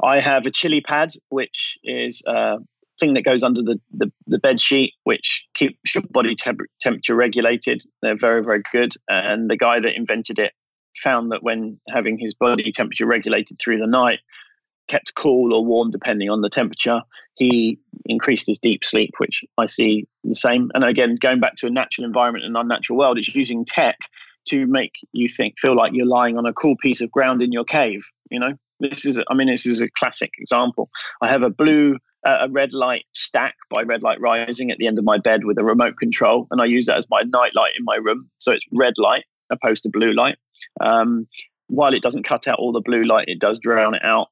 I 0.04 0.20
have 0.20 0.46
a 0.46 0.52
chili 0.52 0.82
pad, 0.82 1.12
which 1.30 1.78
is 1.84 2.22
a 2.28 2.58
thing 3.00 3.14
that 3.14 3.24
goes 3.24 3.44
under 3.44 3.62
the, 3.62 3.80
the, 3.92 4.12
the 4.28 4.40
bed 4.40 4.60
sheet, 4.60 4.94
which 5.04 5.46
keeps 5.56 5.96
your 5.96 6.04
body 6.10 6.36
temp- 6.36 6.62
temperature 6.82 7.16
regulated. 7.16 7.84
They're 8.02 8.18
very, 8.18 8.44
very 8.44 8.64
good. 8.72 8.94
And 9.08 9.50
the 9.50 9.58
guy 9.58 9.80
that 9.80 9.96
invented 9.96 10.40
it 10.40 10.54
found 10.98 11.32
that 11.32 11.44
when 11.44 11.80
having 11.90 12.18
his 12.18 12.34
body 12.34 12.72
temperature 12.72 13.06
regulated 13.06 13.58
through 13.60 13.78
the 13.80 13.88
night, 13.88 14.20
kept 14.88 15.16
cool 15.16 15.54
or 15.54 15.66
warm 15.66 15.92
depending 15.92 16.30
on 16.30 16.42
the 16.42 16.50
temperature, 16.50 17.02
he 17.36 17.80
increased 18.06 18.48
his 18.48 18.60
deep 18.60 18.84
sleep, 18.84 19.12
which 19.18 19.44
I 19.58 19.66
see 19.66 20.08
the 20.24 20.36
same. 20.36 20.72
And 20.74 20.84
again, 20.84 21.18
going 21.20 21.40
back 21.40 21.56
to 21.58 21.68
a 21.68 21.70
natural 21.72 22.06
environment 22.06 22.46
and 22.46 22.58
unnatural 22.58 22.98
world, 22.98 23.18
it's 23.18 23.34
using 23.36 23.66
tech 23.66 23.98
to 24.50 24.66
make 24.68 24.94
you 25.14 25.28
think 25.28 25.60
feel 25.60 25.76
like 25.76 25.92
you're 25.94 26.06
lying 26.06 26.38
on 26.38 26.46
a 26.46 26.54
cool 26.54 26.76
piece 26.78 27.02
of 27.02 27.12
ground 27.12 27.42
in 27.42 27.52
your 27.52 27.66
cave, 27.66 28.02
you 28.32 28.40
know? 28.40 28.54
This 28.80 29.06
is, 29.06 29.20
I 29.30 29.34
mean, 29.34 29.48
this 29.48 29.66
is 29.66 29.82
a 29.82 29.90
classic 29.90 30.34
example. 30.38 30.90
I 31.22 31.28
have 31.30 31.42
a 31.42 31.50
blue, 31.50 31.98
a 32.24 32.48
red 32.50 32.74
light 32.74 33.06
stack 33.14 33.56
by 33.72 33.82
Red 33.82 34.04
Light 34.04 34.22
Rising 34.22 34.70
at 34.70 34.78
the 34.78 34.88
end 34.88 35.00
of 35.00 35.04
my 35.04 35.18
bed 35.18 35.46
with 35.46 35.58
a 35.58 35.64
remote 35.64 35.98
control, 35.98 36.48
and 36.52 36.62
I 36.62 36.66
use 36.66 36.86
that 36.86 36.98
as 36.98 37.08
my 37.10 37.24
night 37.24 37.56
light 37.56 37.74
in 37.78 37.84
my 37.84 37.96
room. 37.96 38.30
So 38.38 38.52
it's 38.52 38.66
red 38.72 38.94
light 38.98 39.26
opposed 39.50 39.84
to 39.84 39.90
blue 39.92 40.14
light. 40.14 40.38
Um, 40.80 41.28
while 41.68 41.94
it 41.94 42.04
doesn't 42.04 42.24
cut 42.24 42.48
out 42.48 42.60
all 42.60 42.72
the 42.72 42.82
blue 42.82 43.04
light, 43.04 43.28
it 43.28 43.40
does 43.40 43.60
drown 43.60 43.96
it 43.96 44.06
out. 44.06 44.28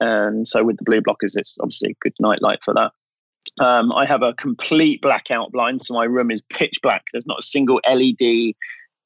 And 0.00 0.46
so 0.46 0.64
with 0.64 0.76
the 0.78 0.84
blue 0.84 1.00
blockers, 1.00 1.36
it's 1.36 1.58
obviously 1.60 1.90
a 1.90 1.96
good 2.00 2.14
night 2.20 2.42
light 2.42 2.62
for 2.62 2.74
that. 2.74 2.92
Um, 3.64 3.92
I 3.92 4.04
have 4.06 4.22
a 4.22 4.34
complete 4.34 5.00
blackout 5.00 5.52
blind, 5.52 5.84
so 5.84 5.94
my 5.94 6.04
room 6.04 6.30
is 6.30 6.42
pitch 6.52 6.78
black. 6.82 7.04
There's 7.12 7.26
not 7.26 7.38
a 7.38 7.42
single 7.42 7.80
LED, 7.88 8.54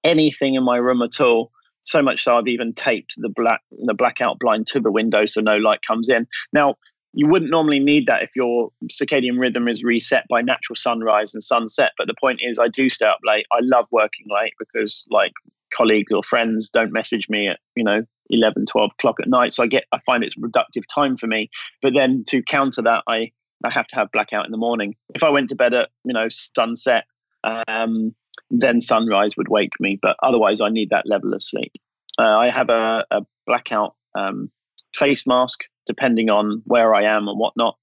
anything 0.02 0.54
in 0.54 0.64
my 0.64 0.76
room 0.76 1.02
at 1.02 1.20
all. 1.20 1.52
So 1.82 2.02
much 2.02 2.24
so 2.24 2.36
I've 2.36 2.48
even 2.48 2.72
taped 2.74 3.14
the 3.16 3.28
black 3.28 3.60
the 3.70 3.94
blackout 3.94 4.38
blind 4.38 4.66
to 4.68 4.80
the 4.80 4.90
window 4.90 5.24
so 5.24 5.40
no 5.40 5.56
light 5.56 5.80
comes 5.86 6.08
in. 6.08 6.26
Now 6.52 6.76
you 7.12 7.28
wouldn't 7.28 7.50
normally 7.50 7.80
need 7.80 8.06
that 8.06 8.22
if 8.22 8.30
your 8.36 8.70
circadian 8.86 9.38
rhythm 9.38 9.66
is 9.66 9.82
reset 9.82 10.26
by 10.28 10.42
natural 10.42 10.76
sunrise 10.76 11.34
and 11.34 11.42
sunset. 11.42 11.92
But 11.98 12.06
the 12.06 12.14
point 12.20 12.40
is, 12.42 12.58
I 12.58 12.68
do 12.68 12.88
stay 12.88 13.06
up 13.06 13.18
late. 13.24 13.46
I 13.52 13.58
love 13.62 13.86
working 13.90 14.26
late 14.28 14.54
because, 14.58 15.04
like, 15.10 15.32
colleagues 15.74 16.12
or 16.12 16.22
friends 16.22 16.70
don't 16.70 16.92
message 16.92 17.28
me 17.28 17.48
at 17.48 17.58
you 17.74 17.84
know 17.84 18.02
11 18.30 18.66
12 18.66 18.90
o'clock 18.92 19.16
at 19.20 19.28
night 19.28 19.52
so 19.52 19.62
i 19.62 19.66
get 19.66 19.84
i 19.92 19.98
find 20.06 20.22
it's 20.22 20.34
productive 20.34 20.84
time 20.86 21.16
for 21.16 21.26
me 21.26 21.50
but 21.82 21.94
then 21.94 22.24
to 22.28 22.42
counter 22.42 22.82
that 22.82 23.02
i 23.08 23.30
i 23.64 23.72
have 23.72 23.86
to 23.86 23.96
have 23.96 24.10
blackout 24.12 24.44
in 24.44 24.52
the 24.52 24.58
morning 24.58 24.94
if 25.14 25.24
i 25.24 25.28
went 25.28 25.48
to 25.48 25.56
bed 25.56 25.74
at 25.74 25.90
you 26.04 26.12
know 26.12 26.28
sunset 26.28 27.04
um, 27.44 28.14
then 28.50 28.80
sunrise 28.80 29.36
would 29.36 29.48
wake 29.48 29.78
me. 29.80 29.98
But 30.00 30.16
otherwise, 30.22 30.60
I 30.60 30.68
need 30.68 30.90
that 30.90 31.06
level 31.06 31.32
of 31.34 31.42
sleep. 31.42 31.72
Uh, 32.18 32.38
I 32.38 32.50
have 32.50 32.70
a, 32.70 33.04
a 33.10 33.22
blackout 33.46 33.94
um, 34.14 34.50
face 34.94 35.26
mask, 35.26 35.60
depending 35.86 36.30
on 36.30 36.62
where 36.66 36.94
I 36.94 37.02
am 37.02 37.28
and 37.28 37.38
whatnot. 37.38 37.76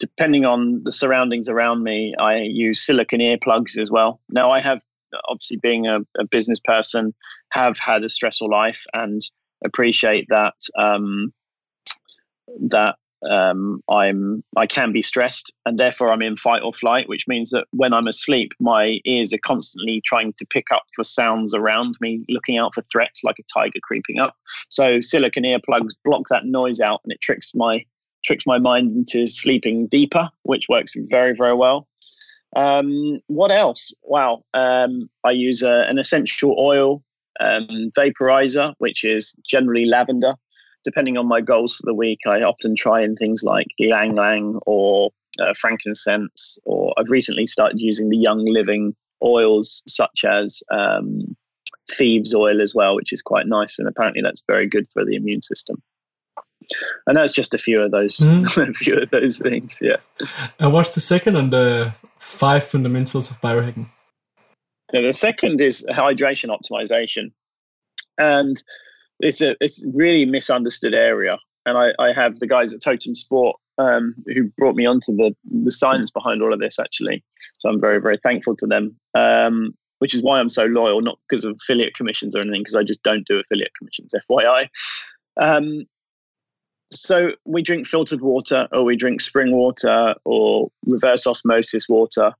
Depending 0.00 0.44
on 0.44 0.82
the 0.84 0.92
surroundings 0.92 1.48
around 1.48 1.82
me, 1.82 2.14
I 2.20 2.36
use 2.36 2.84
silicon 2.84 3.20
earplugs 3.20 3.76
as 3.78 3.90
well. 3.90 4.20
Now, 4.30 4.50
I 4.50 4.60
have 4.60 4.82
obviously 5.28 5.58
being 5.58 5.86
a, 5.86 6.00
a 6.18 6.24
business 6.24 6.60
person, 6.60 7.14
have 7.50 7.78
had 7.78 8.04
a 8.04 8.08
stressful 8.08 8.50
life 8.50 8.84
and 8.94 9.22
appreciate 9.64 10.26
that 10.28 10.54
um, 10.78 11.32
that 12.60 12.96
um, 13.28 13.82
I'm 13.90 14.44
I 14.56 14.66
can 14.66 14.92
be 14.92 15.02
stressed, 15.02 15.52
and 15.66 15.78
therefore 15.78 16.12
I'm 16.12 16.22
in 16.22 16.36
fight 16.36 16.62
or 16.62 16.72
flight, 16.72 17.08
which 17.08 17.26
means 17.26 17.50
that 17.50 17.66
when 17.72 17.92
I'm 17.92 18.06
asleep, 18.06 18.52
my 18.60 19.00
ears 19.04 19.32
are 19.32 19.38
constantly 19.38 20.00
trying 20.04 20.34
to 20.34 20.46
pick 20.46 20.66
up 20.72 20.84
for 20.94 21.02
sounds 21.02 21.54
around 21.54 21.94
me, 22.00 22.24
looking 22.28 22.58
out 22.58 22.74
for 22.74 22.82
threats 22.92 23.24
like 23.24 23.38
a 23.38 23.42
tiger 23.52 23.80
creeping 23.82 24.20
up. 24.20 24.36
So 24.68 25.00
silicon 25.00 25.44
earplugs 25.44 25.96
block 26.04 26.28
that 26.30 26.46
noise 26.46 26.80
out, 26.80 27.00
and 27.04 27.12
it 27.12 27.20
tricks 27.20 27.52
my 27.54 27.84
tricks 28.24 28.46
my 28.46 28.58
mind 28.58 28.96
into 28.96 29.26
sleeping 29.26 29.86
deeper, 29.88 30.28
which 30.42 30.66
works 30.68 30.94
very 31.10 31.34
very 31.34 31.54
well. 31.54 31.88
Um, 32.56 33.20
what 33.26 33.50
else? 33.50 33.92
Wow, 34.04 34.42
um, 34.54 35.08
I 35.24 35.30
use 35.30 35.62
a, 35.62 35.82
an 35.88 35.98
essential 35.98 36.56
oil 36.58 37.02
um, 37.40 37.90
vaporizer, 37.96 38.74
which 38.78 39.04
is 39.04 39.34
generally 39.46 39.84
lavender 39.84 40.34
depending 40.84 41.18
on 41.18 41.26
my 41.26 41.40
goals 41.40 41.76
for 41.76 41.82
the 41.84 41.94
week, 41.94 42.20
I 42.26 42.40
often 42.42 42.74
try 42.74 43.02
in 43.02 43.16
things 43.16 43.42
like 43.42 43.66
ylang 43.78 44.12
ylang 44.12 44.58
or 44.66 45.10
uh, 45.38 45.52
frankincense, 45.58 46.58
or 46.64 46.94
I've 46.98 47.10
recently 47.10 47.46
started 47.46 47.78
using 47.78 48.08
the 48.08 48.16
Young 48.16 48.44
Living 48.44 48.94
oils 49.22 49.82
such 49.86 50.24
as 50.24 50.62
um, 50.70 51.36
thieves 51.90 52.34
oil 52.34 52.60
as 52.60 52.74
well, 52.74 52.94
which 52.94 53.12
is 53.12 53.22
quite 53.22 53.46
nice, 53.46 53.78
and 53.78 53.88
apparently 53.88 54.22
that's 54.22 54.42
very 54.46 54.66
good 54.66 54.86
for 54.90 55.04
the 55.04 55.14
immune 55.14 55.42
system. 55.42 55.76
And 57.06 57.16
that's 57.16 57.32
just 57.32 57.54
a 57.54 57.58
few 57.58 57.80
of 57.80 57.90
those, 57.90 58.18
mm. 58.18 58.44
a 58.68 58.72
few 58.72 58.94
of 58.94 59.10
those 59.10 59.38
things. 59.38 59.78
Yeah. 59.80 59.96
And 60.58 60.72
what's 60.72 60.94
the 60.94 61.00
second 61.00 61.36
and 61.36 61.52
the 61.52 61.94
five 62.18 62.64
fundamentals 62.64 63.30
of 63.30 63.40
biohacking? 63.40 63.88
Yeah, 64.92 65.02
the 65.02 65.12
second 65.12 65.60
is 65.60 65.84
hydration 65.90 66.48
optimization, 66.48 67.30
and 68.16 68.62
it's 69.20 69.42
a 69.42 69.54
it's 69.60 69.84
really 69.94 70.24
misunderstood 70.24 70.94
area. 70.94 71.38
And 71.66 71.76
I, 71.76 71.92
I 71.98 72.14
have 72.14 72.38
the 72.38 72.46
guys 72.46 72.72
at 72.72 72.80
Totum 72.80 73.14
Sport 73.14 73.56
um, 73.76 74.14
who 74.26 74.44
brought 74.56 74.76
me 74.76 74.86
onto 74.86 75.14
the 75.14 75.36
the 75.62 75.70
science 75.70 76.10
behind 76.10 76.42
all 76.42 76.54
of 76.54 76.60
this 76.60 76.78
actually. 76.78 77.22
So 77.58 77.68
I'm 77.68 77.78
very 77.78 78.00
very 78.00 78.16
thankful 78.22 78.56
to 78.56 78.66
them. 78.66 78.96
Um, 79.14 79.74
which 79.98 80.14
is 80.14 80.22
why 80.22 80.38
I'm 80.38 80.48
so 80.48 80.66
loyal, 80.66 81.00
not 81.00 81.18
because 81.28 81.44
of 81.44 81.56
affiliate 81.60 81.94
commissions 81.94 82.36
or 82.36 82.40
anything, 82.40 82.60
because 82.60 82.76
I 82.76 82.84
just 82.84 83.02
don't 83.02 83.26
do 83.26 83.40
affiliate 83.40 83.72
commissions, 83.76 84.14
FYI. 84.30 84.68
Um, 85.36 85.86
so 86.90 87.32
we 87.44 87.62
drink 87.62 87.86
filtered 87.86 88.20
water, 88.20 88.68
or 88.72 88.84
we 88.84 88.96
drink 88.96 89.20
spring 89.20 89.52
water, 89.52 90.14
or 90.24 90.70
reverse 90.86 91.26
osmosis 91.26 91.88
water, 91.88 92.32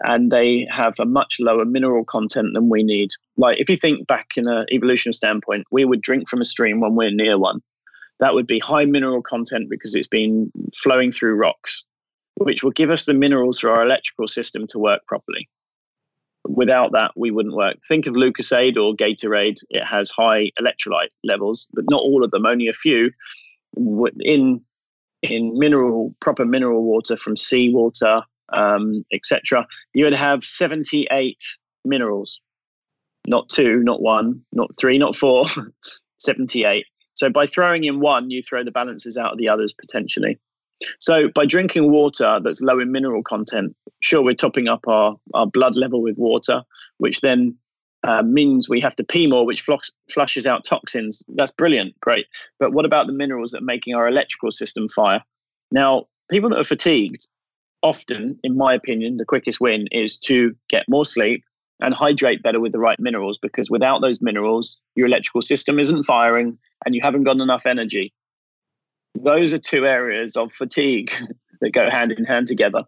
and 0.00 0.30
they 0.30 0.66
have 0.70 0.94
a 0.98 1.06
much 1.06 1.36
lower 1.40 1.64
mineral 1.64 2.04
content 2.04 2.48
than 2.54 2.68
we 2.68 2.82
need. 2.82 3.10
Like 3.36 3.60
if 3.60 3.70
you 3.70 3.76
think 3.76 4.06
back 4.06 4.32
in 4.36 4.48
an 4.48 4.66
evolutionary 4.72 5.14
standpoint, 5.14 5.66
we 5.70 5.84
would 5.84 6.02
drink 6.02 6.28
from 6.28 6.40
a 6.40 6.44
stream 6.44 6.80
when 6.80 6.94
we're 6.94 7.10
near 7.10 7.38
one. 7.38 7.60
That 8.20 8.34
would 8.34 8.46
be 8.46 8.58
high 8.58 8.84
mineral 8.84 9.22
content 9.22 9.68
because 9.70 9.94
it's 9.94 10.08
been 10.08 10.50
flowing 10.74 11.12
through 11.12 11.36
rocks, 11.36 11.84
which 12.36 12.62
will 12.62 12.70
give 12.70 12.90
us 12.90 13.04
the 13.04 13.14
minerals 13.14 13.60
for 13.60 13.70
our 13.70 13.84
electrical 13.84 14.28
system 14.28 14.66
to 14.68 14.78
work 14.78 15.04
properly. 15.06 15.48
Without 16.46 16.92
that, 16.92 17.12
we 17.16 17.30
wouldn't 17.30 17.56
work. 17.56 17.76
Think 17.88 18.06
of 18.06 18.14
Lucozade 18.14 18.76
or 18.76 18.94
Gatorade. 18.94 19.60
It 19.70 19.84
has 19.84 20.10
high 20.10 20.50
electrolyte 20.60 21.08
levels, 21.24 21.68
but 21.72 21.84
not 21.88 22.02
all 22.02 22.22
of 22.22 22.30
them, 22.32 22.44
only 22.44 22.68
a 22.68 22.74
few. 22.74 23.10
In 23.76 24.60
in 25.22 25.58
mineral 25.58 26.14
proper 26.20 26.44
mineral 26.44 26.84
water 26.84 27.16
from 27.16 27.36
seawater, 27.36 28.22
um, 28.52 29.04
etc., 29.12 29.66
you 29.94 30.04
would 30.04 30.14
have 30.14 30.44
78 30.44 31.38
minerals, 31.84 32.40
not 33.26 33.48
two, 33.48 33.78
not 33.82 34.02
one, 34.02 34.42
not 34.52 34.70
three, 34.78 34.98
not 34.98 35.14
four, 35.14 35.44
78. 36.18 36.84
So 37.14 37.30
by 37.30 37.46
throwing 37.46 37.84
in 37.84 38.00
one, 38.00 38.30
you 38.30 38.42
throw 38.42 38.64
the 38.64 38.70
balances 38.70 39.16
out 39.16 39.32
of 39.32 39.38
the 39.38 39.48
others 39.48 39.72
potentially. 39.72 40.38
So 40.98 41.28
by 41.34 41.46
drinking 41.46 41.90
water 41.90 42.40
that's 42.42 42.60
low 42.60 42.80
in 42.80 42.92
mineral 42.92 43.22
content, 43.22 43.74
sure, 44.00 44.22
we're 44.22 44.34
topping 44.34 44.68
up 44.68 44.86
our, 44.86 45.16
our 45.32 45.46
blood 45.46 45.76
level 45.76 46.02
with 46.02 46.18
water, 46.18 46.62
which 46.98 47.20
then 47.20 47.56
uh, 48.06 48.22
means 48.22 48.68
we 48.68 48.80
have 48.80 48.96
to 48.96 49.04
pee 49.04 49.26
more, 49.26 49.46
which 49.46 49.62
flush, 49.62 49.90
flushes 50.10 50.46
out 50.46 50.64
toxins. 50.64 51.22
That's 51.28 51.52
brilliant, 51.52 51.98
great. 52.00 52.26
But 52.58 52.72
what 52.72 52.84
about 52.84 53.06
the 53.06 53.12
minerals 53.12 53.50
that 53.50 53.62
are 53.62 53.64
making 53.64 53.96
our 53.96 54.06
electrical 54.06 54.50
system 54.50 54.88
fire? 54.88 55.22
Now, 55.72 56.04
people 56.30 56.50
that 56.50 56.58
are 56.58 56.64
fatigued 56.64 57.26
often, 57.82 58.38
in 58.42 58.56
my 58.56 58.74
opinion, 58.74 59.16
the 59.16 59.24
quickest 59.24 59.60
win 59.60 59.86
is 59.90 60.18
to 60.18 60.54
get 60.68 60.88
more 60.88 61.04
sleep, 61.04 61.44
and 61.80 61.94
hydrate 61.94 62.42
better 62.42 62.60
with 62.60 62.72
the 62.72 62.78
right 62.78 62.98
minerals 63.00 63.38
because 63.38 63.70
without 63.70 64.00
those 64.00 64.22
minerals, 64.22 64.78
your 64.94 65.06
electrical 65.06 65.42
system 65.42 65.78
isn't 65.78 66.04
firing 66.04 66.56
and 66.84 66.94
you 66.94 67.00
haven't 67.02 67.24
got 67.24 67.40
enough 67.40 67.66
energy. 67.66 68.12
Those 69.14 69.52
are 69.52 69.58
two 69.58 69.86
areas 69.86 70.36
of 70.36 70.52
fatigue 70.52 71.12
that 71.60 71.72
go 71.72 71.90
hand 71.90 72.12
in 72.12 72.24
hand 72.24 72.46
together. 72.46 72.84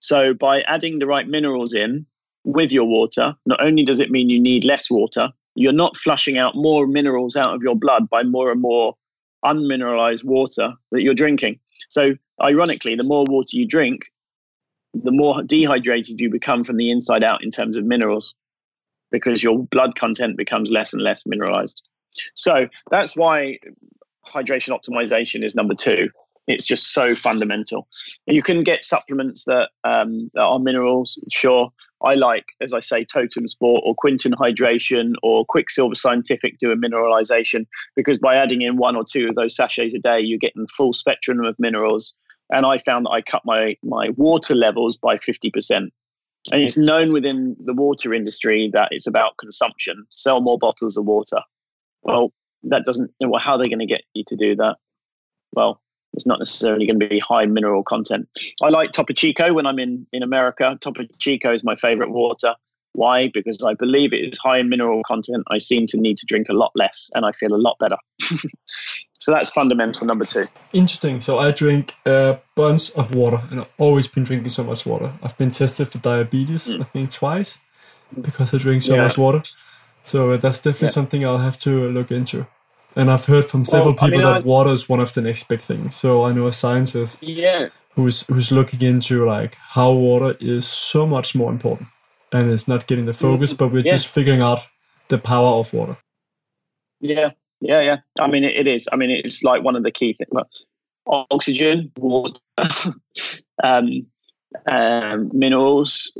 So, 0.00 0.34
by 0.34 0.60
adding 0.62 0.98
the 0.98 1.06
right 1.06 1.26
minerals 1.26 1.72
in 1.72 2.04
with 2.44 2.72
your 2.72 2.84
water, 2.84 3.34
not 3.46 3.62
only 3.62 3.84
does 3.84 4.00
it 4.00 4.10
mean 4.10 4.30
you 4.30 4.40
need 4.40 4.64
less 4.64 4.90
water, 4.90 5.30
you're 5.54 5.72
not 5.72 5.96
flushing 5.96 6.38
out 6.38 6.54
more 6.54 6.86
minerals 6.86 7.36
out 7.36 7.54
of 7.54 7.62
your 7.62 7.76
blood 7.76 8.08
by 8.08 8.22
more 8.22 8.50
and 8.50 8.60
more 8.60 8.96
unmineralized 9.44 10.24
water 10.24 10.72
that 10.92 11.02
you're 11.02 11.14
drinking. 11.14 11.58
So, 11.88 12.14
ironically, 12.42 12.94
the 12.94 13.02
more 13.02 13.24
water 13.24 13.56
you 13.56 13.66
drink, 13.66 14.10
the 14.94 15.12
more 15.12 15.42
dehydrated 15.42 16.20
you 16.20 16.30
become 16.30 16.62
from 16.62 16.76
the 16.76 16.90
inside 16.90 17.24
out 17.24 17.42
in 17.42 17.50
terms 17.50 17.76
of 17.76 17.84
minerals 17.84 18.34
because 19.10 19.42
your 19.42 19.58
blood 19.66 19.96
content 19.96 20.36
becomes 20.36 20.70
less 20.70 20.92
and 20.92 21.02
less 21.02 21.26
mineralized. 21.26 21.82
So, 22.34 22.68
that's 22.90 23.16
why 23.16 23.58
hydration 24.26 24.78
optimization 24.78 25.44
is 25.44 25.54
number 25.54 25.74
two. 25.74 26.10
It's 26.46 26.64
just 26.64 26.92
so 26.92 27.14
fundamental. 27.14 27.86
You 28.26 28.42
can 28.42 28.62
get 28.62 28.82
supplements 28.82 29.44
that, 29.44 29.70
um, 29.84 30.30
that 30.34 30.42
are 30.42 30.58
minerals, 30.58 31.22
sure. 31.30 31.72
I 32.02 32.14
like, 32.14 32.46
as 32.60 32.72
I 32.72 32.80
say, 32.80 33.04
Totum 33.04 33.46
Sport 33.46 33.82
or 33.84 33.94
Quinton 33.94 34.32
Hydration 34.32 35.12
or 35.22 35.44
Quicksilver 35.46 35.94
Scientific 35.94 36.58
do 36.58 36.70
a 36.70 36.76
mineralization 36.76 37.66
because 37.94 38.18
by 38.18 38.36
adding 38.36 38.62
in 38.62 38.76
one 38.76 38.96
or 38.96 39.04
two 39.04 39.28
of 39.28 39.34
those 39.34 39.54
sachets 39.54 39.94
a 39.94 39.98
day, 39.98 40.20
you're 40.20 40.38
getting 40.38 40.62
the 40.62 40.72
full 40.76 40.92
spectrum 40.92 41.44
of 41.44 41.56
minerals. 41.58 42.14
And 42.50 42.64
I 42.64 42.78
found 42.78 43.06
that 43.06 43.10
I 43.10 43.22
cut 43.22 43.42
my, 43.44 43.76
my 43.82 44.10
water 44.16 44.54
levels 44.54 44.96
by 44.96 45.16
50%. 45.16 45.88
And 46.50 46.62
it's 46.62 46.78
known 46.78 47.12
within 47.12 47.54
the 47.62 47.74
water 47.74 48.14
industry 48.14 48.70
that 48.72 48.88
it's 48.90 49.06
about 49.06 49.36
consumption. 49.36 50.06
Sell 50.10 50.40
more 50.40 50.58
bottles 50.58 50.96
of 50.96 51.04
water. 51.04 51.40
Well, 52.02 52.32
that 52.62 52.84
doesn't, 52.84 53.10
well, 53.20 53.40
how 53.40 53.52
are 53.52 53.58
they 53.58 53.68
going 53.68 53.78
to 53.80 53.86
get 53.86 54.02
you 54.14 54.24
to 54.26 54.36
do 54.36 54.56
that? 54.56 54.76
Well, 55.52 55.82
it's 56.12 56.26
not 56.26 56.38
necessarily 56.38 56.86
going 56.86 56.98
to 56.98 57.08
be 57.08 57.18
high 57.20 57.46
mineral 57.46 57.82
content. 57.82 58.28
I 58.62 58.68
like 58.68 58.92
Topo 58.92 59.12
Chico 59.12 59.52
when 59.52 59.66
I'm 59.66 59.78
in, 59.78 60.06
in 60.12 60.22
America. 60.22 60.76
Topo 60.80 61.04
Chico 61.18 61.52
is 61.52 61.64
my 61.64 61.74
favorite 61.74 62.10
water. 62.10 62.54
Why? 62.92 63.28
Because 63.28 63.62
I 63.62 63.74
believe 63.74 64.12
it 64.12 64.32
is 64.32 64.38
high 64.38 64.58
in 64.58 64.68
mineral 64.68 65.02
content. 65.06 65.44
I 65.48 65.58
seem 65.58 65.86
to 65.88 65.96
need 65.96 66.16
to 66.18 66.26
drink 66.26 66.48
a 66.48 66.52
lot 66.52 66.72
less 66.74 67.10
and 67.14 67.24
I 67.24 67.32
feel 67.32 67.54
a 67.54 67.56
lot 67.56 67.78
better. 67.78 67.96
so 69.20 69.30
that's 69.30 69.50
fundamental 69.50 70.06
number 70.06 70.24
two. 70.24 70.48
Interesting. 70.72 71.20
So 71.20 71.38
I 71.38 71.52
drink 71.52 71.94
a 72.04 72.40
bunch 72.56 72.90
of 72.92 73.14
water 73.14 73.42
and 73.50 73.60
I've 73.60 73.70
always 73.78 74.08
been 74.08 74.24
drinking 74.24 74.48
so 74.48 74.64
much 74.64 74.84
water. 74.84 75.12
I've 75.22 75.38
been 75.38 75.52
tested 75.52 75.88
for 75.88 75.98
diabetes, 75.98 76.68
mm. 76.68 76.80
I 76.80 76.84
think, 76.84 77.12
twice 77.12 77.60
because 78.20 78.52
I 78.52 78.58
drink 78.58 78.82
so 78.82 78.96
yeah. 78.96 79.02
much 79.02 79.16
water. 79.16 79.42
So 80.02 80.36
that's 80.36 80.58
definitely 80.58 80.86
yeah. 80.86 80.92
something 80.92 81.26
I'll 81.26 81.38
have 81.38 81.58
to 81.58 81.88
look 81.90 82.10
into. 82.10 82.46
And 82.96 83.08
I've 83.08 83.26
heard 83.26 83.44
from 83.44 83.64
several 83.64 83.94
well, 83.94 84.08
people 84.08 84.20
I 84.20 84.24
mean, 84.24 84.32
that 84.32 84.42
I, 84.42 84.46
water 84.46 84.70
is 84.70 84.88
one 84.88 85.00
of 85.00 85.12
the 85.12 85.22
next 85.22 85.48
big 85.48 85.60
things. 85.60 85.94
So 85.94 86.24
I 86.24 86.32
know 86.32 86.46
a 86.46 86.52
scientist 86.52 87.22
yeah. 87.22 87.68
who's 87.94 88.26
who's 88.26 88.50
looking 88.50 88.82
into 88.82 89.24
like 89.24 89.54
how 89.54 89.92
water 89.92 90.36
is 90.40 90.66
so 90.66 91.06
much 91.06 91.34
more 91.34 91.52
important 91.52 91.88
and 92.32 92.50
it's 92.50 92.68
not 92.68 92.86
getting 92.86 93.06
the 93.06 93.12
focus, 93.12 93.52
but 93.52 93.72
we're 93.72 93.84
yeah. 93.84 93.92
just 93.92 94.08
figuring 94.08 94.40
out 94.40 94.66
the 95.08 95.18
power 95.18 95.58
of 95.58 95.72
water. 95.72 95.96
Yeah, 97.00 97.30
yeah, 97.60 97.80
yeah. 97.80 97.96
I 98.18 98.26
mean, 98.26 98.44
it, 98.44 98.56
it 98.56 98.66
is. 98.66 98.88
I 98.92 98.96
mean, 98.96 99.10
it's 99.10 99.42
like 99.42 99.62
one 99.62 99.76
of 99.76 99.82
the 99.82 99.90
key 99.90 100.14
things. 100.14 100.30
Oxygen, 101.06 101.90
water, 101.96 102.40
um, 103.64 104.06
um, 104.68 105.30
minerals, 105.32 106.12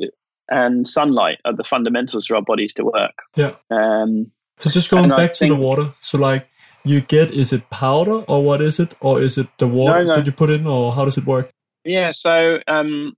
and 0.50 0.86
sunlight 0.86 1.38
are 1.44 1.52
the 1.52 1.64
fundamentals 1.64 2.26
for 2.26 2.36
our 2.36 2.42
bodies 2.42 2.72
to 2.74 2.84
work. 2.84 3.22
Yeah. 3.36 3.54
Um, 3.70 4.30
so 4.58 4.68
just 4.68 4.90
going 4.90 5.08
back 5.08 5.32
to 5.34 5.46
the 5.46 5.56
water. 5.56 5.92
So 6.00 6.18
like 6.18 6.48
you 6.84 7.00
get, 7.00 7.30
is 7.32 7.52
it 7.52 7.68
powder 7.70 8.22
or 8.28 8.42
what 8.44 8.62
is 8.62 8.80
it, 8.80 8.94
or 9.00 9.20
is 9.20 9.38
it 9.38 9.48
the 9.58 9.66
water 9.66 10.04
no, 10.04 10.08
no. 10.08 10.14
that 10.14 10.26
you 10.26 10.32
put 10.32 10.50
in, 10.50 10.66
or 10.66 10.92
how 10.92 11.04
does 11.04 11.18
it 11.18 11.26
work? 11.26 11.50
Yeah. 11.84 12.10
So 12.12 12.60
um, 12.68 13.14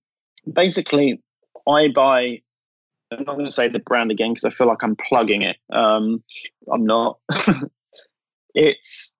basically, 0.52 1.20
I 1.66 1.88
buy 1.88 2.42
I'm 3.18 3.24
not 3.24 3.34
going 3.34 3.46
to 3.46 3.54
say 3.54 3.68
the 3.68 3.78
brand 3.78 4.10
again 4.10 4.32
because 4.32 4.44
I 4.44 4.50
feel 4.50 4.66
like 4.66 4.82
I'm 4.82 4.96
plugging 4.96 5.42
it. 5.42 5.56
Um, 5.72 6.22
I'm 6.72 6.84
not. 6.84 7.18
it's 8.54 9.12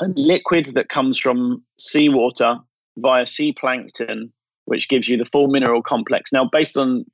a 0.00 0.08
liquid 0.16 0.74
that 0.74 0.88
comes 0.88 1.18
from 1.18 1.62
seawater 1.78 2.58
via 2.98 3.26
sea 3.26 3.52
plankton, 3.52 4.32
which 4.66 4.88
gives 4.88 5.08
you 5.08 5.16
the 5.16 5.24
full 5.24 5.48
mineral 5.48 5.82
complex. 5.82 6.32
Now, 6.32 6.44
based 6.44 6.76
on 6.76 7.04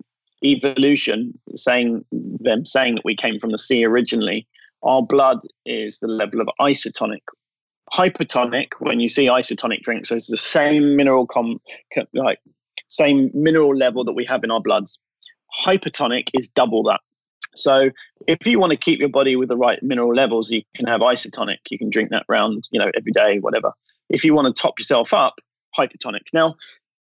evolution, 0.44 1.38
saying 1.54 2.04
them 2.12 2.64
saying 2.64 2.96
that 2.96 3.04
we 3.04 3.14
came 3.14 3.38
from 3.38 3.52
the 3.52 3.58
sea 3.58 3.84
originally, 3.84 4.46
our 4.82 5.02
blood 5.02 5.38
is 5.66 5.98
the 5.98 6.08
level 6.08 6.40
of 6.40 6.48
isotonic. 6.60 7.22
Hypertonic, 7.92 8.68
when 8.78 9.00
you 9.00 9.08
see 9.08 9.26
isotonic 9.26 9.82
drinks, 9.82 10.08
so 10.08 10.16
it's 10.16 10.30
the 10.30 10.36
same 10.36 10.96
mineral 10.96 11.26
com, 11.26 11.60
like 12.14 12.38
same 12.86 13.30
mineral 13.34 13.76
level 13.76 14.04
that 14.04 14.12
we 14.12 14.24
have 14.24 14.44
in 14.44 14.50
our 14.50 14.60
bloods 14.60 14.98
hypertonic 15.58 16.28
is 16.34 16.48
double 16.48 16.82
that. 16.84 17.00
So 17.54 17.90
if 18.28 18.46
you 18.46 18.60
want 18.60 18.70
to 18.70 18.76
keep 18.76 19.00
your 19.00 19.08
body 19.08 19.34
with 19.36 19.48
the 19.48 19.56
right 19.56 19.82
mineral 19.82 20.14
levels, 20.14 20.50
you 20.50 20.62
can 20.76 20.86
have 20.86 21.00
isotonic. 21.00 21.58
You 21.68 21.78
can 21.78 21.90
drink 21.90 22.10
that 22.10 22.24
round, 22.28 22.68
you 22.70 22.78
know, 22.78 22.90
every 22.96 23.12
day, 23.12 23.38
whatever. 23.40 23.72
If 24.08 24.24
you 24.24 24.34
want 24.34 24.54
to 24.54 24.60
top 24.62 24.78
yourself 24.78 25.12
up, 25.12 25.40
hypertonic. 25.76 26.26
Now, 26.32 26.54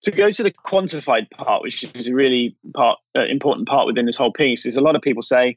to 0.02 0.10
go 0.10 0.30
to 0.30 0.42
the 0.42 0.50
quantified 0.50 1.30
part, 1.30 1.62
which 1.62 1.84
is 1.94 2.08
a 2.08 2.14
really 2.14 2.54
part 2.74 2.98
uh, 3.16 3.22
important 3.22 3.66
part 3.66 3.86
within 3.86 4.04
this 4.04 4.16
whole 4.16 4.32
piece, 4.32 4.66
is 4.66 4.76
a 4.76 4.82
lot 4.82 4.94
of 4.94 5.00
people 5.00 5.22
say, 5.22 5.56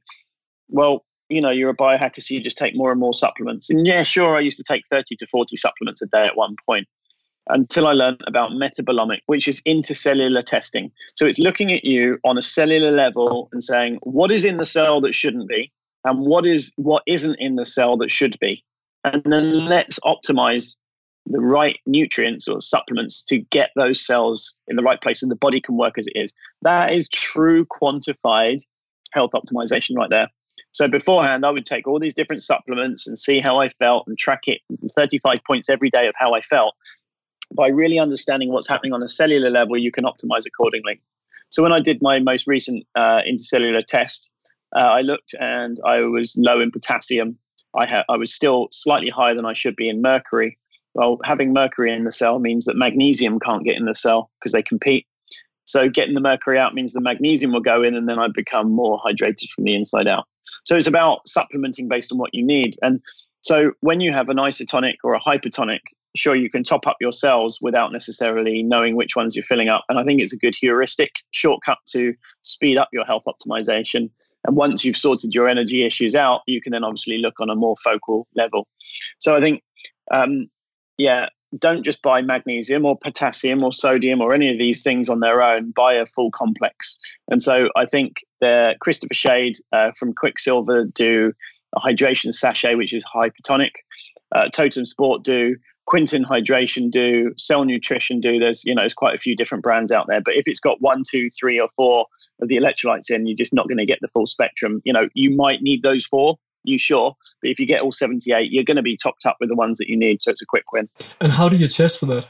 well, 0.70 1.06
you 1.30 1.42
know, 1.42 1.50
you're 1.52 1.70
a 1.70 1.76
biohacker, 1.76 2.22
so 2.22 2.34
you 2.34 2.42
just 2.42 2.58
take 2.58 2.76
more 2.76 2.92
and 2.92 3.00
more 3.00 3.14
supplements. 3.14 3.70
And 3.70 3.86
yeah, 3.86 4.04
sure, 4.04 4.36
I 4.36 4.40
used 4.40 4.58
to 4.58 4.64
take 4.64 4.84
30 4.90 5.16
to 5.18 5.28
40 5.28 5.56
supplements 5.56 6.02
a 6.02 6.08
day 6.08 6.26
at 6.26 6.36
one 6.36 6.56
point 6.66 6.88
until 7.50 7.88
I 7.88 7.94
learned 7.94 8.22
about 8.28 8.52
metabolomic, 8.52 9.20
which 9.26 9.48
is 9.48 9.62
intercellular 9.62 10.46
testing. 10.46 10.92
So 11.16 11.26
it's 11.26 11.40
looking 11.40 11.72
at 11.72 11.84
you 11.84 12.20
on 12.24 12.38
a 12.38 12.42
cellular 12.42 12.92
level 12.92 13.50
and 13.52 13.64
saying 13.64 14.00
what 14.04 14.32
is 14.32 14.46
in 14.46 14.58
the 14.58 14.66
cell 14.66 15.02
that 15.02 15.14
shouldn't 15.14 15.48
be, 15.48 15.72
and 16.04 16.20
what 16.20 16.46
is 16.46 16.72
what 16.78 17.04
isn't 17.06 17.36
in 17.36 17.56
the 17.56 17.66
cell 17.66 17.98
that 17.98 18.12
should 18.12 18.38
be, 18.40 18.64
and 19.04 19.22
then 19.26 19.66
let's 19.66 20.00
optimize 20.02 20.76
the 21.26 21.40
right 21.40 21.80
nutrients 21.86 22.48
or 22.48 22.62
supplements 22.62 23.22
to 23.24 23.38
get 23.38 23.70
those 23.76 24.04
cells 24.04 24.54
in 24.68 24.76
the 24.76 24.84
right 24.84 25.02
place 25.02 25.22
and 25.22 25.32
the 25.32 25.36
body 25.36 25.62
can 25.62 25.78
work 25.78 25.98
as 25.98 26.08
it 26.08 26.18
is. 26.18 26.34
That 26.64 26.92
is 26.92 27.08
true 27.10 27.66
quantified 27.66 28.62
health 29.12 29.32
optimization 29.32 29.96
right 29.96 30.10
there. 30.10 30.28
So 30.80 30.88
beforehand, 30.88 31.46
I 31.46 31.52
would 31.52 31.66
take 31.66 31.90
all 31.90 32.00
these 32.00 32.14
different 32.14 32.42
supplements 32.42 33.06
and 33.06 33.20
see 33.20 33.40
how 33.42 33.60
I 33.60 33.68
felt 33.68 34.08
and 34.08 34.18
track 34.18 34.48
it 34.48 34.62
35 34.96 35.44
points 35.46 35.70
every 35.70 35.90
day 35.90 36.08
of 36.08 36.14
how 36.18 36.32
I 36.32 36.40
felt 36.40 36.74
by 37.54 37.68
really 37.68 38.00
understanding 38.00 38.54
what's 38.54 38.70
happening 38.70 38.94
on 38.94 39.04
a 39.04 39.08
cellular 39.10 39.50
level, 39.50 39.78
you 39.78 39.92
can 39.92 40.06
optimize 40.06 40.46
accordingly. 40.48 41.02
So 41.50 41.62
when 41.62 41.74
I 41.74 41.82
did 41.82 42.02
my 42.02 42.20
most 42.20 42.48
recent 42.48 42.86
uh, 42.96 43.24
intercellular 43.28 43.86
test, 43.86 44.32
uh, 44.74 44.80
I 44.80 45.02
looked 45.02 45.36
and 45.38 45.82
I 45.86 46.00
was 46.00 46.38
low 46.38 46.62
in 46.62 46.72
potassium. 46.72 47.38
I 47.78 47.86
had 47.86 48.04
I 48.08 48.16
was 48.16 48.34
still 48.34 48.70
slightly 48.72 49.10
higher 49.10 49.36
than 49.36 49.46
I 49.46 49.52
should 49.52 49.76
be 49.76 49.90
in 49.90 50.02
mercury. 50.02 50.58
Well, 50.94 51.20
having 51.26 51.52
mercury 51.52 51.94
in 51.94 52.06
the 52.06 52.12
cell 52.14 52.40
means 52.40 52.64
that 52.66 52.78
magnesium 52.78 53.38
can't 53.42 53.66
get 53.66 53.76
in 53.76 53.84
the 53.84 53.96
cell 53.96 54.32
because 54.40 54.54
they 54.54 54.64
compete. 54.64 55.06
So 55.70 55.88
getting 55.88 56.16
the 56.16 56.22
mercury 56.22 56.58
out 56.58 56.74
means 56.74 56.94
the 56.94 57.00
magnesium 57.00 57.52
will 57.52 57.62
go 57.62 57.84
in, 57.84 57.94
and 57.96 58.10
then 58.10 58.18
I 58.18 58.28
become 58.28 58.72
more 58.72 59.00
hydrated 59.00 59.50
from 59.52 59.66
the 59.66 59.76
inside 59.76 60.08
out. 60.08 60.26
So 60.66 60.76
it's 60.76 60.88
about 60.88 61.28
supplementing 61.28 61.88
based 61.88 62.12
on 62.12 62.18
what 62.18 62.34
you 62.34 62.44
need. 62.44 62.76
And 62.82 63.00
so 63.42 63.74
when 63.82 64.02
you 64.02 64.12
have 64.12 64.30
an 64.30 64.38
isotonic 64.38 64.96
or 65.04 65.14
a 65.14 65.20
hypertonic, 65.20 65.82
sure 66.16 66.36
you 66.36 66.50
can 66.50 66.64
top 66.64 66.88
up 66.88 66.98
your 67.00 67.12
cells 67.12 67.60
without 67.62 67.92
necessarily 67.92 68.64
knowing 68.64 68.96
which 68.96 69.16
ones 69.16 69.36
you're 69.36 69.44
filling 69.44 69.70
up. 69.70 69.86
And 69.90 70.00
I 70.00 70.04
think 70.04 70.22
it's 70.22 70.34
a 70.34 70.38
good 70.38 70.56
heuristic 70.60 71.12
shortcut 71.30 71.78
to 71.90 72.16
speed 72.42 72.78
up 72.78 72.90
your 72.92 73.06
health 73.06 73.26
optimization. 73.28 74.10
And 74.48 74.56
once 74.56 74.84
you've 74.84 74.98
sorted 74.98 75.36
your 75.36 75.48
energy 75.48 75.86
issues 75.86 76.16
out, 76.16 76.42
you 76.48 76.62
can 76.62 76.72
then 76.72 76.84
obviously 76.84 77.20
look 77.20 77.40
on 77.40 77.52
a 77.52 77.56
more 77.56 77.76
focal 77.84 78.28
level. 78.36 78.68
So 79.20 79.36
I 79.36 79.40
think, 79.40 79.62
um, 80.12 80.50
yeah, 80.98 81.30
don't 81.58 81.84
just 81.84 82.02
buy 82.02 82.22
magnesium 82.22 82.86
or 82.86 82.98
potassium 82.98 83.64
or 83.64 83.72
sodium 83.72 84.22
or 84.22 84.34
any 84.34 84.52
of 84.52 84.60
these 84.60 84.84
things 84.84 85.10
on 85.10 85.20
their 85.20 85.42
own. 85.42 85.72
Buy 85.72 85.94
a 85.94 86.06
full 86.06 86.32
complex. 86.32 86.98
And 87.30 87.42
so 87.42 87.70
I 87.76 87.86
think 87.86 88.18
the 88.40 88.76
Christopher 88.80 89.14
Shade 89.14 89.56
uh, 89.74 89.92
from 89.98 90.14
Quicksilver 90.14 90.86
do 90.86 91.34
a 91.76 91.80
hydration 91.80 92.34
sachet, 92.34 92.76
which 92.76 92.94
is 92.94 93.04
hypertonic. 93.04 93.72
Uh, 94.36 94.46
Totum 94.54 94.86
Sport 94.86 95.24
do 95.24 95.56
Quinton 95.90 96.24
Hydration 96.24 96.92
do, 96.92 97.34
Cell 97.38 97.66
Nutrition 97.66 98.20
do. 98.20 98.38
There's 98.38 98.64
you 98.64 98.76
know 98.76 98.84
there's 98.84 98.94
quite 98.94 99.16
a 99.16 99.20
few 99.20 99.36
different 99.36 99.64
brands 99.64 99.92
out 99.92 100.06
there, 100.08 100.22
but 100.22 100.36
if 100.36 100.48
it's 100.48 100.60
got 100.60 100.80
one, 100.82 101.02
two, 101.10 101.30
three, 101.32 101.60
or 101.60 101.68
four 101.70 102.06
of 102.42 102.48
the 102.48 102.58
electrolytes 102.58 103.10
in, 103.10 103.26
you're 103.26 103.36
just 103.36 103.56
not 103.56 103.68
going 103.68 103.80
to 103.80 103.88
get 103.88 103.98
the 104.00 104.08
full 104.08 104.28
spectrum. 104.28 104.82
You 104.86 104.94
know 104.94 105.10
you 105.16 105.36
might 105.36 105.64
need 105.64 105.82
those 105.82 106.06
four, 106.06 106.38
you 106.64 106.78
sure, 106.78 107.16
but 107.42 107.52
if 107.52 107.60
you 107.60 107.66
get 107.66 107.82
all 107.82 107.92
78, 107.92 108.52
you're 108.52 108.64
going 108.64 108.78
to 108.78 108.84
be 108.84 108.98
topped 108.98 109.26
up 109.26 109.38
with 109.40 109.50
the 109.50 109.56
ones 109.56 109.78
that 109.78 109.90
you 109.90 109.98
need. 109.98 110.22
So 110.22 110.32
it's 110.32 110.42
a 110.42 110.46
quick 110.46 110.72
win. 110.72 110.90
And 111.20 111.34
how 111.34 111.50
do 111.50 111.58
you 111.58 111.68
test 111.68 112.00
for 112.00 112.06
that? 112.08 112.26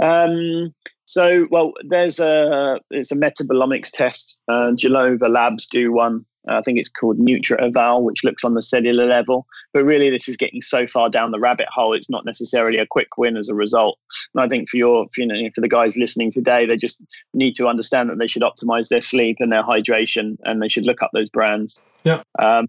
Um, 0.00 0.74
So, 1.04 1.46
well, 1.50 1.72
there's 1.88 2.18
a 2.20 2.80
it's 2.90 3.12
a 3.12 3.16
metabolomics 3.16 3.90
test. 3.92 4.40
Uh, 4.48 4.72
Genova 4.72 5.28
Labs 5.28 5.66
do 5.66 5.92
one. 5.92 6.24
I 6.48 6.60
think 6.62 6.78
it's 6.78 6.88
called 6.88 7.18
NutrEval, 7.18 8.02
which 8.02 8.24
looks 8.24 8.44
on 8.44 8.54
the 8.54 8.62
cellular 8.62 9.06
level. 9.06 9.46
But 9.72 9.84
really, 9.84 10.10
this 10.10 10.28
is 10.28 10.36
getting 10.36 10.60
so 10.60 10.86
far 10.86 11.08
down 11.08 11.30
the 11.30 11.38
rabbit 11.38 11.68
hole. 11.70 11.92
It's 11.92 12.10
not 12.10 12.24
necessarily 12.24 12.78
a 12.78 12.86
quick 12.86 13.16
win 13.18 13.36
as 13.36 13.48
a 13.48 13.54
result. 13.54 13.98
And 14.34 14.42
I 14.42 14.48
think 14.48 14.68
for 14.68 14.76
your, 14.76 15.06
for, 15.14 15.20
you 15.20 15.26
know, 15.26 15.50
for 15.54 15.60
the 15.60 15.68
guys 15.68 15.96
listening 15.96 16.32
today, 16.32 16.66
they 16.66 16.76
just 16.76 17.04
need 17.34 17.54
to 17.56 17.68
understand 17.68 18.08
that 18.08 18.18
they 18.18 18.26
should 18.26 18.42
optimize 18.42 18.88
their 18.88 19.00
sleep 19.00 19.36
and 19.38 19.52
their 19.52 19.62
hydration, 19.62 20.36
and 20.44 20.62
they 20.62 20.68
should 20.68 20.84
look 20.84 21.02
up 21.02 21.10
those 21.12 21.30
brands. 21.30 21.80
Yeah. 22.04 22.22
Um, 22.38 22.68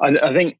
I, 0.00 0.16
I 0.22 0.32
think 0.32 0.58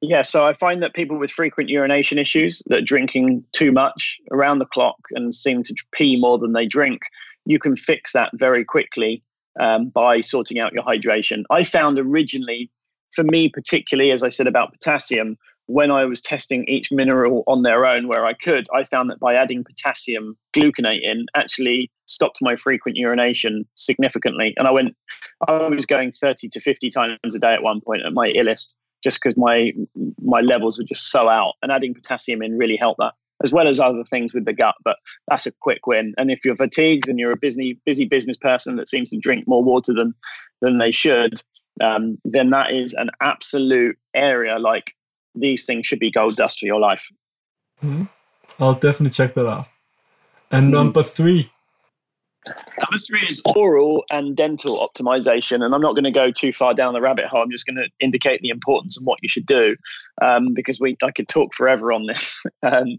yeah, 0.00 0.22
so 0.22 0.46
I 0.46 0.52
find 0.52 0.82
that 0.82 0.94
people 0.94 1.18
with 1.18 1.30
frequent 1.30 1.70
urination 1.70 2.18
issues 2.18 2.62
that 2.66 2.78
are 2.78 2.84
drinking 2.84 3.44
too 3.52 3.72
much 3.72 4.18
around 4.30 4.58
the 4.58 4.66
clock 4.66 4.98
and 5.12 5.34
seem 5.34 5.62
to 5.62 5.74
pee 5.92 6.18
more 6.18 6.38
than 6.38 6.52
they 6.52 6.66
drink, 6.66 7.02
you 7.46 7.58
can 7.58 7.76
fix 7.76 8.12
that 8.12 8.30
very 8.34 8.64
quickly 8.64 9.22
um, 9.60 9.88
by 9.88 10.20
sorting 10.20 10.58
out 10.58 10.72
your 10.72 10.82
hydration. 10.82 11.44
I 11.50 11.64
found 11.64 11.98
originally, 11.98 12.70
for 13.12 13.24
me 13.24 13.48
particularly, 13.48 14.10
as 14.10 14.22
I 14.22 14.28
said 14.28 14.46
about 14.46 14.72
potassium, 14.72 15.36
when 15.66 15.90
I 15.90 16.04
was 16.04 16.20
testing 16.20 16.64
each 16.68 16.92
mineral 16.92 17.42
on 17.46 17.62
their 17.62 17.86
own 17.86 18.06
where 18.06 18.26
I 18.26 18.34
could, 18.34 18.66
I 18.74 18.84
found 18.84 19.10
that 19.10 19.20
by 19.20 19.34
adding 19.34 19.64
potassium 19.64 20.36
gluconate 20.54 21.02
in 21.02 21.26
actually 21.34 21.90
stopped 22.06 22.38
my 22.42 22.54
frequent 22.54 22.98
urination 22.98 23.64
significantly. 23.76 24.54
And 24.58 24.68
I 24.68 24.70
went, 24.70 24.94
I 25.48 25.68
was 25.68 25.86
going 25.86 26.12
30 26.12 26.48
to 26.50 26.60
50 26.60 26.90
times 26.90 27.34
a 27.34 27.38
day 27.38 27.54
at 27.54 27.62
one 27.62 27.80
point 27.80 28.02
at 28.04 28.12
my 28.12 28.30
illest 28.32 28.74
just 29.02 29.20
because 29.22 29.36
my 29.36 29.72
my 30.22 30.40
levels 30.40 30.78
were 30.78 30.84
just 30.84 31.10
so 31.10 31.28
out. 31.28 31.54
And 31.62 31.70
adding 31.70 31.94
potassium 31.94 32.42
in 32.42 32.58
really 32.58 32.76
helped 32.76 33.00
that, 33.00 33.12
as 33.44 33.52
well 33.52 33.68
as 33.68 33.78
other 33.78 34.02
things 34.04 34.34
with 34.34 34.46
the 34.46 34.52
gut. 34.52 34.74
But 34.84 34.96
that's 35.28 35.46
a 35.46 35.52
quick 35.60 35.86
win. 35.86 36.14
And 36.18 36.30
if 36.30 36.44
you're 36.44 36.56
fatigued 36.56 37.08
and 37.08 37.18
you're 37.18 37.32
a 37.32 37.36
busy 37.36 37.78
busy 37.84 38.06
business 38.06 38.38
person 38.38 38.76
that 38.76 38.88
seems 38.88 39.10
to 39.10 39.18
drink 39.18 39.46
more 39.46 39.62
water 39.62 39.92
than 39.92 40.14
than 40.62 40.78
they 40.78 40.90
should, 40.90 41.42
um, 41.82 42.18
then 42.24 42.50
that 42.50 42.72
is 42.72 42.94
an 42.94 43.10
absolute 43.20 43.96
area 44.14 44.58
like 44.58 44.94
these 45.34 45.64
things 45.64 45.86
should 45.86 45.98
be 45.98 46.10
gold 46.10 46.36
dust 46.36 46.60
for 46.60 46.66
your 46.66 46.80
life. 46.80 47.08
Mm-hmm. 47.82 48.04
I'll 48.58 48.74
definitely 48.74 49.10
check 49.10 49.34
that 49.34 49.46
out. 49.46 49.66
And 50.50 50.64
mm-hmm. 50.64 50.74
number 50.74 51.02
three, 51.02 51.50
Number 52.46 52.98
three 52.98 53.26
is 53.26 53.40
oral 53.56 54.04
and 54.10 54.36
dental 54.36 54.76
optimization. 54.76 55.64
And 55.64 55.74
I'm 55.74 55.80
not 55.80 55.94
going 55.94 56.04
to 56.04 56.10
go 56.10 56.30
too 56.30 56.52
far 56.52 56.74
down 56.74 56.92
the 56.92 57.00
rabbit 57.00 57.24
hole. 57.26 57.42
I'm 57.42 57.50
just 57.50 57.66
going 57.66 57.76
to 57.76 57.88
indicate 58.00 58.42
the 58.42 58.50
importance 58.50 58.96
and 58.96 59.06
what 59.06 59.18
you 59.22 59.28
should 59.28 59.46
do 59.46 59.76
um, 60.20 60.52
because 60.52 60.80
we 60.80 60.96
I 61.02 61.10
could 61.10 61.28
talk 61.28 61.54
forever 61.54 61.92
on 61.92 62.06
this. 62.06 62.42
um, 62.62 62.98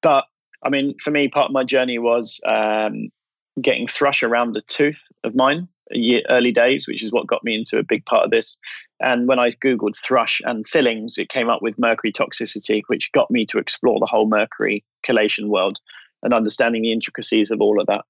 but 0.00 0.24
I 0.62 0.70
mean, 0.70 0.96
for 0.98 1.10
me, 1.10 1.28
part 1.28 1.50
of 1.50 1.52
my 1.52 1.64
journey 1.64 1.98
was 1.98 2.40
um, 2.46 3.10
getting 3.60 3.86
thrush 3.86 4.22
around 4.22 4.52
the 4.52 4.62
tooth 4.62 5.00
of 5.24 5.34
mine 5.34 5.68
year, 5.92 6.22
early 6.30 6.52
days, 6.52 6.86
which 6.86 7.02
is 7.02 7.12
what 7.12 7.26
got 7.26 7.44
me 7.44 7.54
into 7.54 7.78
a 7.78 7.84
big 7.84 8.04
part 8.06 8.24
of 8.24 8.30
this. 8.30 8.56
And 9.00 9.28
when 9.28 9.38
I 9.38 9.52
Googled 9.52 9.96
thrush 9.96 10.40
and 10.44 10.66
fillings, 10.66 11.18
it 11.18 11.28
came 11.28 11.48
up 11.48 11.62
with 11.62 11.78
mercury 11.78 12.12
toxicity, 12.12 12.82
which 12.86 13.12
got 13.12 13.30
me 13.30 13.44
to 13.46 13.58
explore 13.58 14.00
the 14.00 14.06
whole 14.06 14.26
mercury 14.26 14.84
chelation 15.06 15.48
world 15.48 15.78
and 16.22 16.32
understanding 16.32 16.82
the 16.82 16.92
intricacies 16.92 17.50
of 17.50 17.60
all 17.60 17.80
of 17.80 17.86
that. 17.86 18.04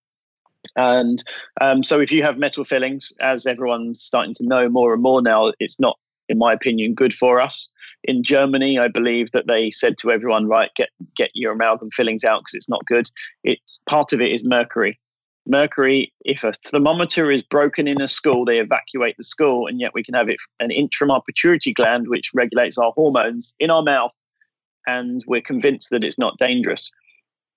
And 0.74 1.22
um, 1.60 1.82
so, 1.82 2.00
if 2.00 2.10
you 2.10 2.22
have 2.22 2.38
metal 2.38 2.64
fillings, 2.64 3.12
as 3.20 3.46
everyone's 3.46 4.02
starting 4.02 4.34
to 4.34 4.46
know 4.46 4.68
more 4.68 4.92
and 4.92 5.02
more 5.02 5.22
now, 5.22 5.52
it's 5.60 5.78
not, 5.78 5.96
in 6.28 6.38
my 6.38 6.52
opinion, 6.52 6.94
good 6.94 7.14
for 7.14 7.40
us. 7.40 7.68
In 8.02 8.22
Germany, 8.22 8.78
I 8.78 8.88
believe 8.88 9.30
that 9.30 9.46
they 9.46 9.70
said 9.70 9.96
to 9.98 10.10
everyone, 10.10 10.48
right, 10.48 10.70
get 10.74 10.88
get 11.16 11.30
your 11.34 11.52
amalgam 11.52 11.90
fillings 11.90 12.24
out 12.24 12.40
because 12.40 12.54
it's 12.54 12.68
not 12.68 12.84
good. 12.86 13.08
It's 13.44 13.80
part 13.86 14.12
of 14.12 14.20
it 14.20 14.32
is 14.32 14.44
mercury. 14.44 14.98
Mercury, 15.46 16.12
if 16.24 16.44
a 16.44 16.52
thermometer 16.52 17.30
is 17.30 17.42
broken 17.42 17.86
in 17.86 18.00
a 18.00 18.08
school, 18.08 18.44
they 18.44 18.58
evacuate 18.58 19.16
the 19.16 19.24
school, 19.24 19.66
and 19.66 19.80
yet 19.80 19.94
we 19.94 20.02
can 20.02 20.14
have 20.14 20.28
it 20.28 20.38
an 20.60 20.70
intramural 20.70 21.22
pituitary 21.22 21.72
gland, 21.72 22.08
which 22.08 22.32
regulates 22.34 22.78
our 22.78 22.92
hormones 22.94 23.54
in 23.58 23.70
our 23.70 23.82
mouth, 23.82 24.12
and 24.86 25.22
we're 25.26 25.40
convinced 25.40 25.90
that 25.90 26.04
it's 26.04 26.18
not 26.18 26.38
dangerous. 26.38 26.90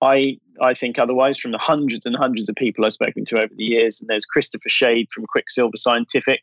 I 0.02 0.38
I 0.62 0.74
think 0.74 0.98
otherwise 0.98 1.38
from 1.38 1.52
the 1.52 1.58
hundreds 1.58 2.06
and 2.06 2.16
hundreds 2.16 2.48
of 2.48 2.54
people 2.56 2.84
I've 2.84 2.92
spoken 2.92 3.24
to 3.26 3.38
over 3.38 3.52
the 3.56 3.64
years. 3.64 4.00
And 4.00 4.08
there's 4.08 4.24
Christopher 4.24 4.68
Shade 4.68 5.08
from 5.12 5.24
Quicksilver 5.26 5.76
Scientific, 5.76 6.40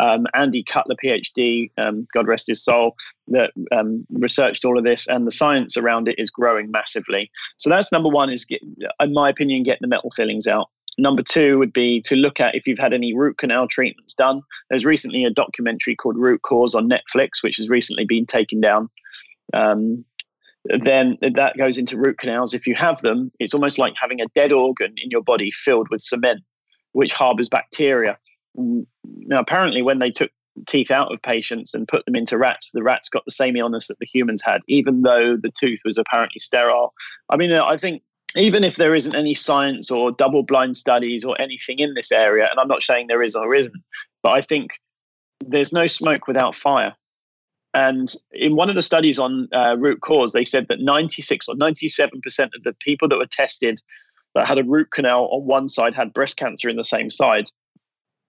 um, 0.00 0.26
Andy 0.34 0.62
Cutler, 0.62 0.96
PhD, 1.02 1.70
um, 1.78 2.06
God 2.12 2.26
rest 2.26 2.46
his 2.46 2.62
soul, 2.62 2.96
that 3.28 3.52
um, 3.72 4.06
researched 4.10 4.64
all 4.64 4.78
of 4.78 4.84
this, 4.84 5.06
and 5.06 5.26
the 5.26 5.30
science 5.30 5.76
around 5.76 6.08
it 6.08 6.18
is 6.18 6.30
growing 6.30 6.70
massively. 6.70 7.30
So 7.56 7.70
that's 7.70 7.92
number 7.92 8.08
one. 8.08 8.30
Is 8.30 8.44
get, 8.44 8.62
in 9.00 9.12
my 9.12 9.28
opinion, 9.28 9.62
get 9.62 9.78
the 9.80 9.88
metal 9.88 10.10
fillings 10.10 10.46
out. 10.46 10.68
Number 10.98 11.22
two 11.22 11.58
would 11.58 11.72
be 11.72 12.00
to 12.02 12.16
look 12.16 12.40
at 12.40 12.54
if 12.54 12.66
you've 12.66 12.78
had 12.78 12.92
any 12.92 13.14
root 13.14 13.38
canal 13.38 13.66
treatments 13.66 14.14
done. 14.14 14.42
There's 14.70 14.84
recently 14.84 15.24
a 15.24 15.30
documentary 15.30 15.96
called 15.96 16.16
Root 16.16 16.42
Cause 16.42 16.74
on 16.74 16.88
Netflix, 16.88 17.42
which 17.42 17.56
has 17.56 17.68
recently 17.68 18.04
been 18.04 18.26
taken 18.26 18.60
down. 18.60 18.88
Um, 19.52 20.04
then 20.64 21.18
that 21.20 21.58
goes 21.58 21.76
into 21.76 21.98
root 21.98 22.18
canals. 22.18 22.54
If 22.54 22.66
you 22.66 22.74
have 22.74 23.00
them, 23.02 23.30
it's 23.38 23.54
almost 23.54 23.78
like 23.78 23.94
having 24.00 24.20
a 24.20 24.28
dead 24.34 24.52
organ 24.52 24.94
in 24.96 25.10
your 25.10 25.22
body 25.22 25.50
filled 25.50 25.88
with 25.90 26.00
cement, 26.00 26.40
which 26.92 27.12
harbors 27.12 27.48
bacteria. 27.48 28.16
Now, 28.56 29.40
apparently, 29.40 29.82
when 29.82 29.98
they 29.98 30.10
took 30.10 30.30
teeth 30.66 30.90
out 30.90 31.12
of 31.12 31.20
patients 31.22 31.74
and 31.74 31.88
put 31.88 32.04
them 32.06 32.14
into 32.14 32.38
rats, 32.38 32.70
the 32.72 32.82
rats 32.82 33.08
got 33.08 33.24
the 33.24 33.32
same 33.32 33.56
illness 33.56 33.88
that 33.88 33.98
the 33.98 34.06
humans 34.06 34.42
had, 34.44 34.62
even 34.68 35.02
though 35.02 35.36
the 35.36 35.50
tooth 35.58 35.80
was 35.84 35.98
apparently 35.98 36.38
sterile. 36.38 36.94
I 37.28 37.36
mean, 37.36 37.52
I 37.52 37.76
think 37.76 38.02
even 38.36 38.64
if 38.64 38.76
there 38.76 38.94
isn't 38.94 39.14
any 39.14 39.34
science 39.34 39.90
or 39.90 40.10
double 40.10 40.42
blind 40.42 40.76
studies 40.76 41.24
or 41.24 41.40
anything 41.40 41.78
in 41.78 41.94
this 41.94 42.10
area, 42.10 42.48
and 42.50 42.58
I'm 42.58 42.68
not 42.68 42.82
saying 42.82 43.06
there 43.06 43.22
is 43.22 43.36
or 43.36 43.54
isn't, 43.54 43.74
but 44.22 44.32
I 44.32 44.40
think 44.40 44.72
there's 45.46 45.72
no 45.72 45.86
smoke 45.86 46.26
without 46.26 46.54
fire. 46.54 46.94
And 47.74 48.14
in 48.32 48.54
one 48.54 48.68
of 48.68 48.76
the 48.76 48.82
studies 48.82 49.18
on 49.18 49.48
uh, 49.52 49.76
root 49.78 50.00
cause, 50.00 50.32
they 50.32 50.44
said 50.44 50.68
that 50.68 50.80
96 50.80 51.48
or 51.48 51.54
97% 51.56 52.44
of 52.54 52.62
the 52.62 52.74
people 52.80 53.08
that 53.08 53.18
were 53.18 53.26
tested 53.26 53.80
that 54.34 54.46
had 54.46 54.58
a 54.58 54.64
root 54.64 54.90
canal 54.92 55.28
on 55.32 55.44
one 55.44 55.68
side 55.68 55.94
had 55.94 56.12
breast 56.12 56.36
cancer 56.36 56.68
in 56.68 56.76
the 56.76 56.84
same 56.84 57.10
side. 57.10 57.50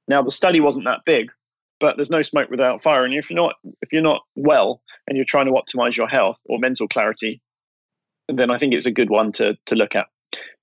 Now 0.08 0.22
the 0.22 0.32
study 0.32 0.60
wasn't 0.60 0.86
that 0.86 1.06
big, 1.06 1.32
but 1.80 1.96
there's 1.96 2.10
no 2.10 2.22
smoke 2.22 2.50
without 2.50 2.82
fire. 2.82 3.06
And 3.06 3.14
if 3.14 3.30
you're 3.30 3.38
not 3.38 3.56
if 3.82 3.92
you're 3.92 4.02
not 4.02 4.22
well 4.36 4.82
and 5.08 5.16
you're 5.16 5.26
trying 5.26 5.46
to 5.46 5.52
optimize 5.52 5.96
your 5.96 6.08
health 6.08 6.42
or 6.46 6.60
mental 6.60 6.88
clarity, 6.88 7.42
then 8.28 8.52
I 8.52 8.58
think 8.58 8.74
it's 8.74 8.86
a 8.86 8.92
good 8.92 9.10
one 9.10 9.32
to 9.34 9.58
to 9.66 9.76
look 9.76 9.96
at. 9.96 10.08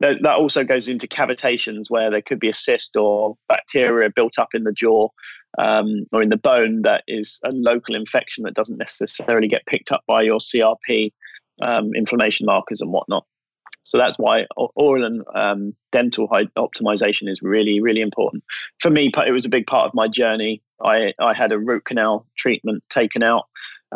That, 0.01 0.17
that 0.23 0.37
also 0.37 0.65
goes 0.65 0.87
into 0.89 1.07
cavitations 1.07 1.87
where 1.89 2.11
there 2.11 2.21
could 2.21 2.41
be 2.41 2.51
a 2.51 2.55
cyst 2.55 2.95
or 2.95 3.37
bacteria 3.49 4.11
built 4.15 4.39
up 4.39 4.49
in 4.55 4.65
the 4.65 4.73
jaw 4.73 5.09
um, 5.59 6.05
or 6.13 6.23
in 6.23 6.29
the 6.29 6.37
bone 6.37 6.83
that 6.83 7.05
is 7.09 7.41
a 7.45 7.53
local 7.53 7.95
infection 7.95 8.45
that 8.45 8.55
doesn't 8.55 8.79
necessarily 8.79 9.49
get 9.49 9.65
picked 9.67 9.93
up 9.93 10.03
by 10.07 10.23
your 10.23 10.39
CRP 10.39 11.13
um, 11.63 11.95
inflammation 11.95 12.47
markers 12.47 12.81
and 12.81 12.93
whatnot. 12.93 13.25
So 13.85 13.99
that's 13.99 14.19
why 14.19 14.47
oral 14.57 15.05
and 15.05 15.23
um, 15.35 15.75
dental 15.91 16.29
optimization 16.29 17.29
is 17.29 17.43
really, 17.43 17.81
really 17.81 18.01
important. 18.01 18.45
For 18.79 18.91
me, 18.91 19.11
it 19.27 19.33
was 19.33 19.45
a 19.45 19.51
big 19.51 19.67
part 19.67 19.87
of 19.87 19.95
my 19.95 20.07
journey. 20.07 20.63
I, 20.85 21.13
I 21.21 21.35
had 21.35 21.53
a 21.53 21.59
root 21.59 21.85
canal 21.85 22.27
treatment 22.37 22.85
taken 22.91 23.23
out 23.23 23.47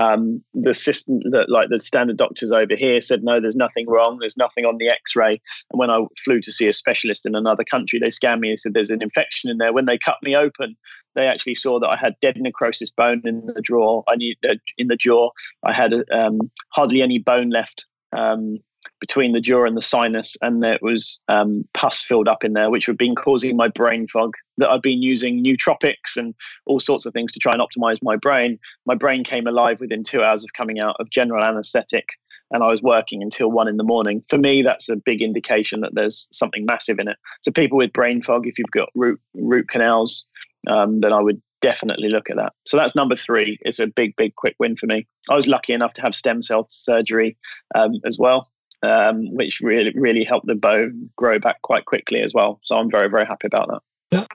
um, 0.01 0.43
the 0.55 0.75
system 0.75 1.21
that 1.31 1.49
like 1.49 1.69
the 1.71 1.81
standard 1.81 2.17
doctors 2.17 2.53
over 2.53 2.77
here 2.77 3.01
said 3.01 3.23
no 3.23 3.41
there's 3.41 3.57
nothing 3.57 3.87
wrong. 3.89 4.19
There's 4.21 4.37
nothing 4.37 4.65
on 4.65 4.79
the 4.79 4.89
x-ray. 4.89 5.41
And 5.71 5.79
when 5.79 5.91
i 5.91 6.01
flew 6.25 6.41
to 6.41 6.53
see 6.53 6.69
a 6.69 6.73
specialist 6.73 7.27
in 7.27 7.35
another 7.35 7.65
country 7.65 7.99
they 7.99 8.11
scanned 8.11 8.41
me 8.41 8.51
and 8.51 8.59
said 8.59 8.75
there's 8.75 8.91
an 8.91 9.03
infection 9.03 9.51
in 9.51 9.59
there. 9.59 9.73
When 9.73 9.87
they 9.87 9.99
cut 9.99 10.17
me 10.23 10.37
open 10.37 10.77
they 11.15 11.27
actually 11.27 11.55
saw 11.55 11.81
that 11.81 11.89
i 11.89 11.97
had 11.97 12.15
dead 12.21 12.37
necrosis 12.39 12.91
bone 12.91 13.23
in 13.25 13.47
the 13.47 13.63
jaw 13.63 14.03
i 14.09 14.17
need 14.17 14.37
uh, 14.49 14.55
in 14.79 14.89
the 14.89 14.97
jaw. 14.97 15.31
I 15.65 15.73
had 15.73 15.93
um, 16.13 16.39
hardly 16.71 17.03
any 17.03 17.19
bone 17.19 17.51
left 17.51 17.87
um, 18.17 18.59
between 19.01 19.33
the 19.33 19.41
jaw 19.41 19.65
and 19.65 19.77
the 19.77 19.83
sinus, 19.83 20.37
and 20.43 20.63
there 20.63 20.79
was 20.83 21.21
um, 21.29 21.67
pus 21.75 22.03
filled 22.03 22.29
up 22.29 22.45
in 22.45 22.55
there, 22.55 22.71
which 22.71 22.87
had 22.87 22.97
been 22.97 23.15
causing 23.15 23.57
my 23.57 23.69
brain 23.69 24.07
fog. 24.07 24.35
That 24.59 24.71
I'd 24.71 24.81
been 24.81 25.03
using 25.03 25.45
nootropics 25.45 26.17
and 26.17 26.35
all 26.65 26.81
sorts 26.81 27.05
of 27.05 27.13
things 27.13 27.31
to 27.33 27.39
try 27.39 27.53
and 27.53 27.61
optimize 27.61 27.99
my 28.03 28.17
brain. 28.17 28.59
My 28.87 28.95
brain 28.95 29.23
came 29.23 29.47
alive 29.47 29.81
within 29.81 30.03
two 30.03 30.23
hours 30.23 30.45
of 30.45 30.55
coming 30.55 30.81
out 30.81 30.97
of 30.99 31.11
general 31.11 31.45
anesthetic, 31.45 32.09
and 32.51 32.63
I 32.63 32.69
was 32.69 32.83
working 32.83 33.23
until 33.23 33.51
one 33.51 33.69
in 33.69 33.77
the 33.77 33.85
morning. 33.85 34.23
For 34.29 34.39
me, 34.39 34.63
that's 34.63 34.89
a 34.89 34.97
big 34.97 35.23
indication 35.23 35.81
that 35.83 35.95
there's 35.95 36.29
something 36.33 36.65
massive 36.65 36.99
in 36.99 37.09
it. 37.09 37.19
So, 37.43 37.53
people 37.53 37.79
with 37.79 37.93
brain 37.93 38.23
fog, 38.23 38.47
if 38.47 38.59
you've 38.59 38.71
got 38.71 38.89
root 38.95 39.21
root 39.35 39.69
canals, 39.69 40.27
um, 40.69 41.01
then 41.01 41.13
I 41.13 41.21
would 41.21 41.41
definitely 41.63 42.09
look 42.09 42.31
at 42.31 42.37
that. 42.37 42.53
So 42.67 42.77
that's 42.77 42.95
number 42.95 43.17
three. 43.17 43.59
It's 43.63 43.79
a 43.79 43.87
big, 43.87 44.15
big, 44.17 44.35
quick 44.37 44.55
win 44.59 44.77
for 44.77 44.87
me. 44.87 45.07
I 45.31 45.35
was 45.35 45.49
lucky 45.49 45.73
enough 45.73 45.95
to 45.95 46.03
have 46.03 46.15
stem 46.15 46.43
cell 46.43 46.67
surgery 46.69 47.37
um, 47.75 47.95
as 48.05 48.19
well 48.19 48.47
um, 48.83 49.35
which 49.35 49.61
really 49.61 49.93
really 49.95 50.25
helped 50.25 50.47
the 50.47 50.55
bone 50.55 51.11
grow 51.17 51.39
back 51.39 51.63
quite 51.63 51.85
quickly 51.85 52.21
as 52.21 52.33
well. 52.35 52.61
So 52.63 52.77
I'm 52.77 52.91
very 52.91 53.09
very 53.09 53.27
happy 53.27 53.47
about 53.47 53.69
that. 53.69 53.81
Yeah. 54.13 54.27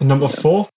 And 0.00 0.08
number 0.08 0.28
four 0.28 0.68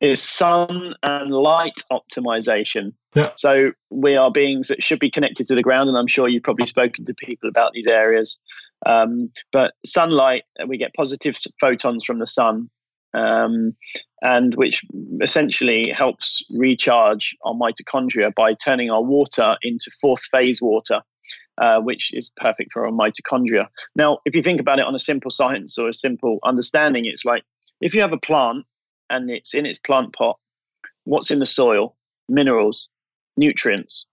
is 0.00 0.20
sun 0.20 0.94
and 1.04 1.30
light 1.30 1.76
optimization. 1.92 2.92
Yeah. 3.14 3.30
So 3.36 3.70
we 3.90 4.16
are 4.16 4.32
beings 4.32 4.66
that 4.68 4.82
should 4.82 4.98
be 4.98 5.10
connected 5.10 5.46
to 5.46 5.54
the 5.54 5.62
ground, 5.62 5.88
and 5.88 5.96
I'm 5.96 6.08
sure 6.08 6.28
you've 6.28 6.42
probably 6.42 6.66
spoken 6.66 7.04
to 7.04 7.14
people 7.14 7.48
about 7.48 7.72
these 7.72 7.86
areas. 7.86 8.38
Um, 8.84 9.30
but 9.52 9.74
sunlight, 9.86 10.42
we 10.66 10.76
get 10.76 10.92
positive 10.94 11.36
photons 11.60 12.04
from 12.04 12.18
the 12.18 12.26
sun, 12.26 12.68
um, 13.14 13.76
and 14.22 14.56
which 14.56 14.82
essentially 15.20 15.90
helps 15.90 16.42
recharge 16.50 17.36
our 17.44 17.54
mitochondria 17.54 18.34
by 18.34 18.54
turning 18.54 18.90
our 18.90 19.02
water 19.02 19.56
into 19.62 19.90
fourth 20.00 20.22
phase 20.32 20.60
water. 20.60 21.00
Uh, 21.58 21.78
which 21.78 22.14
is 22.14 22.30
perfect 22.36 22.72
for 22.72 22.86
our 22.86 22.90
mitochondria. 22.90 23.68
Now, 23.94 24.20
if 24.24 24.34
you 24.34 24.42
think 24.42 24.58
about 24.58 24.78
it 24.78 24.86
on 24.86 24.94
a 24.94 24.98
simple 24.98 25.30
science 25.30 25.76
or 25.76 25.90
a 25.90 25.92
simple 25.92 26.38
understanding, 26.44 27.04
it's 27.04 27.26
like 27.26 27.44
if 27.82 27.94
you 27.94 28.00
have 28.00 28.14
a 28.14 28.18
plant 28.18 28.64
and 29.10 29.30
it's 29.30 29.52
in 29.52 29.66
its 29.66 29.78
plant 29.78 30.14
pot, 30.14 30.38
what's 31.04 31.30
in 31.30 31.40
the 31.40 31.46
soil? 31.46 31.94
Minerals, 32.26 32.88
nutrients. 33.36 34.06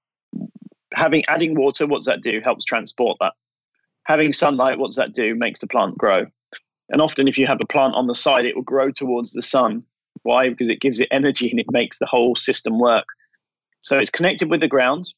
Having 0.94 1.24
adding 1.30 1.56
water, 1.56 1.88
what's 1.88 2.06
that 2.08 2.22
do? 2.22 2.42
Helps 2.44 2.66
transport 2.66 3.18
that. 3.22 3.34
Having 4.04 4.34
sunlight, 4.34 4.78
what's 4.78 4.98
that 4.98 5.14
do? 5.14 5.34
Makes 5.34 5.62
the 5.62 5.68
plant 5.68 5.98
grow. 5.98 6.26
And 6.90 7.02
often, 7.02 7.30
if 7.30 7.38
you 7.38 7.48
have 7.48 7.62
a 7.62 7.66
plant 7.66 7.96
on 7.96 8.08
the 8.08 8.16
side, 8.16 8.46
it 8.46 8.56
will 8.56 8.64
grow 8.64 8.92
towards 8.92 9.32
the 9.32 9.42
sun. 9.42 9.84
Why? 10.24 10.50
Because 10.50 10.68
it 10.68 10.82
gives 10.82 11.00
it 11.00 11.08
energy 11.10 11.50
and 11.50 11.60
it 11.60 11.72
makes 11.72 12.00
the 12.00 12.06
whole 12.06 12.36
system 12.36 12.80
work. 12.80 13.06
So 13.80 13.98
it's 13.98 14.10
connected 14.10 14.50
with 14.50 14.60
the 14.60 14.68
ground, 14.68 15.14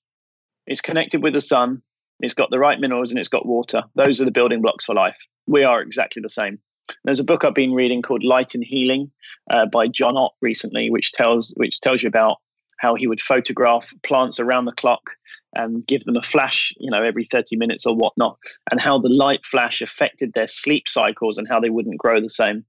it's 0.68 0.82
connected 0.82 1.24
with 1.24 1.34
the 1.34 1.42
sun, 1.42 1.82
it's 2.22 2.34
got 2.34 2.52
the 2.52 2.60
right 2.60 2.80
minerals, 2.80 3.12
and 3.12 3.20
it's 3.20 3.30
got 3.30 3.46
water. 3.46 3.84
Those 3.96 4.22
are 4.22 4.26
the 4.26 4.32
building 4.32 4.62
blocks 4.62 4.86
for 4.86 4.96
life. 4.96 5.26
We 5.48 5.64
are 5.64 5.82
exactly 5.82 6.22
the 6.22 6.30
same. 6.30 6.60
There's 7.04 7.20
a 7.20 7.24
book 7.24 7.44
I've 7.44 7.54
been 7.54 7.74
reading 7.74 8.02
called 8.02 8.24
Light 8.24 8.54
and 8.54 8.64
Healing 8.64 9.12
uh, 9.50 9.66
by 9.66 9.88
John 9.88 10.18
Ott 10.18 10.34
recently, 10.42 10.90
which 10.90 11.12
tells 11.12 11.54
which 11.58 11.80
tells 11.80 12.04
you 12.04 12.08
about 12.08 12.38
how 12.82 12.96
he 12.96 13.06
would 13.06 13.22
photograph 13.22 13.94
plants 14.04 14.40
around 14.40 14.66
the 14.66 14.72
clock 14.72 15.12
and 15.54 15.86
give 15.86 16.04
them 16.06 16.18
a 16.18 16.22
flash, 16.22 16.74
you 16.78 16.90
know, 16.90 17.04
every 17.04 17.24
30 17.24 17.56
minutes 17.56 17.86
or 17.86 17.96
whatnot, 17.96 18.38
and 18.72 18.82
how 18.82 18.98
the 18.98 19.12
light 19.12 19.46
flash 19.46 19.82
affected 19.82 20.34
their 20.34 20.48
sleep 20.48 20.88
cycles 20.88 21.38
and 21.38 21.48
how 21.48 21.60
they 21.60 21.70
wouldn't 21.70 22.00
grow 22.00 22.20
the 22.20 22.28
same. 22.28 22.66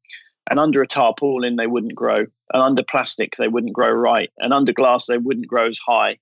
And 0.50 0.58
under 0.58 0.82
a 0.82 0.86
tarpaulin, 0.86 1.56
they 1.56 1.66
wouldn't 1.66 1.94
grow. 1.94 2.26
And 2.52 2.62
under 2.62 2.82
plastic, 2.82 3.36
they 3.36 3.48
wouldn't 3.48 3.72
grow 3.72 3.90
right. 3.90 4.30
And 4.38 4.52
under 4.52 4.72
glass, 4.72 5.06
they 5.06 5.16
wouldn't 5.16 5.46
grow 5.46 5.68
as 5.68 5.78
high. 5.78 6.18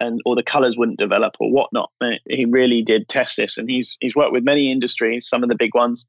And 0.00 0.20
or 0.24 0.34
the 0.34 0.42
colors 0.42 0.76
wouldn't 0.76 0.98
develop 0.98 1.36
or 1.38 1.52
whatnot. 1.52 1.90
He 2.28 2.44
really 2.46 2.82
did 2.82 3.08
test 3.08 3.36
this, 3.36 3.56
and 3.56 3.70
he's 3.70 3.96
he's 4.00 4.16
worked 4.16 4.32
with 4.32 4.44
many 4.44 4.72
industries, 4.72 5.28
some 5.28 5.42
of 5.44 5.48
the 5.48 5.54
big 5.54 5.74
ones, 5.74 6.06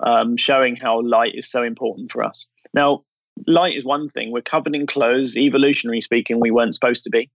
um, 0.00 0.36
showing 0.36 0.74
how 0.74 1.02
light 1.02 1.34
is 1.34 1.48
so 1.48 1.62
important 1.62 2.10
for 2.10 2.24
us. 2.24 2.50
Now, 2.74 3.04
light 3.46 3.76
is 3.76 3.84
one 3.84 4.08
thing. 4.08 4.32
We're 4.32 4.42
covered 4.42 4.74
in 4.74 4.86
clothes. 4.86 5.36
Evolutionary 5.36 6.00
speaking, 6.00 6.40
we 6.40 6.50
weren't 6.50 6.74
supposed 6.74 7.04
to 7.04 7.10
be. 7.10 7.30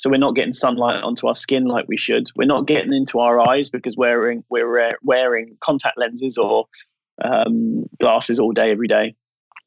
So 0.00 0.10
we're 0.10 0.16
not 0.16 0.34
getting 0.34 0.52
sunlight 0.52 1.02
onto 1.02 1.28
our 1.28 1.34
skin 1.34 1.66
like 1.66 1.86
we 1.88 1.96
should. 1.96 2.28
We're 2.36 2.46
not 2.46 2.66
getting 2.66 2.92
into 2.92 3.20
our 3.20 3.40
eyes 3.48 3.70
because 3.70 3.96
we're 3.96 4.18
wearing 4.20 4.44
we're 4.50 4.90
wearing 5.02 5.56
contact 5.60 5.96
lenses 5.96 6.36
or 6.36 6.66
um, 7.22 7.84
glasses 8.00 8.40
all 8.40 8.52
day 8.52 8.70
every 8.70 8.88
day. 8.88 9.14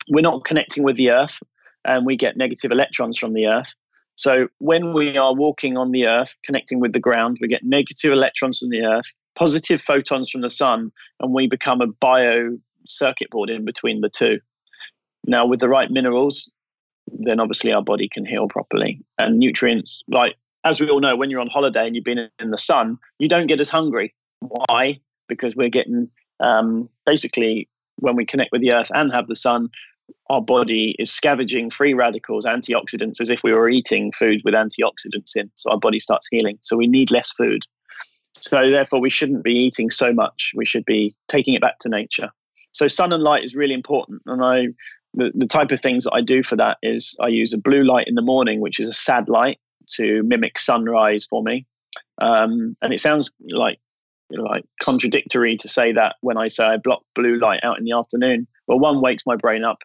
We're 0.10 0.22
not 0.22 0.44
connecting 0.44 0.84
with 0.84 0.98
the 0.98 1.12
earth, 1.12 1.40
and 1.86 2.06
we 2.06 2.16
get 2.16 2.38
negative 2.38 2.72
electrons 2.72 3.18
from 3.18 3.34
the 3.34 3.48
earth. 3.48 3.74
So 4.18 4.48
when 4.58 4.94
we 4.94 5.18
are 5.18 5.34
walking 5.34 5.78
on 5.78 5.92
the 5.92 6.08
earth, 6.08 6.36
connecting 6.44 6.80
with 6.80 6.94
the 6.94 7.00
ground, 7.00 7.38
we 7.40 7.48
get 7.48 7.64
negative 7.64 8.12
electrons 8.12 8.60
from 8.60 8.70
the 8.70 8.84
earth, 8.84 9.06
positive 9.36 9.82
photons 9.82 10.30
from 10.30 10.42
the 10.42 10.50
sun, 10.50 10.92
and 11.20 11.34
we 11.34 11.48
become 11.48 11.82
a 11.82 11.88
bio 11.88 12.58
circuit 12.88 13.30
board 13.30 13.50
in 13.50 13.64
between 13.64 14.02
the 14.02 14.10
two. 14.10 14.40
Now, 15.28 15.46
with 15.46 15.60
the 15.60 15.70
right 15.70 15.92
minerals, 15.92 16.52
then 17.12 17.40
obviously 17.40 17.72
our 17.72 17.84
body 17.84 18.10
can 18.10 18.26
heal 18.26 18.48
properly. 18.48 19.00
And 19.20 19.38
nutrients, 19.38 20.04
like 20.08 20.36
as 20.64 20.80
we 20.80 20.90
all 20.90 21.00
know, 21.00 21.16
when 21.16 21.30
you're 21.30 21.40
on 21.40 21.48
holiday 21.48 21.86
and 21.86 21.96
you've 21.96 22.04
been 22.04 22.30
in 22.40 22.52
the 22.52 22.58
sun, 22.58 22.98
you 23.20 23.30
don't 23.30 23.48
get 23.48 23.60
as 23.60 23.70
hungry. 23.70 24.14
Why? 24.40 25.00
Because 25.30 25.56
we're 25.56 25.70
getting 25.70 26.10
um, 26.40 26.90
basically 27.06 27.70
when 27.98 28.16
we 28.16 28.26
connect 28.26 28.52
with 28.52 28.62
the 28.62 28.72
earth 28.72 28.92
and 28.94 29.14
have 29.14 29.28
the 29.28 29.36
sun, 29.36 29.70
our 30.30 30.42
body 30.42 30.96
is 31.00 31.12
scavenging 31.12 31.70
free 31.70 31.94
radicals, 31.94 32.46
antioxidants, 32.46 33.22
as 33.22 33.30
if 33.30 33.44
we 33.44 33.54
were 33.54 33.70
eating 33.70 34.12
food 34.12 34.42
with 34.44 34.54
antioxidants 34.54 35.36
in. 35.36 35.50
So 35.56 35.72
our 35.72 35.80
body 35.80 36.00
starts 36.00 36.28
healing. 36.30 36.58
So 36.62 36.78
we 36.78 36.88
need 36.88 37.12
less 37.12 37.32
food. 37.32 37.64
So 38.34 38.70
therefore, 38.70 39.00
we 39.00 39.10
shouldn't 39.10 39.44
be 39.44 39.54
eating 39.54 39.90
so 39.90 40.14
much. 40.14 40.52
We 40.56 40.66
should 40.66 40.86
be 40.86 41.16
taking 41.28 41.54
it 41.54 41.62
back 41.62 41.80
to 41.80 41.90
nature. 41.90 42.30
So 42.72 42.88
sun 42.88 43.14
and 43.14 43.24
light 43.24 43.44
is 43.44 43.56
really 43.56 43.74
important. 43.74 44.22
And 44.26 44.44
I 44.44 44.68
the, 45.14 45.32
the 45.34 45.48
type 45.48 45.72
of 45.72 45.82
things 45.82 46.04
that 46.04 46.14
I 46.14 46.22
do 46.22 46.44
for 46.44 46.56
that 46.58 46.78
is 46.84 47.16
I 47.20 47.28
use 47.28 47.54
a 47.54 47.58
blue 47.58 47.84
light 47.84 48.08
in 48.08 48.16
the 48.16 48.22
morning, 48.22 48.62
which 48.62 48.80
is 48.80 48.88
a 48.88 48.94
sad 48.94 49.30
light 49.30 49.60
to 49.96 50.22
mimic 50.24 50.60
sunrise 50.60 51.26
for 51.26 51.42
me. 51.42 51.66
Um, 52.22 52.76
and 52.82 52.94
it 52.94 53.00
sounds 53.00 53.32
like 53.52 53.80
like 54.32 54.66
contradictory 54.82 55.56
to 55.56 55.70
say 55.70 55.94
that 55.94 56.18
when 56.20 56.38
I 56.38 56.50
say 56.50 56.66
I 56.66 56.78
block 56.78 57.02
blue 57.16 57.40
light 57.40 57.62
out 57.64 57.80
in 57.80 57.86
the 57.86 57.94
afternoon. 57.94 58.46
Well, 58.68 58.80
one 58.80 59.02
wakes 59.02 59.26
my 59.26 59.38
brain 59.38 59.64
up, 59.64 59.80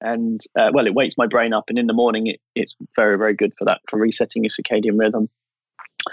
and 0.00 0.40
uh, 0.58 0.70
well, 0.72 0.86
it 0.86 0.94
wakes 0.94 1.16
my 1.16 1.26
brain 1.26 1.52
up, 1.52 1.64
and 1.68 1.78
in 1.78 1.86
the 1.86 1.94
morning 1.94 2.26
it, 2.26 2.40
it's 2.54 2.76
very 2.94 3.16
very 3.18 3.34
good 3.34 3.52
for 3.58 3.64
that 3.64 3.80
for 3.88 3.98
resetting 3.98 4.44
your 4.44 4.50
circadian 4.50 4.98
rhythm. 4.98 5.28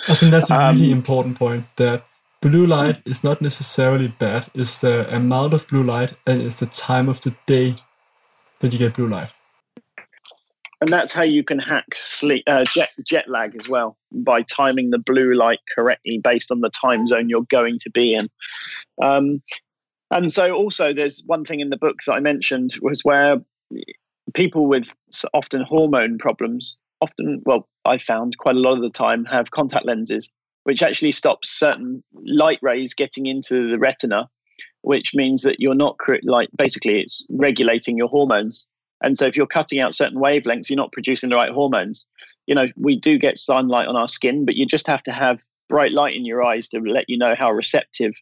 I 0.08 0.16
think 0.16 0.32
that's 0.32 0.50
a 0.50 0.58
really 0.58 0.92
um, 0.92 0.98
important 0.98 1.38
point. 1.38 1.66
That 1.76 2.06
blue 2.42 2.66
light 2.66 3.02
is 3.06 3.24
not 3.24 3.42
necessarily 3.42 4.10
bad. 4.10 4.48
It's 4.54 4.82
the 4.82 5.14
amount 5.16 5.54
of 5.54 5.68
blue 5.68 5.84
light 5.84 6.14
and 6.28 6.42
it's 6.42 6.60
the 6.60 6.66
time 6.66 7.08
of 7.08 7.22
the 7.22 7.36
day 7.46 7.76
that 8.60 8.74
you 8.74 8.80
get 8.80 8.96
blue 8.96 9.08
light. 9.08 9.32
And 10.82 10.92
that's 10.92 11.14
how 11.14 11.24
you 11.24 11.46
can 11.46 11.60
hack 11.60 11.86
sleep, 11.96 12.44
uh, 12.46 12.66
jet, 12.66 12.90
jet 13.06 13.30
lag 13.30 13.56
as 13.56 13.70
well 13.70 13.98
by 14.12 14.42
timing 14.42 14.90
the 14.90 14.98
blue 14.98 15.34
light 15.34 15.60
correctly 15.74 16.18
based 16.18 16.52
on 16.52 16.60
the 16.60 16.70
time 16.70 17.08
zone 17.08 17.30
you're 17.30 17.46
going 17.50 17.80
to 17.80 17.90
be 17.90 18.14
in. 18.14 18.28
Um, 19.02 19.42
and 20.12 20.30
so, 20.30 20.54
also, 20.54 20.92
there's 20.92 21.24
one 21.26 21.46
thing 21.46 21.62
in 21.62 21.70
the 21.70 21.78
book 21.78 22.00
that 22.06 22.14
I 22.14 22.20
mentioned 22.20 22.76
was 22.82 23.02
where 23.04 23.38
people 24.34 24.68
with 24.68 24.96
often 25.34 25.62
hormone 25.62 26.18
problems, 26.18 26.78
often, 27.02 27.42
well, 27.46 27.68
I 27.86 27.98
found 27.98 28.38
quite 28.38 28.56
a 28.56 28.60
lot 28.60 28.76
of 28.76 28.82
the 28.82 28.90
time, 28.90 29.26
have 29.26 29.52
contact 29.52 29.86
lenses, 29.86 30.32
which 30.64 30.82
actually 30.82 31.12
stops 31.12 31.50
certain 31.50 32.04
light 32.26 32.60
rays 32.62 32.94
getting 32.94 33.26
into 33.26 33.70
the 33.70 33.78
retina 33.78 34.30
which 34.84 35.16
means 35.16 35.42
that 35.42 35.60
you're 35.60 35.74
not 35.74 35.98
like 36.26 36.50
basically 36.58 37.00
it's 37.00 37.26
regulating 37.32 37.98
your 37.98 38.10
hormones. 38.10 38.68
And 39.02 39.18
so 39.18 39.26
if 39.26 39.36
you're 39.36 39.48
cutting 39.48 39.80
out 39.80 39.94
certain 39.94 40.20
wavelengths, 40.20 40.70
you're 40.70 40.78
not 40.78 40.92
producing 40.92 41.30
the 41.30 41.36
right 41.36 41.52
hormones. 41.52 42.06
You 42.48 42.56
know, 42.56 42.68
we 42.78 42.98
do 42.98 43.18
get 43.18 43.38
sunlight 43.38 43.88
on 43.88 43.96
our 43.96 44.08
skin, 44.08 44.46
but 44.46 44.56
you 44.56 44.66
just 44.66 44.88
have 44.88 45.02
to 45.04 45.12
have 45.12 45.44
bright 45.70 45.94
light 45.94 46.16
in 46.16 46.26
your 46.26 46.44
eyes 46.44 46.68
to 46.70 46.80
let 46.80 47.10
you 47.10 47.18
know 47.18 47.34
how 47.38 47.52
receptive 47.52 48.14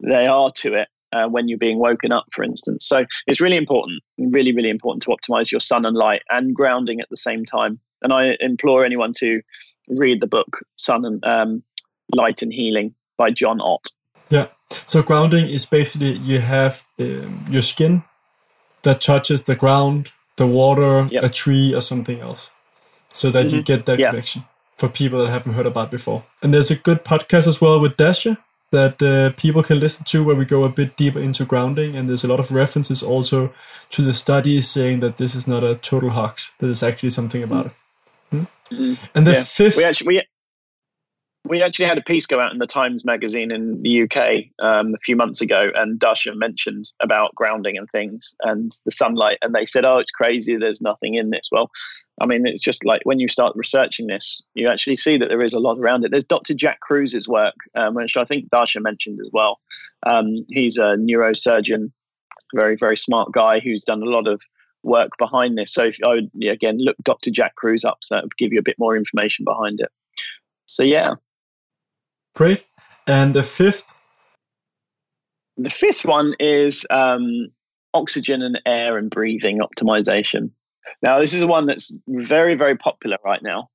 they 0.00 0.26
are 0.26 0.52
to 0.52 0.74
it 0.74 0.88
uh, 1.14 1.28
when 1.28 1.48
you're 1.48 1.58
being 1.58 1.78
woken 1.78 2.12
up, 2.12 2.26
for 2.32 2.42
instance. 2.42 2.86
So 2.86 3.04
it's 3.26 3.40
really 3.40 3.56
important, 3.56 4.02
really, 4.18 4.54
really 4.54 4.70
important 4.70 5.02
to 5.04 5.10
optimize 5.10 5.50
your 5.50 5.60
sun 5.60 5.86
and 5.86 5.96
light 5.96 6.22
and 6.30 6.54
grounding 6.54 7.00
at 7.00 7.08
the 7.08 7.16
same 7.16 7.44
time. 7.44 7.78
And 8.02 8.12
I 8.12 8.36
implore 8.40 8.84
anyone 8.84 9.12
to 9.18 9.40
read 9.88 10.20
the 10.20 10.26
book 10.26 10.60
Sun 10.76 11.04
and 11.04 11.24
um, 11.24 11.62
Light 12.14 12.42
and 12.42 12.52
Healing 12.52 12.94
by 13.16 13.30
John 13.30 13.60
Ott. 13.60 13.86
Yeah. 14.28 14.48
So 14.86 15.02
grounding 15.02 15.46
is 15.46 15.66
basically 15.66 16.14
you 16.14 16.40
have 16.40 16.84
um, 16.98 17.44
your 17.48 17.62
skin 17.62 18.02
that 18.82 19.00
touches 19.00 19.42
the 19.42 19.54
ground, 19.54 20.12
the 20.36 20.46
water, 20.46 21.08
yep. 21.10 21.22
a 21.24 21.28
tree, 21.28 21.72
or 21.72 21.80
something 21.80 22.20
else, 22.20 22.50
so 23.12 23.30
that 23.30 23.46
mm-hmm. 23.46 23.56
you 23.56 23.62
get 23.62 23.86
that 23.86 23.98
yeah. 23.98 24.10
connection. 24.10 24.44
For 24.76 24.88
people 24.88 25.20
that 25.20 25.30
haven't 25.30 25.52
heard 25.52 25.66
about 25.66 25.92
before, 25.92 26.24
and 26.42 26.52
there's 26.52 26.70
a 26.70 26.74
good 26.74 27.04
podcast 27.04 27.46
as 27.46 27.60
well 27.60 27.78
with 27.78 27.96
Dasha 27.96 28.38
that 28.74 29.02
uh, 29.02 29.30
people 29.36 29.62
can 29.62 29.78
listen 29.78 30.04
to 30.06 30.24
where 30.24 30.36
we 30.36 30.44
go 30.44 30.64
a 30.64 30.68
bit 30.68 30.96
deeper 30.96 31.20
into 31.20 31.44
grounding, 31.44 31.94
and 31.96 32.08
there's 32.08 32.24
a 32.24 32.28
lot 32.28 32.40
of 32.40 32.50
references 32.50 33.02
also 33.02 33.52
to 33.90 34.02
the 34.02 34.12
studies 34.12 34.68
saying 34.68 35.00
that 35.00 35.16
this 35.16 35.34
is 35.34 35.46
not 35.46 35.62
a 35.62 35.76
total 35.76 36.10
hoax. 36.10 36.52
That 36.58 36.66
there's 36.66 36.82
actually 36.82 37.10
something 37.10 37.42
about 37.42 37.66
it. 37.66 37.72
Hmm? 38.30 38.44
Mm-hmm. 38.70 38.94
And 39.14 39.26
the 39.26 39.32
yeah. 39.32 39.42
fifth, 39.42 39.76
we 39.76 39.84
actually 39.84 40.08
we 40.08 40.22
we 41.46 41.62
actually 41.62 41.84
had 41.84 41.98
a 41.98 42.02
piece 42.02 42.24
go 42.24 42.40
out 42.40 42.52
in 42.52 42.58
the 42.58 42.66
Times 42.66 43.04
magazine 43.04 43.52
in 43.52 43.82
the 43.82 44.02
UK 44.02 44.44
um, 44.60 44.94
a 44.94 44.98
few 44.98 45.14
months 45.14 45.42
ago, 45.42 45.70
and 45.74 45.98
Dasha 45.98 46.34
mentioned 46.34 46.90
about 47.00 47.34
grounding 47.34 47.76
and 47.76 47.88
things 47.90 48.34
and 48.40 48.72
the 48.86 48.90
sunlight, 48.90 49.38
and 49.42 49.54
they 49.54 49.66
said, 49.66 49.84
"Oh, 49.84 49.98
it's 49.98 50.10
crazy. 50.10 50.56
There's 50.56 50.80
nothing 50.80 51.14
in 51.14 51.30
this." 51.30 51.48
Well, 51.52 51.70
I 52.20 52.26
mean, 52.26 52.46
it's 52.46 52.62
just 52.62 52.84
like 52.84 53.02
when 53.04 53.20
you 53.20 53.28
start 53.28 53.54
researching 53.56 54.06
this, 54.06 54.42
you 54.54 54.68
actually 54.68 54.96
see 54.96 55.18
that 55.18 55.28
there 55.28 55.42
is 55.42 55.52
a 55.52 55.60
lot 55.60 55.78
around 55.78 56.04
it. 56.04 56.10
There's 56.10 56.24
Dr. 56.24 56.54
Jack 56.54 56.80
Kruse's 56.80 57.28
work, 57.28 57.54
um, 57.74 57.94
which 57.94 58.16
I 58.16 58.24
think 58.24 58.48
Dasha 58.48 58.80
mentioned 58.80 59.18
as 59.20 59.30
well. 59.32 59.60
Um, 60.06 60.46
he's 60.48 60.78
a 60.78 60.96
neurosurgeon, 60.96 61.92
very 62.54 62.76
very 62.76 62.96
smart 62.96 63.32
guy 63.32 63.60
who's 63.60 63.84
done 63.84 64.02
a 64.02 64.06
lot 64.06 64.28
of 64.28 64.40
work 64.82 65.10
behind 65.18 65.58
this. 65.58 65.74
So 65.74 65.84
if 65.84 65.98
I 66.02 66.14
would 66.14 66.30
again 66.42 66.78
look 66.78 66.96
Dr. 67.02 67.30
Jack 67.30 67.56
Kruse 67.56 67.84
up, 67.84 67.98
so 68.00 68.14
that 68.14 68.24
would 68.24 68.36
give 68.38 68.52
you 68.52 68.58
a 68.58 68.62
bit 68.62 68.78
more 68.78 68.96
information 68.96 69.44
behind 69.44 69.80
it. 69.80 69.90
So 70.66 70.82
yeah, 70.82 71.14
Great. 72.34 72.64
And 73.06 73.34
the 73.34 73.42
fifth? 73.42 73.94
The 75.56 75.70
fifth 75.70 76.04
one 76.04 76.34
is 76.40 76.84
um, 76.90 77.48
oxygen 77.92 78.42
and 78.42 78.60
air 78.66 78.98
and 78.98 79.10
breathing 79.10 79.60
optimization. 79.60 80.50
Now, 81.02 81.20
this 81.20 81.32
is 81.32 81.44
one 81.44 81.66
that's 81.66 81.96
very, 82.08 82.54
very 82.54 82.76
popular 82.76 83.18
right 83.24 83.42
now. 83.42 83.68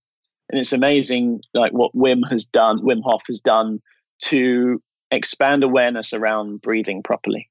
And 0.49 0.59
it's 0.59 0.73
amazing, 0.73 1.41
like 1.53 1.71
what 1.71 1.95
Wim 1.95 2.27
has 2.29 2.45
done, 2.45 2.79
Wim 2.79 3.01
Hof 3.03 3.23
has 3.27 3.39
done 3.39 3.79
to 4.23 4.81
expand 5.11 5.63
awareness 5.63 6.11
around 6.11 6.61
breathing 6.61 7.01
properly 7.01 7.49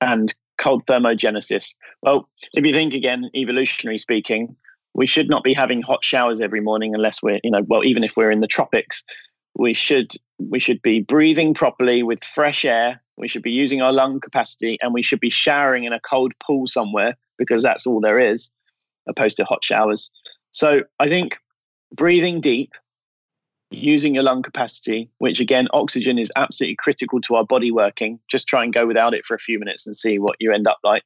and 0.00 0.34
cold 0.58 0.86
thermogenesis. 0.86 1.74
Well, 2.02 2.28
if 2.52 2.64
you 2.64 2.72
think 2.72 2.94
again, 2.94 3.30
evolutionary 3.34 3.98
speaking, 3.98 4.54
we 4.94 5.06
should 5.06 5.28
not 5.28 5.42
be 5.42 5.54
having 5.54 5.82
hot 5.82 6.04
showers 6.04 6.40
every 6.40 6.60
morning 6.60 6.94
unless 6.94 7.22
we're, 7.22 7.40
you 7.42 7.50
know, 7.50 7.62
well, 7.66 7.84
even 7.84 8.04
if 8.04 8.16
we're 8.16 8.30
in 8.30 8.40
the 8.40 8.46
tropics, 8.46 9.02
we 9.58 9.74
should 9.74 10.12
we 10.38 10.58
should 10.60 10.82
be 10.82 11.00
breathing 11.00 11.54
properly 11.54 12.02
with 12.02 12.22
fresh 12.24 12.64
air. 12.64 13.00
We 13.16 13.28
should 13.28 13.42
be 13.42 13.52
using 13.52 13.80
our 13.80 13.92
lung 13.92 14.20
capacity, 14.20 14.78
and 14.82 14.92
we 14.92 15.02
should 15.02 15.20
be 15.20 15.30
showering 15.30 15.84
in 15.84 15.92
a 15.92 16.00
cold 16.00 16.32
pool 16.40 16.66
somewhere 16.66 17.16
because 17.38 17.62
that's 17.62 17.86
all 17.86 18.00
there 18.00 18.18
is, 18.18 18.50
opposed 19.08 19.36
to 19.36 19.44
hot 19.44 19.62
showers. 19.62 20.10
So 20.50 20.82
I 20.98 21.06
think 21.06 21.38
breathing 21.92 22.40
deep, 22.40 22.72
using 23.70 24.14
your 24.14 24.24
lung 24.24 24.42
capacity, 24.42 25.10
which 25.18 25.40
again, 25.40 25.68
oxygen 25.72 26.18
is 26.18 26.30
absolutely 26.36 26.76
critical 26.76 27.20
to 27.22 27.36
our 27.36 27.44
body 27.44 27.70
working. 27.70 28.18
Just 28.28 28.46
try 28.46 28.62
and 28.62 28.72
go 28.72 28.86
without 28.86 29.14
it 29.14 29.24
for 29.26 29.34
a 29.34 29.38
few 29.38 29.58
minutes 29.58 29.86
and 29.86 29.96
see 29.96 30.18
what 30.18 30.36
you 30.40 30.52
end 30.52 30.66
up 30.66 30.78
like. 30.84 31.04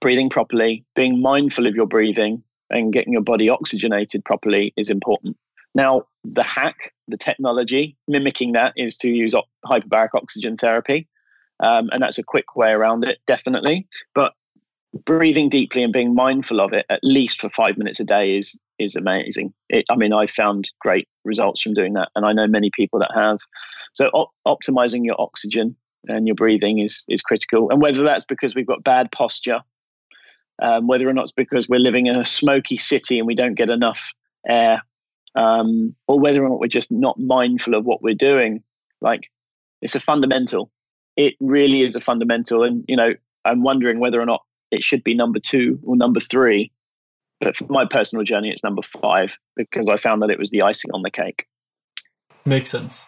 Breathing 0.00 0.28
properly, 0.28 0.84
being 0.94 1.20
mindful 1.20 1.66
of 1.66 1.74
your 1.74 1.86
breathing, 1.86 2.42
and 2.70 2.92
getting 2.92 3.12
your 3.12 3.22
body 3.22 3.48
oxygenated 3.48 4.24
properly 4.24 4.72
is 4.76 4.90
important. 4.90 5.36
Now, 5.74 6.02
the 6.24 6.42
hack, 6.42 6.92
the 7.08 7.16
technology 7.16 7.96
mimicking 8.08 8.52
that 8.52 8.72
is 8.76 8.96
to 8.98 9.10
use 9.10 9.34
hyperbaric 9.64 10.10
oxygen 10.14 10.56
therapy. 10.56 11.08
Um, 11.60 11.90
and 11.92 12.02
that's 12.02 12.18
a 12.18 12.24
quick 12.24 12.56
way 12.56 12.70
around 12.70 13.04
it, 13.04 13.18
definitely. 13.26 13.86
But 14.14 14.34
breathing 15.04 15.48
deeply 15.48 15.82
and 15.82 15.92
being 15.92 16.14
mindful 16.14 16.60
of 16.60 16.72
it 16.72 16.84
at 16.88 17.00
least 17.02 17.40
for 17.40 17.48
five 17.48 17.78
minutes 17.78 18.00
a 18.00 18.04
day 18.04 18.36
is 18.36 18.58
is 18.78 18.96
amazing. 18.96 19.52
It, 19.68 19.84
I 19.90 19.96
mean, 19.96 20.12
I've 20.12 20.30
found 20.30 20.70
great 20.80 21.06
results 21.24 21.60
from 21.60 21.74
doing 21.74 21.92
that, 21.94 22.08
and 22.16 22.24
I 22.24 22.32
know 22.32 22.46
many 22.46 22.70
people 22.74 22.98
that 23.00 23.10
have. 23.14 23.38
So, 23.92 24.06
op- 24.08 24.32
optimizing 24.46 25.04
your 25.04 25.20
oxygen 25.20 25.76
and 26.08 26.26
your 26.26 26.34
breathing 26.34 26.78
is 26.78 27.04
is 27.08 27.20
critical. 27.20 27.70
And 27.70 27.80
whether 27.80 28.02
that's 28.02 28.24
because 28.24 28.54
we've 28.54 28.66
got 28.66 28.82
bad 28.82 29.12
posture, 29.12 29.60
um, 30.62 30.86
whether 30.86 31.08
or 31.08 31.12
not 31.12 31.24
it's 31.24 31.32
because 31.32 31.68
we're 31.68 31.78
living 31.78 32.06
in 32.06 32.16
a 32.16 32.24
smoky 32.24 32.78
city 32.78 33.18
and 33.18 33.26
we 33.26 33.34
don't 33.34 33.54
get 33.54 33.70
enough 33.70 34.12
air 34.48 34.82
um, 35.34 35.94
or 36.06 36.18
whether 36.18 36.44
or 36.44 36.48
not 36.48 36.60
we're 36.60 36.66
just 36.66 36.90
not 36.90 37.18
mindful 37.18 37.74
of 37.74 37.84
what 37.84 38.02
we're 38.02 38.14
doing. 38.14 38.62
Like 39.00 39.30
it's 39.82 39.94
a 39.94 40.00
fundamental. 40.00 40.70
It 41.16 41.34
really 41.40 41.82
is 41.82 41.96
a 41.96 42.00
fundamental. 42.00 42.62
And, 42.62 42.84
you 42.88 42.96
know, 42.96 43.14
I'm 43.44 43.62
wondering 43.62 44.00
whether 44.00 44.20
or 44.20 44.26
not 44.26 44.42
it 44.70 44.84
should 44.84 45.02
be 45.02 45.14
number 45.14 45.38
two 45.38 45.78
or 45.84 45.96
number 45.96 46.20
three. 46.20 46.70
But 47.40 47.56
for 47.56 47.64
my 47.64 47.86
personal 47.86 48.24
journey, 48.24 48.50
it's 48.50 48.62
number 48.62 48.82
five 48.82 49.38
because 49.56 49.88
I 49.88 49.96
found 49.96 50.22
that 50.22 50.30
it 50.30 50.38
was 50.38 50.50
the 50.50 50.62
icing 50.62 50.90
on 50.92 51.02
the 51.02 51.10
cake. 51.10 51.46
Makes 52.44 52.70
sense. 52.70 53.06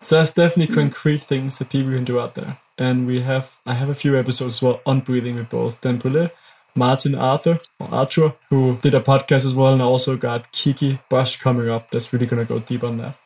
So 0.00 0.16
there's 0.16 0.30
definitely 0.32 0.72
mm. 0.72 0.78
concrete 0.78 1.22
things 1.22 1.58
that 1.58 1.70
people 1.70 1.92
can 1.92 2.04
do 2.04 2.20
out 2.20 2.34
there. 2.34 2.58
And 2.78 3.06
we 3.06 3.20
have, 3.20 3.58
I 3.66 3.74
have 3.74 3.88
a 3.88 3.94
few 3.94 4.18
episodes 4.18 4.56
as 4.56 4.62
well 4.62 4.80
on 4.86 5.00
breathing 5.00 5.36
with 5.36 5.48
both 5.48 5.80
Dan 5.80 5.98
Brule 5.98 6.28
Martin 6.76 7.14
Arthur 7.14 7.58
or 7.78 7.88
Arthur, 7.92 8.34
who 8.50 8.78
did 8.78 8.94
a 8.94 9.00
podcast 9.00 9.46
as 9.46 9.54
well, 9.54 9.72
and 9.72 9.82
also 9.82 10.16
got 10.16 10.52
Kiki 10.52 11.00
Bush 11.08 11.36
coming 11.36 11.68
up. 11.68 11.90
That's 11.90 12.12
really 12.12 12.26
going 12.26 12.44
to 12.44 12.48
go 12.48 12.58
deep 12.58 12.84
on 12.84 12.96
that. 12.98 13.16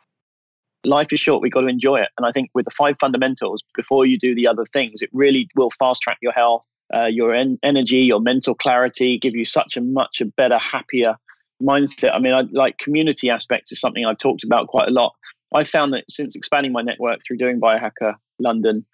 Life 0.84 1.12
is 1.12 1.20
short. 1.20 1.42
We've 1.42 1.52
got 1.52 1.62
to 1.62 1.66
enjoy 1.66 2.00
it. 2.00 2.10
And 2.16 2.26
I 2.26 2.30
think 2.32 2.50
with 2.54 2.64
the 2.64 2.70
five 2.70 2.96
fundamentals, 3.00 3.62
before 3.74 4.06
you 4.06 4.16
do 4.16 4.34
the 4.34 4.46
other 4.46 4.64
things, 4.66 5.02
it 5.02 5.10
really 5.12 5.48
will 5.56 5.70
fast 5.70 6.02
track 6.02 6.18
your 6.22 6.32
health, 6.32 6.64
uh, 6.94 7.06
your 7.06 7.34
en- 7.34 7.58
energy, 7.62 7.98
your 7.98 8.20
mental 8.20 8.54
clarity, 8.54 9.18
give 9.18 9.34
you 9.34 9.44
such 9.44 9.76
a 9.76 9.80
much 9.80 10.20
a 10.20 10.26
better, 10.26 10.58
happier 10.58 11.16
mindset. 11.60 12.14
I 12.14 12.18
mean, 12.20 12.32
I, 12.32 12.42
like 12.52 12.78
community 12.78 13.28
aspect 13.28 13.72
is 13.72 13.80
something 13.80 14.06
I've 14.06 14.18
talked 14.18 14.44
about 14.44 14.68
quite 14.68 14.88
a 14.88 14.92
lot. 14.92 15.14
I 15.54 15.64
found 15.64 15.92
that 15.94 16.10
since 16.10 16.36
expanding 16.36 16.72
my 16.72 16.82
network 16.82 17.20
through 17.26 17.38
doing 17.38 17.60
Biohacker 17.60 18.14
London, 18.38 18.84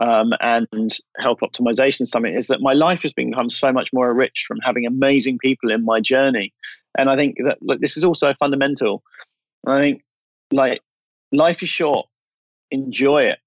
um, 0.00 0.32
and 0.40 0.96
health 1.18 1.40
optimization 1.40 2.06
summit 2.06 2.36
is 2.36 2.46
that 2.48 2.60
my 2.60 2.72
life 2.72 3.02
has 3.02 3.12
become 3.12 3.48
so 3.48 3.72
much 3.72 3.92
more 3.92 4.12
rich 4.12 4.44
from 4.46 4.58
having 4.62 4.86
amazing 4.86 5.38
people 5.38 5.70
in 5.70 5.84
my 5.84 6.00
journey. 6.00 6.52
And 6.96 7.10
i 7.10 7.16
think 7.16 7.36
that 7.44 7.58
look, 7.60 7.80
this 7.80 7.96
is 7.96 8.04
also 8.04 8.32
fundamental. 8.32 9.02
I 9.66 9.80
think 9.80 10.02
like 10.50 10.80
life 11.32 11.62
is 11.62 11.68
short. 11.68 12.06
Enjoy 12.70 13.22
it. 13.22 13.38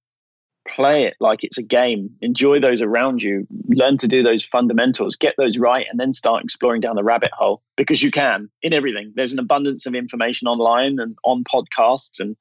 Play 0.76 1.04
it 1.04 1.16
like 1.22 1.46
it's 1.46 1.58
a 1.58 1.64
game. 1.64 2.10
Enjoy 2.22 2.60
those 2.60 2.82
around 2.82 3.24
you. 3.24 3.48
Learn 3.70 3.98
to 3.98 4.08
do 4.08 4.22
those 4.22 4.44
fundamentals. 4.44 5.16
Get 5.16 5.36
those 5.38 5.58
right 5.58 5.86
and 5.90 5.98
then 5.98 6.12
start 6.12 6.44
exploring 6.44 6.82
down 6.82 6.98
the 6.98 7.04
rabbit 7.04 7.32
hole 7.32 7.62
because 7.78 8.04
you 8.04 8.12
can 8.12 8.50
in 8.62 8.74
everything. 8.74 9.14
There's 9.16 9.32
an 9.32 9.40
abundance 9.40 9.86
of 9.86 9.96
information 9.96 10.48
online 10.48 11.00
and 11.00 11.18
on 11.24 11.46
podcasts 11.46 12.20
and 12.20 12.36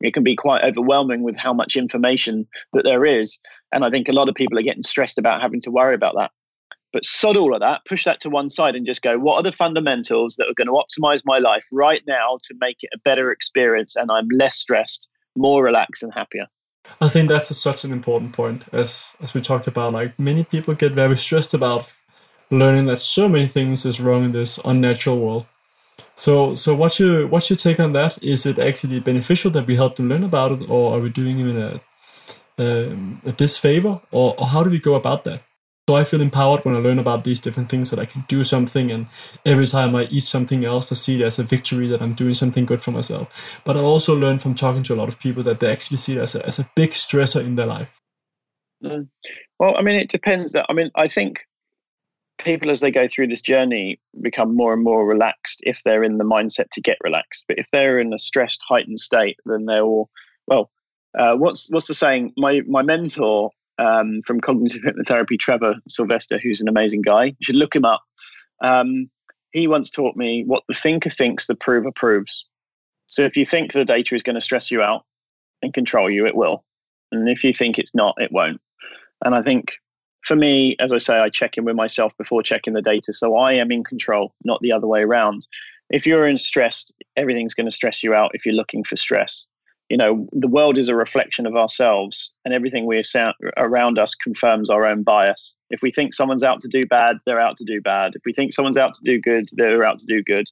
it 0.00 0.14
can 0.14 0.22
be 0.22 0.36
quite 0.36 0.64
overwhelming 0.64 1.22
with 1.22 1.36
how 1.36 1.52
much 1.52 1.76
information 1.76 2.46
that 2.72 2.84
there 2.84 3.04
is. 3.04 3.38
And 3.72 3.84
I 3.84 3.90
think 3.90 4.08
a 4.08 4.12
lot 4.12 4.28
of 4.28 4.34
people 4.34 4.58
are 4.58 4.62
getting 4.62 4.82
stressed 4.82 5.18
about 5.18 5.40
having 5.40 5.60
to 5.62 5.70
worry 5.70 5.94
about 5.94 6.14
that. 6.16 6.30
But 6.92 7.04
sod 7.04 7.36
all 7.36 7.54
of 7.54 7.60
that, 7.60 7.82
push 7.86 8.04
that 8.04 8.20
to 8.20 8.30
one 8.30 8.48
side 8.48 8.74
and 8.74 8.84
just 8.86 9.02
go, 9.02 9.16
what 9.18 9.36
are 9.36 9.42
the 9.42 9.52
fundamentals 9.52 10.36
that 10.36 10.48
are 10.48 10.54
going 10.54 10.66
to 10.66 10.72
optimize 10.72 11.22
my 11.24 11.38
life 11.38 11.66
right 11.72 12.02
now 12.06 12.38
to 12.44 12.54
make 12.60 12.78
it 12.82 12.90
a 12.92 12.98
better 12.98 13.30
experience 13.30 13.94
and 13.94 14.10
I'm 14.10 14.26
less 14.36 14.56
stressed, 14.56 15.08
more 15.36 15.62
relaxed, 15.62 16.02
and 16.02 16.12
happier? 16.12 16.46
I 17.00 17.08
think 17.08 17.28
that's 17.28 17.50
a, 17.50 17.54
such 17.54 17.84
an 17.84 17.92
important 17.92 18.32
point. 18.32 18.64
As 18.72 19.14
as 19.20 19.34
we 19.34 19.40
talked 19.40 19.66
about, 19.66 19.92
like 19.92 20.18
many 20.18 20.42
people 20.42 20.74
get 20.74 20.92
very 20.92 21.16
stressed 21.16 21.54
about 21.54 21.92
learning 22.50 22.86
that 22.86 22.98
so 22.98 23.28
many 23.28 23.46
things 23.46 23.86
is 23.86 24.00
wrong 24.00 24.24
in 24.24 24.32
this 24.32 24.58
unnatural 24.64 25.20
world. 25.20 25.46
So, 26.20 26.54
so 26.54 26.74
what's 26.74 27.00
your 27.00 27.26
what's 27.26 27.48
your 27.48 27.56
take 27.56 27.80
on 27.80 27.92
that? 27.92 28.22
Is 28.22 28.44
it 28.44 28.58
actually 28.58 29.00
beneficial 29.00 29.50
that 29.52 29.66
we 29.66 29.76
help 29.76 29.96
them 29.96 30.10
learn 30.10 30.22
about 30.22 30.52
it, 30.52 30.68
or 30.68 30.94
are 30.94 31.00
we 31.00 31.08
doing 31.08 31.38
him 31.38 31.56
a, 31.56 31.80
um, 32.58 33.22
a 33.24 33.32
disfavor, 33.32 34.02
or, 34.10 34.38
or 34.38 34.46
how 34.48 34.62
do 34.62 34.68
we 34.68 34.78
go 34.78 34.96
about 34.96 35.24
that? 35.24 35.42
So 35.88 35.96
I 35.96 36.04
feel 36.04 36.20
empowered 36.20 36.66
when 36.66 36.76
I 36.76 36.78
learn 36.78 36.98
about 36.98 37.24
these 37.24 37.40
different 37.40 37.70
things 37.70 37.88
that 37.88 37.98
I 37.98 38.04
can 38.04 38.26
do 38.28 38.44
something, 38.44 38.90
and 38.90 39.06
every 39.46 39.66
time 39.66 39.96
I 39.96 40.08
eat 40.10 40.24
something 40.24 40.62
else, 40.62 40.92
I 40.92 40.94
see 40.94 41.14
it 41.14 41.24
as 41.24 41.38
a 41.38 41.42
victory 41.42 41.88
that 41.88 42.02
I'm 42.02 42.12
doing 42.12 42.34
something 42.34 42.66
good 42.66 42.82
for 42.82 42.90
myself. 42.90 43.58
But 43.64 43.78
I 43.78 43.80
also 43.80 44.14
learn 44.14 44.38
from 44.38 44.54
talking 44.54 44.82
to 44.82 44.94
a 44.94 45.00
lot 45.00 45.08
of 45.08 45.18
people 45.18 45.42
that 45.44 45.60
they 45.60 45.72
actually 45.72 45.96
see 45.96 46.16
it 46.16 46.20
as 46.20 46.34
a, 46.34 46.46
as 46.46 46.58
a 46.58 46.68
big 46.76 46.90
stressor 46.90 47.40
in 47.40 47.56
their 47.56 47.64
life. 47.64 47.98
Mm. 48.84 49.08
Well, 49.58 49.74
I 49.78 49.80
mean, 49.80 49.96
it 49.96 50.10
depends. 50.10 50.52
That 50.52 50.66
I 50.68 50.74
mean, 50.74 50.90
I 50.96 51.06
think 51.06 51.46
people 52.44 52.70
as 52.70 52.80
they 52.80 52.90
go 52.90 53.06
through 53.08 53.28
this 53.28 53.42
journey 53.42 53.98
become 54.20 54.54
more 54.54 54.72
and 54.72 54.82
more 54.82 55.06
relaxed 55.06 55.60
if 55.64 55.82
they're 55.84 56.04
in 56.04 56.18
the 56.18 56.24
mindset 56.24 56.68
to 56.72 56.80
get 56.80 56.98
relaxed. 57.02 57.44
But 57.48 57.58
if 57.58 57.66
they're 57.72 57.98
in 57.98 58.12
a 58.12 58.18
stressed 58.18 58.62
heightened 58.66 58.98
state 58.98 59.38
then 59.44 59.66
they're 59.66 59.82
all 59.82 60.10
well 60.46 60.70
uh, 61.18 61.34
what's 61.34 61.70
what's 61.72 61.88
the 61.88 61.94
saying? 61.94 62.32
My 62.36 62.60
my 62.68 62.82
mentor 62.82 63.50
um, 63.78 64.20
from 64.24 64.40
cognitive 64.40 64.82
hypnotherapy 64.82 65.38
trevor 65.38 65.74
Silvester 65.88 66.38
who's 66.38 66.60
an 66.60 66.68
amazing 66.68 67.02
guy 67.02 67.26
you 67.26 67.42
should 67.42 67.56
look 67.56 67.74
him 67.74 67.84
up. 67.84 68.02
Um, 68.62 69.10
he 69.52 69.66
once 69.66 69.90
taught 69.90 70.16
me 70.16 70.44
what 70.46 70.62
the 70.68 70.74
thinker 70.74 71.10
thinks 71.10 71.46
the 71.46 71.56
prover 71.56 71.90
proves. 71.90 72.46
So 73.06 73.24
if 73.24 73.36
you 73.36 73.44
think 73.44 73.72
the 73.72 73.84
data 73.84 74.14
is 74.14 74.22
going 74.22 74.34
to 74.34 74.40
stress 74.40 74.70
you 74.70 74.82
out 74.82 75.04
and 75.62 75.74
control 75.74 76.08
you 76.08 76.26
it 76.26 76.36
will. 76.36 76.64
And 77.10 77.28
if 77.28 77.42
you 77.42 77.52
think 77.52 77.78
it's 77.78 77.94
not 77.94 78.14
it 78.18 78.32
won't. 78.32 78.60
And 79.24 79.34
i 79.34 79.42
think 79.42 79.74
for 80.22 80.36
me, 80.36 80.76
as 80.78 80.92
I 80.92 80.98
say, 80.98 81.18
I 81.18 81.28
check 81.28 81.56
in 81.56 81.64
with 81.64 81.76
myself 81.76 82.16
before 82.16 82.42
checking 82.42 82.74
the 82.74 82.82
data. 82.82 83.12
So 83.12 83.36
I 83.36 83.52
am 83.54 83.70
in 83.70 83.84
control, 83.84 84.34
not 84.44 84.60
the 84.60 84.72
other 84.72 84.86
way 84.86 85.02
around. 85.02 85.46
If 85.90 86.06
you're 86.06 86.26
in 86.26 86.38
stress, 86.38 86.90
everything's 87.16 87.54
going 87.54 87.66
to 87.66 87.72
stress 87.72 88.02
you 88.02 88.14
out 88.14 88.30
if 88.34 88.46
you're 88.46 88.54
looking 88.54 88.84
for 88.84 88.96
stress. 88.96 89.46
You 89.88 89.96
know, 89.96 90.28
the 90.32 90.46
world 90.46 90.78
is 90.78 90.88
a 90.88 90.94
reflection 90.94 91.46
of 91.46 91.56
ourselves, 91.56 92.30
and 92.44 92.54
everything 92.54 92.86
we 92.86 93.02
are 93.16 93.34
around 93.56 93.98
us 93.98 94.14
confirms 94.14 94.70
our 94.70 94.86
own 94.86 95.02
bias. 95.02 95.56
If 95.70 95.82
we 95.82 95.90
think 95.90 96.14
someone's 96.14 96.44
out 96.44 96.60
to 96.60 96.68
do 96.68 96.82
bad, 96.88 97.16
they're 97.26 97.40
out 97.40 97.56
to 97.56 97.64
do 97.64 97.80
bad. 97.80 98.14
If 98.14 98.22
we 98.24 98.32
think 98.32 98.52
someone's 98.52 98.78
out 98.78 98.94
to 98.94 99.02
do 99.02 99.20
good, 99.20 99.48
they're 99.54 99.84
out 99.84 99.98
to 99.98 100.06
do 100.06 100.22
good. 100.22 100.46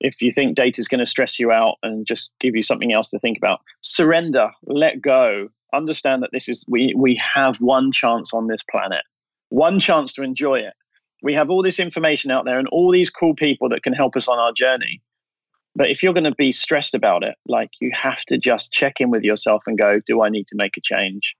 If 0.00 0.20
you 0.20 0.32
think 0.32 0.56
data 0.56 0.80
is 0.80 0.88
going 0.88 0.98
to 0.98 1.06
stress 1.06 1.38
you 1.38 1.52
out 1.52 1.76
and 1.84 2.04
just 2.08 2.32
give 2.40 2.56
you 2.56 2.62
something 2.62 2.92
else 2.92 3.08
to 3.10 3.20
think 3.20 3.38
about, 3.38 3.60
surrender, 3.82 4.50
let 4.64 5.00
go, 5.00 5.48
understand 5.72 6.22
that 6.22 6.30
this 6.32 6.48
is 6.48 6.64
we 6.68 6.92
we 6.96 7.14
have 7.16 7.56
one 7.60 7.92
chance 7.92 8.32
on 8.34 8.46
this 8.46 8.62
planet 8.70 9.02
one 9.52 9.78
chance 9.78 10.12
to 10.14 10.22
enjoy 10.22 10.56
it. 10.56 10.72
We 11.22 11.34
have 11.34 11.50
all 11.50 11.62
this 11.62 11.78
information 11.78 12.30
out 12.30 12.46
there 12.46 12.58
and 12.58 12.66
all 12.68 12.90
these 12.90 13.10
cool 13.10 13.34
people 13.34 13.68
that 13.68 13.82
can 13.82 13.92
help 13.92 14.16
us 14.16 14.26
on 14.26 14.38
our 14.38 14.52
journey. 14.52 15.02
But 15.76 15.88
if 15.90 16.02
you're 16.02 16.14
going 16.14 16.24
to 16.24 16.34
be 16.36 16.52
stressed 16.52 16.94
about 16.94 17.22
it 17.22 17.36
like 17.46 17.70
you 17.80 17.90
have 17.94 18.24
to 18.26 18.38
just 18.38 18.72
check 18.72 19.00
in 19.00 19.10
with 19.10 19.22
yourself 19.22 19.64
and 19.66 19.78
go 19.78 20.00
do 20.04 20.22
i 20.22 20.28
need 20.28 20.46
to 20.48 20.56
make 20.56 20.76
a 20.76 20.80
change? 20.80 21.36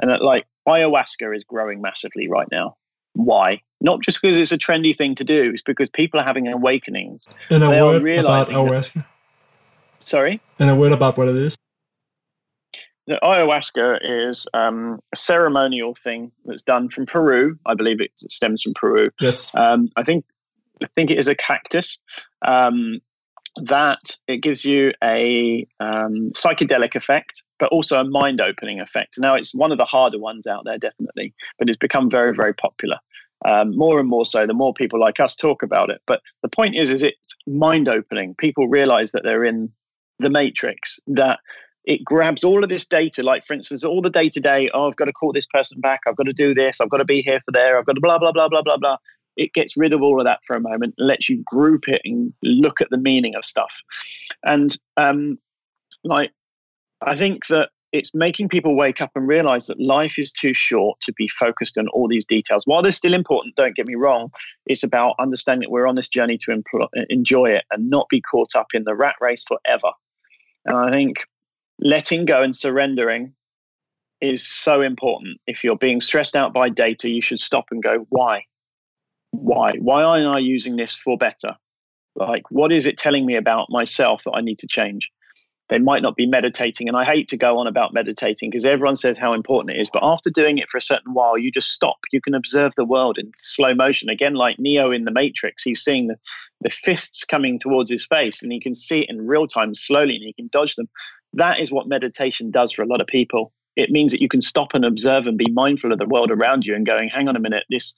And 0.00 0.10
that, 0.10 0.22
like 0.22 0.46
ayahuasca 0.68 1.34
is 1.36 1.44
growing 1.44 1.80
massively 1.80 2.28
right 2.28 2.48
now. 2.52 2.76
Why? 3.14 3.62
Not 3.80 4.02
just 4.02 4.20
because 4.20 4.38
it's 4.38 4.52
a 4.52 4.58
trendy 4.58 4.96
thing 4.96 5.14
to 5.16 5.24
do 5.24 5.50
it's 5.52 5.62
because 5.62 5.90
people 5.90 6.20
are 6.20 6.24
having 6.24 6.46
awakenings. 6.46 7.24
And 7.50 7.64
a 7.64 7.68
they 7.68 7.82
word 7.82 8.18
about 8.18 8.48
ayahuasca 8.48 8.94
that, 8.94 9.04
sorry? 9.98 10.40
And 10.58 10.70
a 10.70 10.74
word 10.74 10.92
about 10.92 11.16
what 11.18 11.28
it 11.28 11.36
is 11.36 11.56
the 13.06 13.18
ayahuasca 13.22 13.98
is 14.02 14.46
um, 14.54 14.98
a 15.12 15.16
ceremonial 15.16 15.94
thing 15.94 16.32
that's 16.46 16.62
done 16.62 16.88
from 16.88 17.06
Peru. 17.06 17.58
I 17.66 17.74
believe 17.74 18.00
it 18.00 18.12
stems 18.16 18.62
from 18.62 18.74
Peru. 18.74 19.10
Yes. 19.20 19.54
Um, 19.54 19.90
I 19.96 20.02
think 20.02 20.24
I 20.82 20.86
think 20.94 21.10
it 21.10 21.18
is 21.18 21.28
a 21.28 21.34
cactus 21.34 21.98
um, 22.46 23.00
that 23.62 24.16
it 24.26 24.38
gives 24.38 24.64
you 24.64 24.92
a 25.02 25.66
um, 25.80 26.30
psychedelic 26.34 26.96
effect, 26.96 27.42
but 27.58 27.70
also 27.70 28.00
a 28.00 28.04
mind 28.04 28.40
opening 28.40 28.80
effect. 28.80 29.16
Now, 29.18 29.34
it's 29.34 29.54
one 29.54 29.70
of 29.70 29.78
the 29.78 29.84
harder 29.84 30.18
ones 30.18 30.46
out 30.46 30.64
there, 30.64 30.78
definitely, 30.78 31.32
but 31.58 31.68
it's 31.68 31.78
become 31.78 32.10
very, 32.10 32.34
very 32.34 32.52
popular. 32.54 32.98
Um, 33.44 33.76
more 33.76 34.00
and 34.00 34.08
more 34.08 34.24
so, 34.24 34.46
the 34.46 34.54
more 34.54 34.72
people 34.72 34.98
like 34.98 35.20
us 35.20 35.36
talk 35.36 35.62
about 35.62 35.90
it. 35.90 36.00
But 36.06 36.22
the 36.42 36.48
point 36.48 36.74
is, 36.74 36.90
is 36.90 37.02
it's 37.02 37.34
mind 37.46 37.88
opening. 37.88 38.34
People 38.36 38.68
realize 38.68 39.12
that 39.12 39.22
they're 39.22 39.44
in 39.44 39.70
the 40.18 40.30
matrix, 40.30 40.98
that 41.08 41.38
it 41.84 42.04
grabs 42.04 42.44
all 42.44 42.62
of 42.62 42.70
this 42.70 42.84
data, 42.84 43.22
like 43.22 43.44
for 43.44 43.52
instance, 43.52 43.84
all 43.84 44.00
the 44.00 44.10
day 44.10 44.28
to 44.30 44.40
day, 44.40 44.70
oh, 44.72 44.88
I've 44.88 44.96
got 44.96 45.04
to 45.04 45.12
call 45.12 45.32
this 45.32 45.46
person 45.46 45.80
back, 45.80 46.00
I've 46.06 46.16
got 46.16 46.24
to 46.24 46.32
do 46.32 46.54
this, 46.54 46.80
I've 46.80 46.88
got 46.88 46.98
to 46.98 47.04
be 47.04 47.20
here 47.20 47.40
for 47.40 47.52
there, 47.52 47.78
I've 47.78 47.86
got 47.86 47.94
to 47.94 48.00
blah, 48.00 48.18
blah, 48.18 48.32
blah, 48.32 48.48
blah, 48.48 48.62
blah, 48.62 48.78
blah. 48.78 48.96
It 49.36 49.52
gets 49.52 49.76
rid 49.76 49.92
of 49.92 50.00
all 50.00 50.20
of 50.20 50.24
that 50.26 50.40
for 50.46 50.56
a 50.56 50.60
moment 50.60 50.94
and 50.96 51.08
lets 51.08 51.28
you 51.28 51.42
group 51.44 51.88
it 51.88 52.00
and 52.04 52.32
look 52.42 52.80
at 52.80 52.90
the 52.90 52.96
meaning 52.96 53.34
of 53.34 53.44
stuff. 53.44 53.82
And 54.44 54.76
um, 54.96 55.38
like, 56.04 56.30
I 57.02 57.16
think 57.16 57.46
that 57.48 57.70
it's 57.92 58.14
making 58.14 58.48
people 58.48 58.76
wake 58.76 59.00
up 59.00 59.10
and 59.14 59.28
realize 59.28 59.66
that 59.66 59.80
life 59.80 60.18
is 60.18 60.32
too 60.32 60.54
short 60.54 60.98
to 61.00 61.12
be 61.12 61.28
focused 61.28 61.76
on 61.76 61.88
all 61.88 62.08
these 62.08 62.24
details. 62.24 62.66
While 62.66 62.82
they're 62.82 62.92
still 62.92 63.14
important, 63.14 63.56
don't 63.56 63.76
get 63.76 63.86
me 63.86 63.94
wrong, 63.94 64.30
it's 64.66 64.82
about 64.82 65.14
understanding 65.18 65.66
that 65.66 65.70
we're 65.70 65.86
on 65.86 65.94
this 65.94 66.08
journey 66.08 66.38
to 66.38 66.62
enjoy 67.08 67.50
it 67.50 67.64
and 67.70 67.90
not 67.90 68.08
be 68.08 68.20
caught 68.20 68.56
up 68.56 68.68
in 68.72 68.84
the 68.84 68.96
rat 68.96 69.16
race 69.20 69.44
forever. 69.44 69.90
And 70.64 70.76
I 70.76 70.90
think 70.90 71.24
letting 71.78 72.24
go 72.24 72.42
and 72.42 72.54
surrendering 72.54 73.34
is 74.20 74.46
so 74.46 74.80
important. 74.80 75.38
If 75.46 75.62
you're 75.62 75.76
being 75.76 76.00
stressed 76.00 76.36
out 76.36 76.52
by 76.52 76.68
data, 76.68 77.10
you 77.10 77.20
should 77.20 77.40
stop 77.40 77.66
and 77.70 77.82
go, 77.82 78.06
why? 78.08 78.44
Why? 79.32 79.74
Why 79.78 80.02
aren't 80.02 80.26
I 80.26 80.38
using 80.38 80.76
this 80.76 80.94
for 80.94 81.18
better? 81.18 81.56
Like, 82.16 82.50
what 82.50 82.72
is 82.72 82.86
it 82.86 82.96
telling 82.96 83.26
me 83.26 83.36
about 83.36 83.66
myself 83.70 84.24
that 84.24 84.34
I 84.34 84.40
need 84.40 84.58
to 84.60 84.68
change? 84.68 85.10
They 85.70 85.78
might 85.78 86.02
not 86.02 86.14
be 86.14 86.26
meditating. 86.26 86.88
And 86.88 86.96
I 86.96 87.04
hate 87.04 87.26
to 87.28 87.36
go 87.36 87.58
on 87.58 87.66
about 87.66 87.94
meditating 87.94 88.50
because 88.50 88.66
everyone 88.66 88.96
says 88.96 89.16
how 89.16 89.32
important 89.32 89.76
it 89.76 89.80
is. 89.80 89.90
But 89.90 90.04
after 90.04 90.30
doing 90.30 90.58
it 90.58 90.68
for 90.68 90.76
a 90.76 90.82
certain 90.82 91.14
while, 91.14 91.38
you 91.38 91.50
just 91.50 91.72
stop. 91.72 91.96
You 92.12 92.20
can 92.20 92.34
observe 92.34 92.74
the 92.76 92.84
world 92.84 93.18
in 93.18 93.32
slow 93.36 93.74
motion. 93.74 94.10
Again, 94.10 94.34
like 94.34 94.58
Neo 94.58 94.90
in 94.90 95.04
the 95.04 95.10
Matrix, 95.10 95.62
he's 95.62 95.82
seeing 95.82 96.08
the, 96.08 96.16
the 96.60 96.70
fists 96.70 97.24
coming 97.24 97.58
towards 97.58 97.90
his 97.90 98.04
face 98.04 98.42
and 98.42 98.52
he 98.52 98.60
can 98.60 98.74
see 98.74 99.00
it 99.00 99.10
in 99.10 99.26
real 99.26 99.46
time 99.46 99.74
slowly 99.74 100.16
and 100.16 100.24
he 100.24 100.34
can 100.34 100.48
dodge 100.52 100.76
them. 100.76 100.88
That 101.36 101.60
is 101.60 101.72
what 101.72 101.88
meditation 101.88 102.50
does 102.50 102.72
for 102.72 102.82
a 102.82 102.86
lot 102.86 103.00
of 103.00 103.06
people. 103.06 103.52
It 103.76 103.90
means 103.90 104.12
that 104.12 104.22
you 104.22 104.28
can 104.28 104.40
stop 104.40 104.68
and 104.74 104.84
observe 104.84 105.26
and 105.26 105.36
be 105.36 105.50
mindful 105.50 105.92
of 105.92 105.98
the 105.98 106.06
world 106.06 106.30
around 106.30 106.64
you 106.64 106.74
and 106.74 106.86
going, 106.86 107.08
hang 107.08 107.28
on 107.28 107.36
a 107.36 107.40
minute, 107.40 107.64
this 107.70 107.94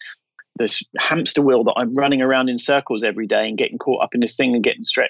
this 0.59 0.83
hamster 0.99 1.43
wheel 1.43 1.63
that 1.65 1.75
I'm 1.77 1.95
running 1.95 2.23
around 2.23 2.49
in 2.49 2.57
circles 2.57 3.05
every 3.05 3.27
day 3.27 3.47
and 3.47 3.59
getting 3.59 3.77
caught 3.77 4.03
up 4.03 4.15
in 4.15 4.21
this 4.21 4.37
thing 4.37 4.55
and 4.55 4.65
getting 4.65 4.83
stre- 4.83 5.09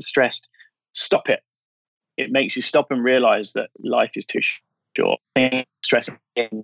stressed. 0.00 0.48
Stop 0.92 1.28
it. 1.28 1.40
It 2.16 2.30
makes 2.32 2.56
you 2.56 2.62
stop 2.62 2.90
and 2.90 3.04
realize 3.04 3.52
that 3.52 3.68
life 3.84 4.12
is 4.16 4.24
too 4.24 4.40
short. 4.96 5.20
Stress 5.84 6.08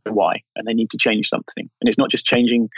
why, 0.09 0.43
and 0.57 0.67
they 0.67 0.73
need 0.73 0.91
to 0.91 0.97
change 0.97 1.29
something. 1.29 1.69
And 1.81 1.89
it's 1.89 1.99
not 1.99 2.11
just 2.11 2.25
changing 2.25 2.71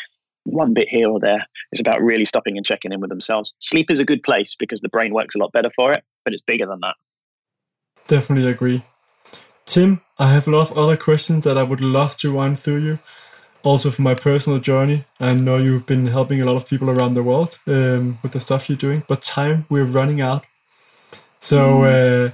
one 0.42 0.74
bit 0.74 0.88
here 0.88 1.08
or 1.08 1.20
there. 1.20 1.46
It's 1.70 1.80
about 1.80 2.02
really 2.02 2.24
stopping 2.24 2.56
and 2.56 2.66
checking 2.66 2.92
in 2.92 3.00
with 3.00 3.10
themselves. 3.10 3.54
Sleep 3.60 3.90
is 3.92 4.00
a 4.00 4.04
good 4.04 4.24
place 4.24 4.56
because 4.58 4.80
the 4.80 4.88
brain 4.88 5.14
works 5.14 5.36
a 5.36 5.38
lot 5.38 5.52
better 5.52 5.70
for 5.70 5.92
it, 5.92 6.02
but 6.24 6.34
it's 6.34 6.42
bigger 6.42 6.66
than 6.66 6.80
that. 6.80 6.96
Definitely 8.06 8.48
agree. 8.48 8.84
Tim, 9.64 10.02
I 10.18 10.32
have 10.32 10.46
a 10.46 10.50
lot 10.50 10.70
of 10.70 10.78
other 10.78 10.96
questions 10.96 11.44
that 11.44 11.58
I 11.58 11.62
would 11.62 11.80
love 11.80 12.16
to 12.18 12.32
run 12.32 12.54
through 12.56 12.84
you. 12.84 12.98
Also, 13.62 13.90
for 13.90 14.02
my 14.02 14.14
personal 14.14 14.58
journey, 14.58 15.06
I 15.18 15.32
know 15.32 15.56
you've 15.56 15.86
been 15.86 16.06
helping 16.06 16.42
a 16.42 16.44
lot 16.44 16.56
of 16.56 16.68
people 16.68 16.90
around 16.90 17.14
the 17.14 17.22
world 17.22 17.58
um, 17.66 18.18
with 18.22 18.32
the 18.32 18.40
stuff 18.40 18.68
you're 18.68 18.76
doing, 18.76 19.04
but 19.08 19.22
time 19.22 19.64
we're 19.70 19.84
running 19.84 20.20
out. 20.20 20.44
So 21.40 21.78
mm. 21.78 22.28
uh, 22.28 22.32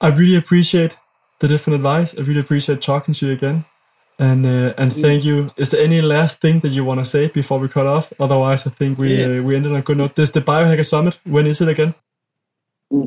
I 0.00 0.08
really 0.08 0.36
appreciate 0.36 0.98
the 1.38 1.46
different 1.46 1.76
advice. 1.76 2.18
I 2.18 2.22
really 2.22 2.40
appreciate 2.40 2.82
talking 2.82 3.14
to 3.14 3.26
you 3.26 3.32
again. 3.32 3.64
And 4.18 4.44
uh, 4.44 4.74
and 4.76 4.90
mm. 4.90 5.00
thank 5.00 5.24
you. 5.24 5.50
Is 5.56 5.70
there 5.70 5.82
any 5.82 6.00
last 6.02 6.40
thing 6.40 6.60
that 6.60 6.72
you 6.72 6.84
want 6.84 7.00
to 7.00 7.04
say 7.04 7.28
before 7.28 7.58
we 7.58 7.68
cut 7.68 7.86
off? 7.86 8.12
Otherwise, 8.18 8.66
I 8.66 8.70
think 8.70 8.98
we 8.98 9.16
yeah. 9.16 9.38
uh, 9.38 9.42
we 9.42 9.56
ended 9.56 9.72
on 9.72 9.78
a 9.78 9.82
good 9.82 9.98
note. 9.98 10.16
This 10.16 10.30
the 10.30 10.40
Biohacker 10.40 10.84
Summit. 10.84 11.16
When 11.24 11.46
is 11.46 11.60
it 11.60 11.68
again? 11.68 11.94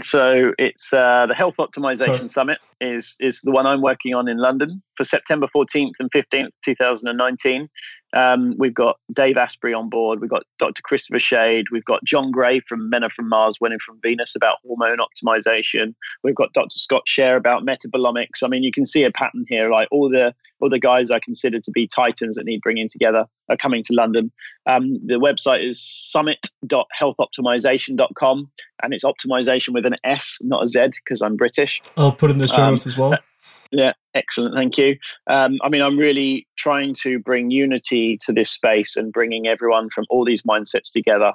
So 0.01 0.53
it's 0.57 0.91
uh, 0.91 1.27
the 1.27 1.35
Health 1.35 1.55
Optimization 1.59 2.15
Sorry. 2.15 2.29
Summit 2.29 2.57
is 2.81 3.15
is 3.19 3.41
the 3.41 3.51
one 3.51 3.67
I'm 3.67 3.81
working 3.81 4.15
on 4.15 4.27
in 4.27 4.37
London 4.37 4.81
for 4.97 5.03
September 5.03 5.47
14th 5.55 5.93
and 5.99 6.09
15th, 6.11 6.49
2019. 6.63 7.69
Um, 8.15 8.55
we've 8.57 8.73
got 8.73 8.97
Dave 9.13 9.37
Asprey 9.37 9.73
on 9.73 9.89
board. 9.89 10.21
We've 10.21 10.29
got 10.29 10.43
Dr. 10.57 10.81
Christopher 10.81 11.19
Shade. 11.19 11.65
We've 11.71 11.83
got 11.83 12.01
John 12.05 12.31
Gray 12.31 12.61
from 12.61 12.89
Men 12.89 13.03
Are 13.03 13.09
From 13.09 13.27
Mars, 13.27 13.57
Women 13.59 13.79
From 13.85 13.99
Venus 14.01 14.33
about 14.35 14.59
hormone 14.65 14.99
optimization. 14.99 15.93
We've 16.23 16.35
got 16.35 16.53
Dr. 16.53 16.77
Scott 16.77 17.03
Share 17.07 17.35
about 17.35 17.65
metabolomics. 17.65 18.41
I 18.43 18.47
mean, 18.47 18.63
you 18.63 18.71
can 18.71 18.85
see 18.85 19.03
a 19.03 19.11
pattern 19.11 19.43
here. 19.49 19.69
Like 19.69 19.89
all 19.91 20.09
the 20.09 20.33
all 20.61 20.69
the 20.69 20.79
guys 20.79 21.11
I 21.11 21.19
consider 21.19 21.59
to 21.59 21.71
be 21.71 21.87
titans 21.87 22.37
that 22.37 22.45
need 22.45 22.61
bringing 22.61 22.87
together 22.87 23.25
are 23.49 23.57
coming 23.57 23.83
to 23.83 23.91
London. 23.93 24.31
Um, 24.65 25.05
the 25.05 25.19
website 25.19 25.67
is 25.67 25.81
summit.healthoptimization.com, 25.81 28.51
and 28.81 28.93
it's 28.93 29.03
optimization 29.03 29.73
with 29.73 29.85
an 29.85 29.97
S, 30.05 30.37
not 30.41 30.63
a 30.63 30.67
Z, 30.67 30.91
because 31.03 31.21
I'm 31.21 31.35
British. 31.35 31.81
I'll 31.97 32.13
put 32.13 32.31
in 32.31 32.37
the 32.37 32.47
show 32.47 32.69
notes 32.69 32.85
um, 32.85 32.89
as 32.89 32.97
well. 32.97 33.17
Yeah, 33.71 33.93
excellent. 34.13 34.55
Thank 34.55 34.77
you. 34.77 34.97
Um, 35.27 35.57
I 35.63 35.69
mean, 35.69 35.81
I'm 35.81 35.97
really 35.97 36.47
trying 36.57 36.93
to 37.01 37.19
bring 37.19 37.51
unity 37.51 38.17
to 38.25 38.31
this 38.31 38.49
space 38.49 38.95
and 38.95 39.11
bringing 39.11 39.47
everyone 39.47 39.89
from 39.89 40.05
all 40.09 40.23
these 40.23 40.43
mindsets 40.43 40.91
together. 40.91 41.33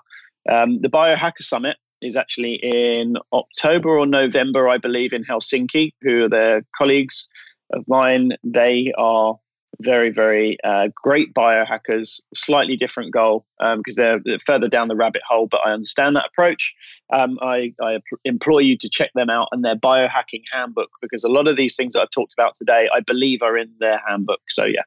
Um, 0.50 0.80
the 0.80 0.88
Biohacker 0.88 1.42
Summit 1.42 1.76
is 2.00 2.16
actually 2.16 2.54
in 2.54 3.16
October 3.32 3.98
or 3.98 4.06
November, 4.06 4.68
I 4.68 4.78
believe, 4.78 5.12
in 5.12 5.24
Helsinki, 5.24 5.92
who 6.00 6.24
are 6.24 6.28
their 6.28 6.62
colleagues 6.76 7.28
of 7.72 7.84
mine. 7.86 8.30
They 8.42 8.92
are 8.96 9.34
very, 9.80 10.10
very 10.10 10.58
uh, 10.64 10.88
great 10.94 11.32
biohackers, 11.34 12.20
slightly 12.34 12.76
different 12.76 13.12
goal 13.12 13.44
because 13.58 13.98
um, 13.98 14.22
they're, 14.24 14.38
further 14.38 14.68
down 14.68 14.88
the 14.88 14.96
rabbit 14.96 15.22
hole, 15.28 15.46
but 15.46 15.60
I 15.64 15.72
understand 15.72 16.16
that 16.16 16.26
approach. 16.26 16.74
Um, 17.12 17.38
I, 17.40 17.72
I, 17.82 17.98
implore 18.24 18.60
you 18.60 18.76
to 18.78 18.88
check 18.88 19.10
them 19.14 19.30
out 19.30 19.48
and 19.52 19.64
their 19.64 19.76
biohacking 19.76 20.42
handbook 20.52 20.90
because 21.00 21.24
a 21.24 21.28
lot 21.28 21.48
of 21.48 21.56
these 21.56 21.76
things 21.76 21.94
that 21.94 22.02
I've 22.02 22.10
talked 22.10 22.32
about 22.32 22.54
today, 22.54 22.88
I 22.92 23.00
believe, 23.00 23.42
are 23.42 23.56
in 23.56 23.70
their 23.78 24.00
handbook. 24.06 24.40
So, 24.48 24.64
yeah. 24.64 24.82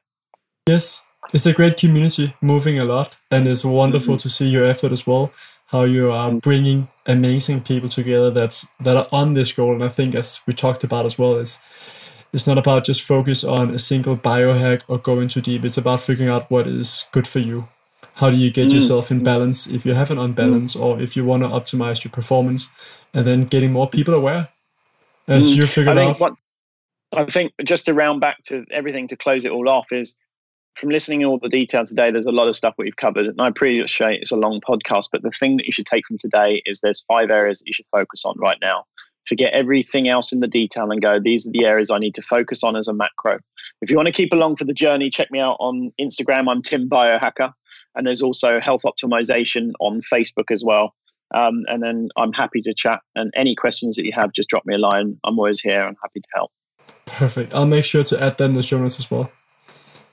Yes, 0.68 1.02
it's 1.32 1.46
a 1.46 1.52
great 1.52 1.76
community 1.76 2.34
moving 2.40 2.78
a 2.78 2.84
lot, 2.84 3.16
and 3.30 3.46
it's 3.46 3.64
wonderful 3.64 4.14
mm-hmm. 4.14 4.22
to 4.22 4.28
see 4.28 4.48
your 4.48 4.64
effort 4.64 4.92
as 4.92 5.06
well. 5.06 5.32
How 5.66 5.82
you 5.84 6.10
are 6.10 6.28
mm-hmm. 6.28 6.38
bringing 6.38 6.88
amazing 7.06 7.62
people 7.62 7.88
together 7.88 8.30
that's 8.30 8.66
that 8.80 8.96
are 8.96 9.08
on 9.12 9.34
this 9.34 9.52
goal, 9.52 9.72
and 9.72 9.84
I 9.84 9.88
think 9.88 10.14
as 10.14 10.40
we 10.46 10.54
talked 10.54 10.84
about 10.84 11.06
as 11.06 11.18
well, 11.18 11.36
is 11.36 11.58
it's 12.34 12.48
not 12.48 12.58
about 12.58 12.84
just 12.84 13.00
focus 13.02 13.44
on 13.44 13.70
a 13.70 13.78
single 13.78 14.16
biohack 14.16 14.82
or 14.88 14.98
going 14.98 15.28
too 15.28 15.40
deep. 15.40 15.64
It's 15.64 15.78
about 15.78 16.00
figuring 16.00 16.28
out 16.28 16.50
what 16.50 16.66
is 16.66 17.06
good 17.12 17.28
for 17.28 17.38
you. 17.38 17.68
How 18.14 18.28
do 18.28 18.36
you 18.36 18.50
get 18.50 18.68
mm. 18.68 18.74
yourself 18.74 19.12
in 19.12 19.22
balance 19.22 19.68
if 19.68 19.86
you 19.86 19.94
have 19.94 20.10
an 20.10 20.18
unbalance 20.18 20.74
mm. 20.74 20.80
or 20.80 21.00
if 21.00 21.16
you 21.16 21.24
want 21.24 21.44
to 21.44 21.48
optimize 21.48 22.02
your 22.02 22.10
performance 22.10 22.68
and 23.14 23.24
then 23.24 23.44
getting 23.44 23.70
more 23.70 23.88
people 23.88 24.14
aware 24.14 24.48
as 25.28 25.52
mm. 25.52 25.56
you 25.58 25.66
figure 25.68 25.96
out. 25.96 26.18
What, 26.18 26.34
I 27.12 27.24
think 27.26 27.52
just 27.64 27.86
to 27.86 27.94
round 27.94 28.20
back 28.20 28.42
to 28.46 28.64
everything 28.72 29.06
to 29.08 29.16
close 29.16 29.44
it 29.44 29.52
all 29.52 29.68
off 29.68 29.92
is 29.92 30.16
from 30.74 30.90
listening 30.90 31.20
to 31.20 31.26
all 31.26 31.38
the 31.38 31.48
detail 31.48 31.86
today, 31.86 32.10
there's 32.10 32.26
a 32.26 32.32
lot 32.32 32.48
of 32.48 32.56
stuff 32.56 32.74
that 32.76 32.82
we've 32.82 32.96
covered. 32.96 33.26
And 33.26 33.40
I 33.40 33.46
appreciate 33.46 34.22
it's 34.22 34.32
a 34.32 34.36
long 34.36 34.60
podcast, 34.60 35.10
but 35.12 35.22
the 35.22 35.30
thing 35.30 35.56
that 35.58 35.66
you 35.66 35.72
should 35.72 35.86
take 35.86 36.04
from 36.04 36.18
today 36.18 36.62
is 36.66 36.80
there's 36.80 37.02
five 37.02 37.30
areas 37.30 37.60
that 37.60 37.68
you 37.68 37.74
should 37.74 37.86
focus 37.86 38.24
on 38.24 38.34
right 38.38 38.58
now 38.60 38.84
forget 39.26 39.52
everything 39.52 40.08
else 40.08 40.32
in 40.32 40.40
the 40.40 40.48
detail 40.48 40.90
and 40.90 41.00
go, 41.00 41.18
these 41.18 41.46
are 41.46 41.50
the 41.52 41.64
areas 41.64 41.90
I 41.90 41.98
need 41.98 42.14
to 42.14 42.22
focus 42.22 42.62
on 42.62 42.76
as 42.76 42.88
a 42.88 42.94
macro. 42.94 43.38
If 43.80 43.90
you 43.90 43.96
want 43.96 44.06
to 44.06 44.12
keep 44.12 44.32
along 44.32 44.56
for 44.56 44.64
the 44.64 44.72
journey, 44.72 45.10
check 45.10 45.30
me 45.30 45.40
out 45.40 45.56
on 45.60 45.92
Instagram. 46.00 46.50
I'm 46.50 46.62
Tim 46.62 46.88
Biohacker. 46.88 47.52
And 47.94 48.06
there's 48.06 48.22
also 48.22 48.60
Health 48.60 48.82
Optimization 48.84 49.72
on 49.80 50.00
Facebook 50.00 50.50
as 50.50 50.64
well. 50.64 50.94
Um, 51.34 51.64
and 51.68 51.82
then 51.82 52.08
I'm 52.16 52.32
happy 52.32 52.60
to 52.62 52.74
chat. 52.74 53.00
And 53.14 53.32
any 53.36 53.54
questions 53.54 53.96
that 53.96 54.04
you 54.04 54.12
have, 54.14 54.32
just 54.32 54.48
drop 54.48 54.64
me 54.66 54.74
a 54.74 54.78
line. 54.78 55.18
I'm 55.24 55.38
always 55.38 55.60
here 55.60 55.86
and 55.86 55.96
happy 56.02 56.20
to 56.20 56.28
help. 56.34 56.50
Perfect. 57.06 57.54
I'll 57.54 57.66
make 57.66 57.84
sure 57.84 58.04
to 58.04 58.22
add 58.22 58.38
that 58.38 58.44
in 58.44 58.54
the 58.54 58.62
show 58.62 58.78
notes 58.78 58.98
as 58.98 59.10
well. 59.10 59.30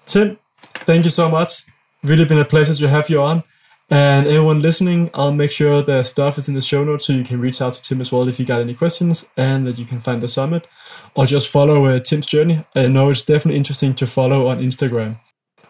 Tim, 0.05 0.37
thank 0.61 1.03
you 1.03 1.09
so 1.09 1.29
much. 1.29 1.63
Really 2.03 2.25
been 2.25 2.39
a 2.39 2.45
pleasure 2.45 2.73
to 2.73 2.89
have 2.89 3.09
you 3.09 3.21
on. 3.21 3.43
And 3.91 4.25
everyone 4.25 4.61
listening, 4.61 5.09
I'll 5.13 5.33
make 5.33 5.51
sure 5.51 5.83
the 5.83 6.03
stuff 6.03 6.37
is 6.37 6.47
in 6.47 6.55
the 6.55 6.61
show 6.61 6.85
notes 6.85 7.05
so 7.05 7.13
you 7.13 7.25
can 7.25 7.41
reach 7.41 7.61
out 7.61 7.73
to 7.73 7.81
Tim 7.81 7.99
as 7.99 8.09
well 8.09 8.25
if 8.29 8.39
you 8.39 8.45
got 8.45 8.61
any 8.61 8.73
questions 8.73 9.27
and 9.35 9.67
that 9.67 9.77
you 9.77 9.83
can 9.83 9.99
find 9.99 10.21
the 10.21 10.29
summit 10.29 10.65
or 11.13 11.25
just 11.25 11.49
follow 11.49 11.83
uh, 11.85 11.99
Tim's 11.99 12.25
journey. 12.25 12.65
I 12.73 12.87
know 12.87 13.09
it's 13.09 13.21
definitely 13.21 13.57
interesting 13.57 13.93
to 13.95 14.07
follow 14.07 14.47
on 14.47 14.59
Instagram. 14.59 15.19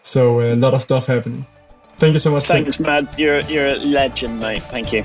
So 0.03 0.39
uh, 0.39 0.53
a 0.53 0.55
lot 0.55 0.75
of 0.75 0.83
stuff 0.83 1.07
happening. 1.07 1.47
Thank 1.97 2.13
you 2.13 2.19
so 2.19 2.31
much. 2.31 2.47
Thanks, 2.47 2.77
Tim. 2.77 2.85
Mads. 2.85 3.19
You're, 3.19 3.41
you're 3.41 3.67
a 3.67 3.75
legend, 3.75 4.39
mate. 4.39 4.61
Thank 4.63 4.91
you. 4.91 5.03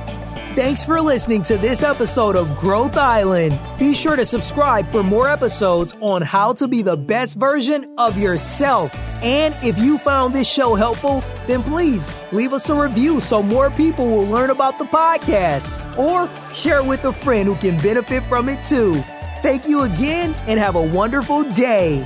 Thanks 0.57 0.83
for 0.83 1.03
listening 1.03 1.43
to 1.43 1.59
this 1.59 1.83
episode 1.83 2.35
of 2.35 2.57
Growth 2.57 2.97
Island. 2.97 3.59
Be 3.79 3.95
sure 3.95 4.17
to 4.17 4.25
subscribe 4.25 4.89
for 4.89 5.03
more 5.03 5.29
episodes 5.29 5.95
on 6.01 6.23
how 6.23 6.55
to 6.55 6.67
be 6.67 6.81
the 6.81 6.97
best 6.97 7.37
version 7.37 7.95
of 7.99 8.19
yourself. 8.19 8.95
And 9.23 9.55
if 9.63 9.79
you 9.79 9.99
found 9.99 10.35
this 10.35 10.51
show 10.51 10.75
helpful, 10.75 11.23
then 11.47 11.63
please 11.63 12.11
leave 12.33 12.55
us 12.55 12.71
a 12.71 12.75
review 12.75 13.21
so 13.21 13.43
more 13.43 13.69
people 13.69 14.07
will 14.07 14.25
learn 14.27 14.49
about 14.49 14.79
the 14.79 14.87
podcast 14.87 15.71
or 15.99 16.31
share 16.55 16.83
with 16.83 17.05
a 17.05 17.13
friend 17.13 17.47
who 17.47 17.57
can 17.57 17.77
benefit 17.83 18.23
from 18.25 18.49
it 18.49 18.65
too. 18.65 18.95
Thank 19.43 19.69
you 19.69 19.83
again 19.83 20.35
and 20.47 20.59
have 20.59 20.75
a 20.77 20.83
wonderful 20.83 21.45
day. 21.53 22.03